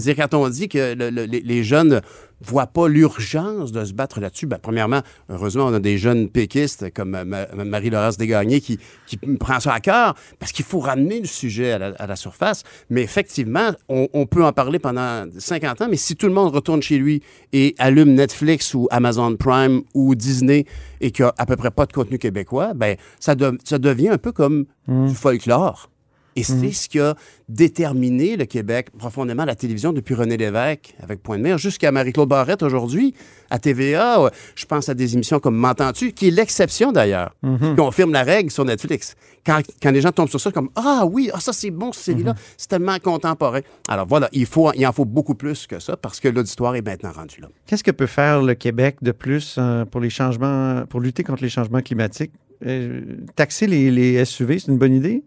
C'est-à-dire, 0.00 0.16
quand 0.28 0.34
on 0.34 0.48
dit 0.48 0.68
que 0.68 0.94
le- 0.94 1.10
le- 1.10 1.26
les- 1.26 1.62
jeunes 1.62 1.88
ne 1.90 2.00
voient 2.40 2.66
pas 2.66 2.88
l'urgence 2.88 3.70
de 3.70 3.84
se 3.84 3.92
battre 3.92 4.18
là-dessus, 4.18 4.46
ben, 4.46 4.58
premièrement, 4.60 5.00
heureusement, 5.28 5.66
on 5.66 5.72
a 5.74 5.78
des 5.78 5.96
jeunes 5.96 6.28
péquistes 6.28 6.92
comme 6.92 7.14
euh, 7.14 7.24
Ma- 7.24 7.46
Marie-Laurence 7.64 8.16
Desgagnés 8.16 8.60
qui, 8.60 8.80
qui 9.06 9.16
prend 9.16 9.60
ça 9.60 9.72
à 9.72 9.78
cœur 9.78 10.16
parce 10.40 10.50
qu'il 10.50 10.64
faut 10.64 10.80
ramener 10.80 11.20
le 11.20 11.26
sujet 11.28 11.70
à 11.70 11.78
la, 11.78 11.86
à 12.00 12.08
la 12.08 12.16
surface. 12.16 12.64
Mais 12.88 13.02
effectivement, 13.02 13.70
on, 13.88 14.08
on 14.12 14.26
peut 14.26 14.44
en 14.44 14.52
parler 14.52 14.80
pendant 14.80 15.26
50 15.38 15.82
ans, 15.82 15.86
mais 15.88 15.96
si 15.96 16.16
tout 16.16 16.26
le 16.26 16.32
monde 16.34 16.52
retourne 16.52 16.82
chez 16.82 16.98
lui 16.98 17.22
et 17.52 17.76
allume 17.78 18.14
Netflix 18.14 18.74
ou 18.74 18.88
Amazon 18.90 19.36
Prime 19.36 19.82
ou 19.94 20.16
Disney 20.16 20.64
et 21.00 21.12
qu'il 21.12 21.24
n'y 21.26 21.28
a 21.28 21.34
à 21.38 21.46
peu 21.46 21.54
près 21.54 21.70
pas 21.70 21.86
de 21.86 21.92
contenu 21.92 22.18
québécois, 22.18 22.74
ben, 22.74 22.96
ça, 23.20 23.36
de- 23.36 23.56
ça 23.62 23.78
devient 23.78 24.08
un 24.08 24.18
peu 24.18 24.32
comme 24.32 24.64
du 25.06 25.14
folklore. 25.14 25.90
Et 26.36 26.42
c'est 26.42 26.72
ce 26.72 26.88
qui 26.88 27.00
a 27.00 27.16
déterminé 27.48 28.36
le 28.36 28.44
Québec 28.44 28.88
profondément, 28.96 29.44
la 29.44 29.56
télévision, 29.56 29.92
depuis 29.92 30.14
René 30.14 30.36
Lévesque 30.36 30.94
avec 31.02 31.22
Point 31.22 31.38
de 31.38 31.42
Mer 31.42 31.58
jusqu'à 31.58 31.90
Marie-Claude 31.90 32.28
Barrette 32.28 32.62
aujourd'hui, 32.62 33.14
à 33.50 33.58
TVA. 33.58 34.30
Je 34.54 34.64
pense 34.64 34.88
à 34.88 34.94
des 34.94 35.14
émissions 35.14 35.40
comme 35.40 35.56
M'entends-tu, 35.56 36.12
qui 36.12 36.28
est 36.28 36.30
l'exception 36.30 36.92
d'ailleurs, 36.92 37.34
qui 37.42 37.74
confirme 37.76 38.12
la 38.12 38.22
règle 38.22 38.50
sur 38.50 38.64
Netflix. 38.64 39.16
Quand, 39.44 39.60
quand 39.82 39.90
les 39.90 40.00
gens 40.00 40.12
tombent 40.12 40.28
sur 40.28 40.40
ça, 40.40 40.52
comme 40.52 40.68
Ah 40.76 41.04
oui, 41.10 41.30
ah, 41.32 41.40
ça 41.40 41.52
c'est 41.52 41.70
bon, 41.70 41.92
cette 41.92 42.04
série-là, 42.04 42.34
c'est 42.56 42.68
tellement 42.68 42.98
contemporain. 42.98 43.60
Alors 43.88 44.06
voilà, 44.06 44.28
il, 44.32 44.46
faut, 44.46 44.70
il 44.74 44.86
en 44.86 44.92
faut 44.92 45.04
beaucoup 45.04 45.34
plus 45.34 45.66
que 45.66 45.80
ça 45.80 45.96
parce 45.96 46.20
que 46.20 46.28
l'auditoire 46.28 46.76
est 46.76 46.82
maintenant 46.82 47.12
rendu 47.12 47.40
là. 47.40 47.48
Qu'est-ce 47.66 47.84
que 47.84 47.90
peut 47.90 48.06
faire 48.06 48.42
le 48.42 48.54
Québec 48.54 48.96
de 49.02 49.12
plus 49.12 49.56
euh, 49.58 49.84
pour 49.84 50.00
les 50.00 50.10
changements, 50.10 50.84
pour 50.86 51.00
lutter 51.00 51.24
contre 51.24 51.42
les 51.42 51.48
changements 51.48 51.80
climatiques? 51.80 52.32
Euh, 52.66 53.00
taxer 53.36 53.66
les, 53.66 53.90
les 53.90 54.22
SUV, 54.24 54.58
c'est 54.58 54.70
une 54.70 54.78
bonne 54.78 54.94
idée? 54.94 55.22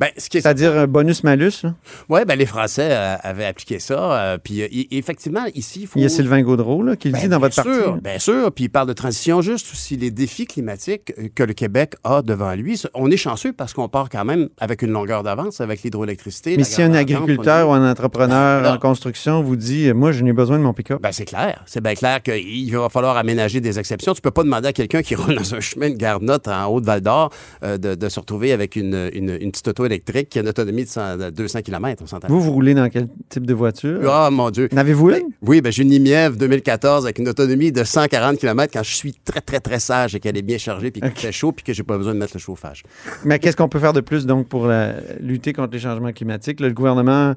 Ben, 0.00 0.08
ce 0.16 0.26
C'est-à-dire 0.30 0.76
un 0.76 0.86
bonus-malus? 0.86 1.62
là? 1.64 1.74
Oui, 2.08 2.20
ben, 2.26 2.36
les 2.36 2.46
Français 2.46 2.88
euh, 2.90 3.16
avaient 3.22 3.44
appliqué 3.44 3.78
ça. 3.78 4.12
euh, 4.12 4.38
puis 4.42 4.62
euh, 4.62 4.66
effectivement, 4.90 5.44
ici, 5.54 5.80
il 5.82 5.86
faut. 5.86 5.98
Il 5.98 6.02
y 6.02 6.06
a 6.06 6.08
Sylvain 6.08 6.42
Gaudreau 6.42 6.82
là, 6.82 6.96
qui 6.96 7.08
le 7.08 7.12
Ben, 7.14 7.20
dit 7.20 7.28
dans 7.28 7.38
bien 7.38 7.48
votre 7.48 7.54
sûr, 7.62 7.84
parti. 7.84 8.00
Bien 8.02 8.18
sûr, 8.18 8.52
puis 8.52 8.64
il 8.64 8.68
parle 8.68 8.88
de 8.88 8.92
transition 8.92 9.40
juste 9.42 9.68
aussi, 9.72 9.96
les 9.96 10.10
défis 10.10 10.46
climatiques 10.46 11.12
que 11.34 11.42
le 11.42 11.52
Québec 11.52 11.94
a 12.04 12.22
devant 12.22 12.54
lui. 12.54 12.80
On 12.94 13.10
est 13.10 13.16
chanceux 13.16 13.52
parce 13.52 13.72
qu'on 13.72 13.88
part 13.88 14.08
quand 14.08 14.24
même 14.24 14.48
avec 14.58 14.82
une 14.82 14.90
longueur 14.90 15.22
d'avance 15.22 15.60
avec 15.60 15.82
l'hydroélectricité. 15.82 16.56
Mais 16.56 16.64
si 16.64 16.82
un 16.82 16.94
agriculteur 16.94 17.68
ou 17.68 17.72
un 17.72 17.90
entrepreneur 17.90 18.62
Ben, 18.62 18.74
en 18.74 18.78
construction 18.78 19.42
vous 19.42 19.56
dit 19.56 19.92
Moi, 19.92 20.12
je 20.12 20.22
n'ai 20.24 20.32
besoin 20.32 20.58
de 20.58 20.62
mon 20.64 20.72
pick-up. 20.72 21.00
Ben, 21.02 21.12
c'est 21.12 21.24
clair. 21.24 21.62
C'est 21.66 21.82
bien 21.82 21.94
clair 21.94 22.22
qu'il 22.22 22.76
va 22.76 22.88
falloir 22.88 23.16
aménager 23.16 23.60
des 23.60 23.78
exceptions. 23.78 24.14
Tu 24.14 24.20
peux 24.20 24.30
pas 24.30 24.42
demander 24.42 24.68
à 24.68 24.72
quelqu'un 24.72 25.02
qui 25.02 25.14
roule 25.16 25.34
dans 25.36 25.54
un 25.54 25.60
chemin 25.60 25.90
de 25.90 25.96
Garnotte 25.96 26.48
en 26.48 26.66
Haute-Val-d'Or 26.66 27.30
de, 27.62 27.76
de 27.94 28.08
se 28.08 28.18
retrouver 28.20 28.52
avec 28.52 28.76
une, 28.76 29.10
une- 29.12 29.38
une 29.40 29.51
petite 29.52 29.68
auto 29.68 29.84
électrique 29.86 30.28
qui 30.30 30.38
a 30.38 30.42
une 30.42 30.48
autonomie 30.48 30.82
de 30.84 30.88
100 30.88 31.16
de 31.18 31.30
200 31.30 31.62
km, 31.62 32.02
on. 32.12 32.26
Vous, 32.28 32.40
vous 32.40 32.50
roulez 32.52 32.74
dans 32.74 32.88
quel 32.88 33.06
type 33.28 33.46
de 33.46 33.54
voiture? 33.54 34.00
Ah, 34.10 34.28
mon 34.32 34.50
Dieu. 34.50 34.68
N'avez-vous 34.72 35.08
Ben, 35.08 35.20
une? 35.20 35.26
oui, 35.42 35.60
ben, 35.60 35.70
j'ai 35.70 35.82
une 35.84 35.90
Nimièvre 35.90 36.36
2014 36.36 37.04
avec 37.04 37.18
une 37.18 37.28
autonomie 37.28 37.70
de 37.70 37.84
140 37.84 38.38
km 38.38 38.72
quand 38.72 38.82
je 38.82 38.94
suis 38.94 39.12
très, 39.24 39.40
très, 39.40 39.60
très 39.60 39.78
sage 39.78 40.14
et 40.14 40.20
qu'elle 40.20 40.36
est 40.36 40.42
bien 40.42 40.58
chargée 40.58 40.90
puis 40.90 41.00
qu'il 41.00 41.10
fait 41.12 41.32
chaud 41.32 41.52
puis 41.52 41.64
que 41.64 41.72
j'ai 41.72 41.82
pas 41.84 41.96
besoin 41.96 42.14
de 42.14 42.18
mettre 42.18 42.32
le 42.34 42.40
chauffage. 42.40 42.82
Mais 43.24 43.38
qu'est-ce 43.38 43.56
qu'on 43.56 43.68
peut 43.68 43.78
faire 43.78 43.92
de 43.92 44.00
plus 44.00 44.26
donc 44.26 44.48
pour 44.48 44.66
la- 44.66 44.94
lutter 45.20 45.52
contre 45.52 45.72
les 45.74 45.78
changements 45.80 46.12
climatiques? 46.12 46.58
Là, 46.60 46.68
le 46.68 46.74
gouvernement 46.74 47.34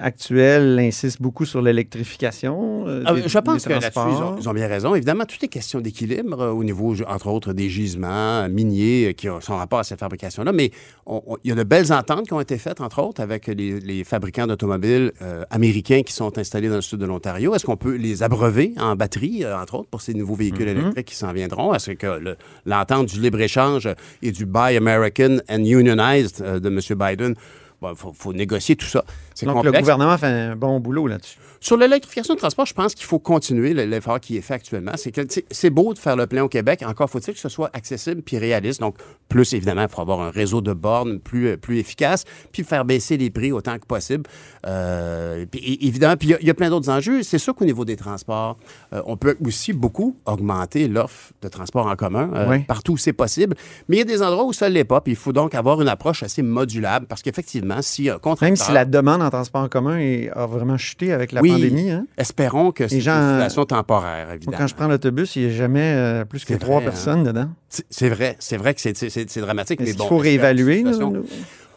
actuel 0.00 0.78
insiste 0.78 1.20
beaucoup 1.22 1.44
sur 1.44 1.62
l'électrification. 1.62 2.84
euh, 2.86 3.02
Ah, 3.06 3.14
je 3.24 3.38
pense 3.38 3.64
que 3.64 3.70
là-dessus, 3.70 3.90
ils 3.94 4.22
ont, 4.22 4.36
ils 4.40 4.48
ont 4.48 4.52
bien 4.54 4.66
raison. 4.68 4.94
Évidemment, 4.94 5.24
tout 5.24 5.36
est 5.44 5.48
question 5.48 5.80
d'équilibre 5.80 6.40
euh, 6.40 6.50
au 6.50 6.64
niveau, 6.64 6.94
entre 7.08 7.28
autres, 7.28 7.52
des 7.52 7.68
gisements 7.68 8.06
euh, 8.44 8.48
miniers 8.48 9.08
euh, 9.08 9.12
qui 9.12 9.28
ont- 9.28 9.40
sont 9.40 9.52
en 9.54 9.58
rapport 9.58 9.78
à 9.80 9.84
cette 9.84 10.00
fabrication-là. 10.00 10.52
Mais 10.52 10.70
on- 11.06 11.22
on- 11.26 11.36
il 11.44 11.50
y 11.50 11.52
a 11.52 11.56
de 11.56 11.62
belles 11.62 11.92
ententes 11.92 12.26
qui 12.26 12.32
ont 12.32 12.40
été 12.40 12.58
faites, 12.58 12.80
entre 12.80 13.00
autres, 13.02 13.20
avec 13.20 13.46
les, 13.46 13.80
les 13.80 14.04
fabricants 14.04 14.46
d'automobiles 14.46 15.12
euh, 15.22 15.44
américains 15.50 16.02
qui 16.02 16.12
sont 16.12 16.36
installés 16.38 16.68
dans 16.68 16.76
le 16.76 16.82
sud 16.82 16.98
de 16.98 17.06
l'Ontario. 17.06 17.54
Est-ce 17.54 17.66
qu'on 17.66 17.76
peut 17.76 17.96
les 17.96 18.22
abreuver 18.22 18.72
en 18.78 18.96
batterie, 18.96 19.44
euh, 19.44 19.56
entre 19.58 19.74
autres, 19.76 19.88
pour 19.90 20.00
ces 20.02 20.14
nouveaux 20.14 20.34
véhicules 20.34 20.66
Mm-hmm. 20.66 20.70
électriques 20.80 21.06
qui 21.08 21.16
s'en 21.16 21.32
viendront? 21.32 21.74
Est-ce 21.74 21.92
que 21.92 22.18
le- 22.18 22.36
l'entente 22.64 23.06
du 23.06 23.20
libre-échange 23.20 23.88
et 24.22 24.32
du 24.32 24.46
Buy 24.46 24.76
American 24.76 25.38
and 25.48 25.64
Unionized 25.64 26.40
euh, 26.42 26.58
de 26.60 26.68
M. 26.68 26.80
Biden, 26.98 27.34
il 27.82 27.94
faut, 27.96 28.12
faut 28.12 28.32
négocier 28.32 28.76
tout 28.76 28.86
ça. 28.86 29.04
C'est 29.34 29.46
Donc, 29.46 29.64
le 29.64 29.72
gouvernement 29.72 30.16
fait 30.18 30.26
un 30.26 30.56
bon 30.56 30.80
boulot 30.80 31.06
là-dessus. 31.06 31.38
Sur 31.60 31.76
l'électrification 31.76 32.34
du 32.34 32.40
transport, 32.40 32.66
je 32.66 32.74
pense 32.74 32.94
qu'il 32.94 33.06
faut 33.06 33.18
continuer 33.18 33.74
le- 33.74 33.84
l'effort 33.84 34.20
qui 34.20 34.36
est 34.36 34.40
fait 34.40 34.54
actuellement. 34.54 34.92
C'est 34.96 35.10
que 35.12 35.68
beau 35.68 35.92
de 35.94 35.98
faire 35.98 36.16
le 36.16 36.26
plein 36.26 36.42
au 36.44 36.48
Québec. 36.48 36.82
Encore 36.86 37.10
faut-il 37.10 37.34
que 37.34 37.40
ce 37.40 37.48
soit 37.48 37.70
accessible 37.72 38.22
puis 38.22 38.38
réaliste. 38.38 38.80
Donc, 38.80 38.96
plus 39.28 39.52
évidemment, 39.54 39.82
il 39.82 39.88
faut 39.88 40.00
avoir 40.00 40.20
un 40.20 40.30
réseau 40.30 40.60
de 40.60 40.72
bornes 40.72 41.18
plus, 41.18 41.48
euh, 41.48 41.56
plus 41.56 41.78
efficace, 41.78 42.24
puis 42.52 42.62
faire 42.62 42.84
baisser 42.84 43.16
les 43.16 43.30
prix 43.30 43.52
autant 43.52 43.78
que 43.78 43.86
possible. 43.86 44.24
Euh, 44.66 45.44
puis, 45.50 45.78
évidemment, 45.82 46.16
puis 46.16 46.28
il 46.28 46.30
y 46.32 46.34
a- 46.34 46.38
il 46.40 46.46
y, 46.46 46.50
a 46.50 46.54
plein 46.54 46.70
d'autres 46.70 46.88
enjeux. 46.90 47.22
C'est 47.22 47.38
sûr 47.38 47.54
qu'au 47.54 47.64
niveau 47.64 47.84
des 47.84 47.96
transports, 47.96 48.58
euh, 48.92 49.02
on 49.06 49.16
peut 49.16 49.36
aussi 49.44 49.72
beaucoup 49.72 50.16
augmenter 50.26 50.88
l'offre 50.88 51.32
de 51.42 51.48
transport 51.48 51.86
en 51.86 51.96
commun 51.96 52.30
euh, 52.34 52.46
Oui. 52.50 52.58
partout 52.64 52.92
où 52.92 52.96
c'est 52.96 53.12
possible. 53.12 53.56
Mais 53.88 53.96
il 53.96 53.98
y 53.98 54.02
a 54.02 54.04
des 54.04 54.22
endroits 54.22 54.44
où 54.44 54.52
ça 54.52 54.68
ne 54.68 54.74
l'est 54.74 54.84
pas. 54.84 55.00
Puis 55.00 55.12
il 55.12 55.16
faut 55.16 55.32
donc 55.32 55.54
avoir 55.54 55.80
une 55.82 55.88
approche 55.88 56.22
assez 56.22 56.42
modulable 56.42 57.06
parce 57.06 57.22
qu'effectivement, 57.22 57.65
si 57.82 58.08
un 58.10 58.18
Même 58.42 58.56
si 58.56 58.72
la 58.72 58.84
demande 58.84 59.22
en 59.22 59.30
transport 59.30 59.62
en 59.62 59.68
commun 59.68 59.98
est- 59.98 60.30
a 60.34 60.46
vraiment 60.46 60.76
chuté 60.78 61.12
avec 61.12 61.32
la 61.32 61.40
Oui. 61.40 61.50
pandémie. 61.50 61.90
hein. 61.90 62.06
Espérons 62.16 62.72
que 62.72 62.88
c'est 62.88 63.00
gens, 63.00 63.12
une 63.14 63.32
situation 63.34 63.64
temporaire, 63.64 64.26
Moi, 64.26 64.34
évidemment. 64.36 64.58
quand 64.58 64.66
je 64.66 64.74
prends 64.74 64.88
l'autobus, 64.88 65.36
il 65.36 65.46
n'y 65.46 65.52
a 65.52 65.56
jamais 65.56 65.92
euh, 65.94 66.24
plus 66.24 66.44
que 66.44 66.54
trois 66.54 66.76
vrai, 66.76 66.86
hein. 66.86 66.90
personnes 66.90 67.24
dedans. 67.24 67.48
C'est 67.68 68.08
vrai, 68.08 68.36
c'est 68.38 68.56
vrai 68.56 68.74
que 68.74 68.80
c'est- 68.80 69.38
dramatique, 69.40 69.80
mais 69.80 69.88
Est-ce 69.90 69.96
bon. 69.98 70.04
qu'il 70.04 70.08
faut 70.08 70.18
réévaluer 70.18 70.84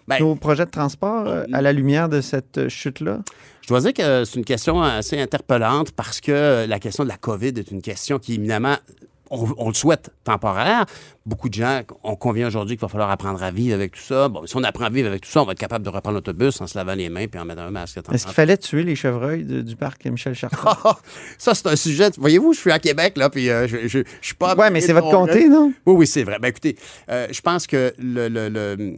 Ben, 0.08 0.18
nos 0.22 0.34
projets 0.36 0.66
de 0.66 0.72
transport 0.72 1.28
euh, 1.28 1.44
à 1.54 1.62
la 1.62 1.72
lumière 1.72 2.10
de 2.10 2.20
cette 2.22 2.58
euh, 2.58 2.70
chute-là? 2.70 3.20
Je 3.62 3.68
dois 3.68 3.82
dire 3.82 3.94
que 3.94 4.26
c'est 4.26 4.36
une 4.40 4.46
question 4.46 4.82
assez 4.82 5.20
interpellante 5.20 5.92
parce 5.92 6.20
que 6.20 6.66
la 6.68 6.80
question 6.80 7.04
de 7.04 7.10
la 7.10 7.18
COVID 7.18 7.50
est 7.58 7.70
une 7.70 7.84
question 7.84 8.18
qui, 8.18 8.34
éminemment, 8.36 8.76
on, 9.30 9.48
on 9.58 9.68
le 9.70 9.74
souhaite 9.74 10.10
temporaire. 10.24 10.86
Beaucoup 11.26 11.50
de 11.50 11.54
gens, 11.54 11.82
on 12.04 12.16
convient 12.16 12.48
aujourd'hui 12.48 12.76
qu'il 12.76 12.82
va 12.82 12.88
falloir 12.88 13.12
apprendre 13.12 13.42
à 13.44 13.52
vivre 13.52 13.76
avec 13.76 13.92
tout 13.94 14.02
ça. 14.02 14.30
Bon, 14.30 14.46
si 14.48 14.56
on 14.58 14.64
apprend 14.64 14.86
à 14.86 14.90
vivre 14.90 15.08
avec 15.08 15.22
tout 15.22 15.30
ça, 15.30 15.42
on 15.42 15.46
va 15.46 15.52
être 15.52 15.60
capable 15.60 15.86
de 15.86 15.90
reprendre 15.90 16.16
l'autobus 16.16 16.60
en 16.62 16.68
se 16.68 16.78
lavant 16.78 16.96
les 16.96 17.10
mains 17.10 17.28
puis 17.28 17.40
en 17.40 17.46
mettant 17.46 17.62
un 17.62 17.72
masque. 17.72 17.98
Est-ce 18.12 18.26
qu'il 18.26 18.34
fallait 18.34 18.58
tuer 18.58 18.84
les 18.84 18.96
chevreuils 18.96 19.44
de- 19.44 19.62
du 19.62 19.76
parc 19.76 20.06
Michel 20.06 20.34
Chartrand? 20.34 20.96
Ça, 21.38 21.54
c'est 21.54 21.68
un 21.68 21.76
sujet. 21.76 22.10
Voyez-vous, 22.18 22.54
je 22.54 22.60
suis 22.60 22.72
à 22.72 22.80
Québec, 22.80 23.18
là, 23.18 23.30
puis 23.30 23.50
euh, 23.50 23.68
je, 23.68 23.88
je, 23.88 24.00
je 24.00 24.26
suis 24.26 24.36
pas. 24.36 24.56
ouais, 24.56 24.70
mais 24.72 24.82
c'est 24.82 24.94
votre 24.94 25.12
comté, 25.12 25.48
non? 25.48 25.72
Oui, 25.86 25.94
oui, 25.98 26.08
c'est 26.08 26.24
vrai. 26.24 26.38
Ben, 26.42 26.48
écoutez, 26.48 26.76
euh, 27.12 27.28
je 27.32 27.42
pense 27.42 27.68
que 27.68 27.94
le, 28.00 28.28
le- 28.28 28.50
le- 28.50 28.98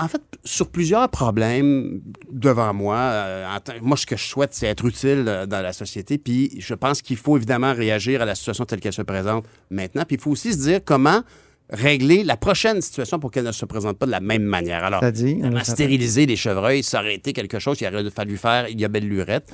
En 0.00 0.08
fait, 0.08 0.22
sur 0.44 0.70
plusieurs 0.70 1.10
problèmes 1.10 2.00
devant 2.30 2.72
moi, 2.72 2.96
euh, 2.96 3.58
moi, 3.82 3.98
ce 3.98 4.06
que 4.06 4.16
je 4.16 4.24
souhaite, 4.24 4.54
c'est 4.54 4.66
être 4.66 4.86
utile 4.86 5.26
euh, 5.28 5.44
dans 5.44 5.60
la 5.60 5.74
société. 5.74 6.16
Puis 6.16 6.56
je 6.58 6.72
pense 6.72 7.02
qu'il 7.02 7.18
faut 7.18 7.36
évidemment 7.36 7.74
réagir 7.74 8.22
à 8.22 8.24
la 8.24 8.34
situation 8.34 8.64
telle 8.64 8.80
qu'elle 8.80 8.94
se 8.94 9.02
présente 9.02 9.44
maintenant. 9.70 10.04
Puis 10.06 10.16
il 10.16 10.22
faut 10.22 10.30
aussi 10.30 10.54
se 10.54 10.58
dire 10.58 10.80
comment 10.82 11.22
régler 11.72 12.24
la 12.24 12.36
prochaine 12.36 12.80
situation 12.80 13.18
pour 13.18 13.30
qu'elle 13.30 13.44
ne 13.44 13.52
se 13.52 13.64
présente 13.64 13.98
pas 13.98 14.06
de 14.06 14.10
la 14.10 14.20
même 14.20 14.42
manière. 14.42 14.84
Alors, 14.84 15.02
évidemment, 15.04 15.62
stériliser 15.64 16.26
les 16.26 16.36
chevreuils, 16.36 16.82
ça 16.82 17.00
aurait 17.00 17.14
été 17.14 17.32
quelque 17.32 17.58
chose 17.58 17.78
qu'il 17.78 17.86
aurait 17.86 18.10
fallu 18.10 18.36
faire 18.36 18.68
il 18.68 18.80
y 18.80 18.84
a 18.84 18.88
belle 18.88 19.06
lurette. 19.08 19.52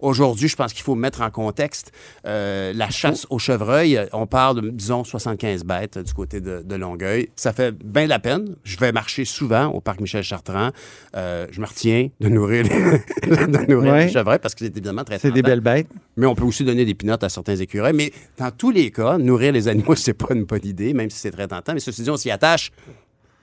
Aujourd'hui, 0.00 0.48
je 0.48 0.56
pense 0.56 0.72
qu'il 0.72 0.82
faut 0.82 0.94
mettre 0.94 1.22
en 1.22 1.30
contexte 1.30 1.92
euh, 2.26 2.72
la 2.74 2.90
chasse 2.90 3.26
aux 3.30 3.38
chevreuils. 3.38 3.98
On 4.12 4.26
parle 4.26 4.60
de, 4.60 4.70
disons, 4.70 5.04
75 5.04 5.64
bêtes 5.64 5.98
du 5.98 6.12
côté 6.12 6.40
de, 6.40 6.62
de 6.62 6.74
Longueuil. 6.76 7.28
Ça 7.36 7.52
fait 7.52 7.72
bien 7.72 8.06
la 8.06 8.18
peine. 8.18 8.56
Je 8.64 8.76
vais 8.78 8.92
marcher 8.92 9.24
souvent 9.24 9.66
au 9.68 9.80
parc 9.80 10.00
Michel 10.00 10.22
Chartrand. 10.22 10.70
Euh, 11.16 11.46
je 11.50 11.60
me 11.60 11.66
retiens 11.66 12.08
de 12.20 12.28
nourrir 12.28 12.64
les, 12.64 13.26
de 13.46 13.70
nourrir 13.72 13.92
Ouais. 13.92 14.06
les 14.06 14.12
chevreuils 14.12 14.38
parce 14.40 14.54
que 14.54 14.64
c'est 14.64 14.70
évidemment 14.70 15.04
très 15.04 15.18
C'est 15.18 15.30
des 15.30 15.42
belles 15.42 15.60
bêtes. 15.60 15.88
Mais 16.16 16.26
on 16.26 16.34
peut 16.34 16.44
aussi 16.44 16.64
donner 16.64 16.84
des 16.84 16.94
pinottes 16.94 17.24
à 17.24 17.28
certains 17.28 17.56
écureuils. 17.56 17.92
Mais 17.94 18.12
dans 18.38 18.50
tous 18.50 18.70
les 18.70 18.90
cas, 18.90 19.18
nourrir 19.18 19.52
les 19.52 19.68
animaux, 19.68 19.94
c'est 19.96 20.14
pas 20.14 20.34
une 20.34 20.44
bonne 20.44 20.64
idée, 20.64 20.92
même 20.94 21.10
si 21.10 21.18
c'est 21.18 21.30
très 21.30 21.52
tentant. 21.56 21.74
Mais 21.74 21.80
ceci 21.80 22.02
dit, 22.02 22.10
on 22.10 22.16
s'y 22.16 22.30
attache. 22.30 22.70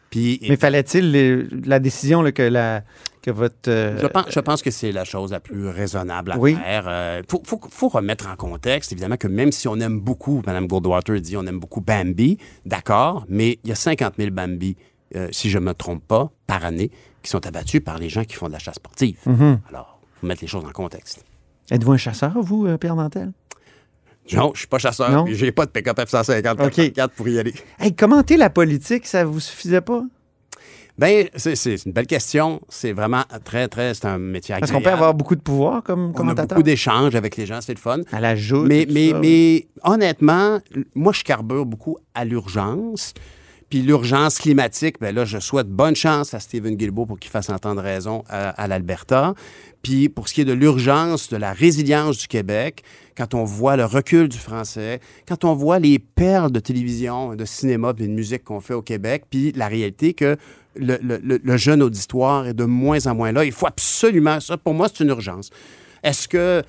Puis, 0.09 0.39
Mais 0.49 0.57
fallait-il 0.57 1.47
la 1.65 1.79
décision 1.79 2.21
là, 2.21 2.33
que, 2.33 2.41
la, 2.41 2.83
que 3.21 3.31
votre. 3.31 3.69
euh, 3.69 3.97
Je 4.01 4.07
pense, 4.07 4.25
je 4.29 4.39
pense 4.41 4.61
que 4.61 4.69
c'est 4.69 4.91
la 4.91 5.05
chose 5.05 5.31
la 5.31 5.39
plus 5.39 5.69
raisonnable 5.69 6.33
à 6.33 6.37
Oui. 6.37 6.55
faire. 6.55 7.19
Il 7.23 7.25
faut, 7.29 7.41
faut- 7.45 7.61
faut 7.69 7.87
remettre 7.87 8.27
en 8.27 8.35
contexte, 8.35 8.91
évidemment, 8.91 9.15
que 9.15 9.29
même 9.29 9.53
si 9.53 9.69
on 9.69 9.77
aime 9.77 10.01
beaucoup, 10.01 10.41
Mme 10.45 10.67
Goldwater 10.67 11.21
dit, 11.21 11.37
on 11.37 11.45
aime 11.45 11.59
beaucoup 11.59 11.79
Bambi, 11.79 12.37
d'accord, 12.65 13.25
mais 13.29 13.57
il 13.63 13.69
y 13.69 13.71
a 13.71 13.75
50 13.75 14.15
000 14.17 14.31
Bambi, 14.31 14.75
euh, 15.15 15.29
si 15.31 15.49
je 15.49 15.57
ne 15.59 15.63
me 15.63 15.73
trompe 15.73 16.05
pas, 16.05 16.29
par 16.45 16.65
année, 16.65 16.91
qui 17.23 17.29
sont 17.29 17.45
abattus 17.47 17.81
par 17.81 17.97
les 17.97 18.09
gens 18.09 18.25
qui 18.25 18.35
font 18.35 18.47
de 18.47 18.53
la 18.53 18.59
chasse 18.59 18.75
sportive. 18.75 19.17
Mhm. 19.25 19.59
Alors, 19.69 19.97
faut 20.19 20.27
mettre 20.27 20.41
les 20.41 20.47
choses 20.47 20.65
en 20.65 20.71
contexte. 20.71 21.23
Êtes-vous 21.69 21.93
un 21.93 21.97
chasseur, 21.97 22.33
vous, 22.41 22.65
euh, 22.65 22.77
Pierre 22.77 22.97
Nantel? 22.97 23.31
Non, 24.33 24.51
je 24.53 24.59
suis 24.59 24.67
pas 24.67 24.77
chasseur. 24.79 25.25
J'ai 25.27 25.51
pas 25.51 25.65
de 25.65 25.71
pick-up 25.71 25.97
F-150 25.99 26.65
OK. 26.67 26.93
4 26.93 27.13
pour 27.13 27.27
y 27.27 27.39
aller. 27.39 27.53
Hey, 27.79 27.93
commenter 27.95 28.37
la 28.37 28.49
politique, 28.49 29.05
ça 29.07 29.25
vous 29.25 29.39
suffisait 29.39 29.81
pas? 29.81 30.03
Ben, 30.97 31.27
c'est- 31.35 31.85
une 31.85 31.93
belle 31.93 32.05
question. 32.05 32.61
C'est 32.69 32.91
vraiment 32.93 33.23
très, 33.43 33.67
très. 33.67 33.93
C'est 33.93 34.05
un 34.05 34.19
métier 34.19 34.53
Parce 34.59 34.69
agréable. 34.69 34.83
qu'on 34.83 34.89
peut 34.89 34.93
avoir 34.93 35.13
beaucoup 35.15 35.35
de 35.35 35.41
pouvoir 35.41 35.81
comme 35.83 36.07
On 36.07 36.11
a 36.11 36.13
commentateur. 36.13 36.55
beaucoup 36.57 36.63
d'échanges 36.63 37.15
avec 37.15 37.37
les 37.37 37.45
gens, 37.45 37.59
c'est 37.61 37.73
le 37.73 37.79
fun. 37.79 37.99
À 38.11 38.19
la 38.19 38.35
joute. 38.35 38.67
Mais, 38.67 38.85
ça. 38.85 39.17
mais 39.19 39.67
honnêtement, 39.83 40.59
moi, 40.93 41.11
je 41.13 41.23
carbure 41.23 41.65
beaucoup 41.65 41.97
à 42.13 42.23
l'urgence. 42.23 43.13
Puis 43.71 43.81
l'urgence 43.81 44.37
climatique, 44.37 44.97
ben 44.99 45.15
là, 45.15 45.23
je 45.25 45.39
souhaite 45.39 45.67
bonne 45.69 45.95
chance 45.95 46.33
à 46.33 46.39
Stephen 46.41 46.75
Guilbeault 46.75 47.05
pour 47.05 47.17
qu'il 47.17 47.31
fasse 47.31 47.49
entendre 47.49 47.81
raison 47.81 48.23
à, 48.29 48.49
à 48.49 48.67
l'Alberta. 48.67 49.33
Puis 49.81 50.09
pour 50.09 50.27
ce 50.27 50.33
qui 50.33 50.41
est 50.41 50.45
de 50.45 50.51
l'urgence, 50.53 51.29
de 51.29 51.37
la 51.37 51.53
résilience 51.53 52.17
du 52.17 52.27
Québec, 52.27 52.83
quand 53.15 53.33
on 53.33 53.45
voit 53.45 53.77
le 53.77 53.85
recul 53.85 54.27
du 54.27 54.37
français, 54.37 54.99
quand 55.25 55.45
on 55.45 55.55
voit 55.55 55.79
les 55.79 55.99
perles 55.99 56.51
de 56.51 56.59
télévision, 56.59 57.33
de 57.35 57.45
cinéma, 57.45 57.93
puis 57.93 58.07
de 58.07 58.11
musique 58.13 58.43
qu'on 58.43 58.59
fait 58.59 58.73
au 58.73 58.81
Québec, 58.81 59.23
puis 59.29 59.53
la 59.53 59.69
réalité 59.69 60.13
que 60.13 60.35
le, 60.75 60.97
le- 61.01 61.39
le- 61.41 61.57
jeune 61.57 61.81
auditoire 61.81 62.47
est 62.47 62.53
de 62.53 62.65
moins 62.65 63.07
en 63.07 63.15
moins 63.15 63.31
là, 63.31 63.45
il 63.45 63.51
faut 63.53 63.67
absolument 63.67 64.39
ça. 64.41 64.57
Pour 64.57 64.73
moi, 64.73 64.87
c'est 64.93 65.03
une 65.03 65.09
urgence. 65.11 65.49
Est-ce 66.03 66.27
que 66.27 66.61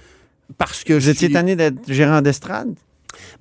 parce 0.57 0.85
que 0.85 0.93
Vous 0.95 1.01
je 1.01 1.11
étiez 1.11 1.31
tanné 1.33 1.57
d'être 1.57 1.93
gérant 1.93 2.23
d'estrade? 2.23 2.75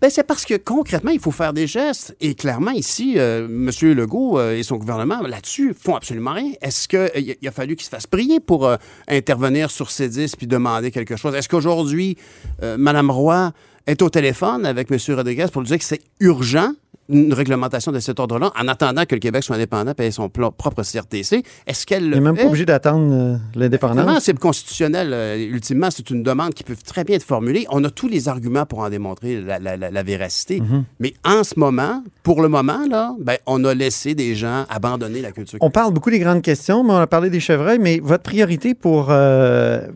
Ben, 0.02 0.10
c'est 0.10 0.24
parce 0.24 0.46
que 0.46 0.56
concrètement, 0.56 1.12
il 1.12 1.20
faut 1.20 1.32
faire 1.32 1.54
des 1.54 1.68
gestes. 1.68 2.16
Et 2.22 2.36
clairement, 2.36 2.72
ici, 2.72 3.16
euh, 3.18 3.46
M. 3.46 3.70
Legault 3.94 4.40
euh, 4.40 4.58
et 4.58 4.64
son 4.64 4.78
gouvernement, 4.78 5.22
là-dessus, 5.22 5.74
font 5.74 5.96
absolument 5.96 6.34
rien. 6.34 6.52
Est-ce 6.62 6.88
qu'il 6.88 7.36
il 7.42 7.48
a 7.48 7.52
fallu 7.52 7.76
qu'il 7.76 7.86
se 7.86 7.90
fasse 7.90 8.08
prier 8.08 8.40
pour 8.40 8.66
euh, 8.66 8.78
intervenir 9.08 9.72
sur 9.72 9.92
ces 9.92 10.10
10 10.10 10.36
puis 10.36 10.48
demander 10.48 10.92
quelque 10.92 11.16
chose? 11.16 11.36
Est-ce 11.36 11.50
qu'aujourd'hui, 11.50 12.18
euh, 12.64 12.78
Mme 12.78 13.12
Roy 13.12 13.52
est 13.88 14.02
au 14.02 14.10
téléphone 14.10 14.66
avec 14.66 14.92
M. 14.92 14.98
Rodriguez 15.16 15.48
pour 15.52 15.62
lui 15.62 15.68
dire 15.68 15.80
que 15.80 15.84
c'est 15.84 16.02
urgent? 16.20 16.74
Une 17.12 17.34
réglementation 17.34 17.92
de 17.92 18.00
cet 18.00 18.20
ordre-là, 18.20 18.52
en 18.60 18.68
attendant 18.68 19.06
que 19.06 19.16
le 19.16 19.20
Québec 19.20 19.44
soit 19.44 19.56
indépendant 19.58 19.94
et 20.00 20.06
ait 20.06 20.12
son 20.12 20.30
propre 20.30 20.84
CRTC. 20.84 21.44
Est-ce 21.68 21.86
qu'elle 21.86 22.04
Il 22.06 22.10
n'est 22.12 22.20
même 22.22 22.36
pas 22.38 22.46
obligé 22.46 22.66
d'attendre 22.66 23.14
euh, 23.14 23.38
l'indépendance. 23.56 24.24
c'est 24.24 24.38
constitutionnel. 24.40 25.12
euh, 25.14 25.38
ultimement, 25.38 25.90
c'est 25.92 26.10
une 26.10 26.24
demande 26.24 26.54
qui 26.54 26.64
peut 26.64 26.76
très 26.86 27.04
bien 27.04 27.16
être 27.18 27.24
formulée. 27.24 27.66
On 27.70 27.84
a 27.84 27.90
tous 27.90 28.08
les 28.08 28.28
arguments 28.30 28.66
pour 28.66 28.80
en 28.80 28.90
démontrer 28.90 29.42
la, 29.42 29.60
la- 29.60 29.78
la- 29.78 29.92
la 29.92 30.04
véracité. 30.04 30.62
Mhm. 30.62 30.84
Mais 31.00 31.14
en 31.26 31.44
ce 31.44 31.60
moment, 31.60 32.04
pour 32.24 32.42
le 32.42 32.48
moment, 32.48 32.86
là, 32.90 33.14
ben, 33.20 33.38
on 33.46 33.64
a 33.66 33.74
laissé 33.74 34.16
des 34.16 34.36
gens 34.36 34.66
abandonner 34.70 35.22
la 35.22 35.32
culture. 35.32 35.58
On 35.62 35.70
parle 35.72 35.94
beaucoup 35.94 36.12
des 36.12 36.20
grandes 36.20 36.42
questions, 36.42 36.84
mais 36.84 36.94
on 36.94 36.98
a 36.98 37.08
parlé 37.08 37.30
des 37.30 37.40
chevreuils. 37.40 37.80
Mais 37.80 38.00
votre 38.02 38.24
priorité 38.24 38.74
pour, 38.76 39.08
euh, 39.10 39.88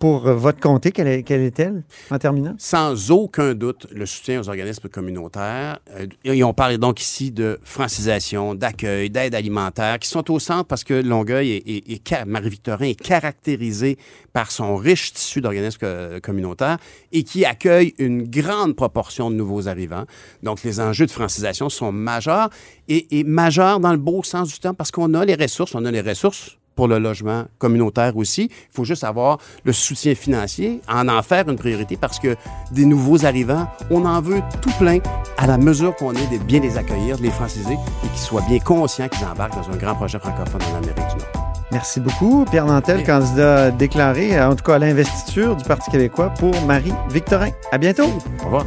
pour 0.00 0.20
votre 0.32 0.60
comté, 0.60 0.92
quelle, 0.92 1.08
est- 1.08 1.22
quelle 1.22 1.42
est-elle 1.42 1.82
en 2.10 2.18
terminant? 2.18 2.54
Sans 2.58 3.10
aucun 3.10 3.54
doute, 3.54 3.86
le 3.92 4.06
soutien 4.06 4.40
aux 4.40 4.48
organismes 4.48 4.88
communautaires. 4.88 5.78
Et 6.24 6.42
on 6.44 6.52
parle 6.54 6.61
donc 6.70 7.00
ici 7.00 7.30
de 7.32 7.58
francisation, 7.64 8.54
d'accueil, 8.54 9.10
d'aide 9.10 9.34
alimentaire, 9.34 9.98
qui 9.98 10.08
sont 10.08 10.30
au 10.30 10.38
centre 10.38 10.64
parce 10.66 10.84
que 10.84 10.94
Longueuil 10.94 11.62
ca- 12.06 12.24
Marie-Victorin 12.24 12.86
est 12.86 12.94
caractérisé 13.02 13.98
par 14.32 14.50
son 14.50 14.76
riche 14.76 15.12
tissu 15.12 15.40
d'organismes 15.40 15.78
co- 15.80 16.20
communautaires 16.22 16.78
et 17.10 17.24
qui 17.24 17.44
accueille 17.44 17.94
une 17.98 18.22
grande 18.28 18.74
proportion 18.76 19.30
de 19.30 19.34
nouveaux 19.36 19.66
arrivants. 19.68 20.04
Donc, 20.42 20.62
les 20.62 20.80
enjeux 20.80 21.06
de 21.06 21.10
francisation 21.10 21.68
sont 21.68 21.90
majeurs 21.92 22.48
et, 22.88 23.18
et 23.18 23.24
majeurs 23.24 23.80
dans 23.80 23.92
le 23.92 23.98
beau 23.98 24.22
sens 24.22 24.52
du 24.52 24.58
terme 24.58 24.76
parce 24.76 24.90
qu'on 24.90 25.12
a 25.14 25.24
les 25.24 25.34
ressources, 25.34 25.74
on 25.74 25.84
a 25.84 25.90
les 25.90 26.00
ressources 26.00 26.58
pour 26.74 26.88
le 26.88 26.98
logement 26.98 27.44
communautaire 27.58 28.16
aussi. 28.16 28.44
Il 28.44 28.74
faut 28.74 28.84
juste 28.84 29.04
avoir 29.04 29.38
le 29.64 29.72
soutien 29.72 30.14
financier, 30.14 30.80
en 30.88 31.08
en 31.08 31.22
faire 31.22 31.48
une 31.48 31.56
priorité 31.56 31.96
parce 31.96 32.18
que 32.18 32.36
des 32.70 32.84
nouveaux 32.84 33.24
arrivants, 33.24 33.68
on 33.90 34.04
en 34.04 34.20
veut 34.20 34.40
tout 34.60 34.72
plein 34.78 34.98
à 35.38 35.46
la 35.46 35.58
mesure 35.58 35.94
qu'on 35.96 36.12
est 36.12 36.32
de 36.32 36.38
bien 36.42 36.60
les 36.60 36.76
accueillir, 36.76 37.18
de 37.18 37.22
les 37.22 37.30
franciser 37.30 37.74
et 37.74 38.08
qu'ils 38.08 38.18
soient 38.18 38.44
bien 38.48 38.58
conscients 38.58 39.08
qu'ils 39.08 39.26
embarquent 39.26 39.56
dans 39.56 39.70
un 39.70 39.76
grand 39.76 39.94
projet 39.94 40.18
francophone 40.18 40.62
en 40.72 40.76
Amérique 40.76 40.96
du 40.96 41.16
Nord. 41.16 41.52
Merci 41.72 42.00
beaucoup. 42.00 42.44
Pierre 42.50 42.66
Nantel, 42.66 43.02
candidat 43.02 43.70
déclaré, 43.70 44.38
en 44.40 44.54
tout 44.54 44.62
cas 44.62 44.74
à 44.74 44.78
l'investiture 44.78 45.56
du 45.56 45.64
Parti 45.64 45.90
québécois 45.90 46.28
pour 46.38 46.54
Marie-Victorin. 46.66 47.48
À 47.72 47.78
bientôt. 47.78 48.08
Au 48.42 48.44
revoir. 48.44 48.66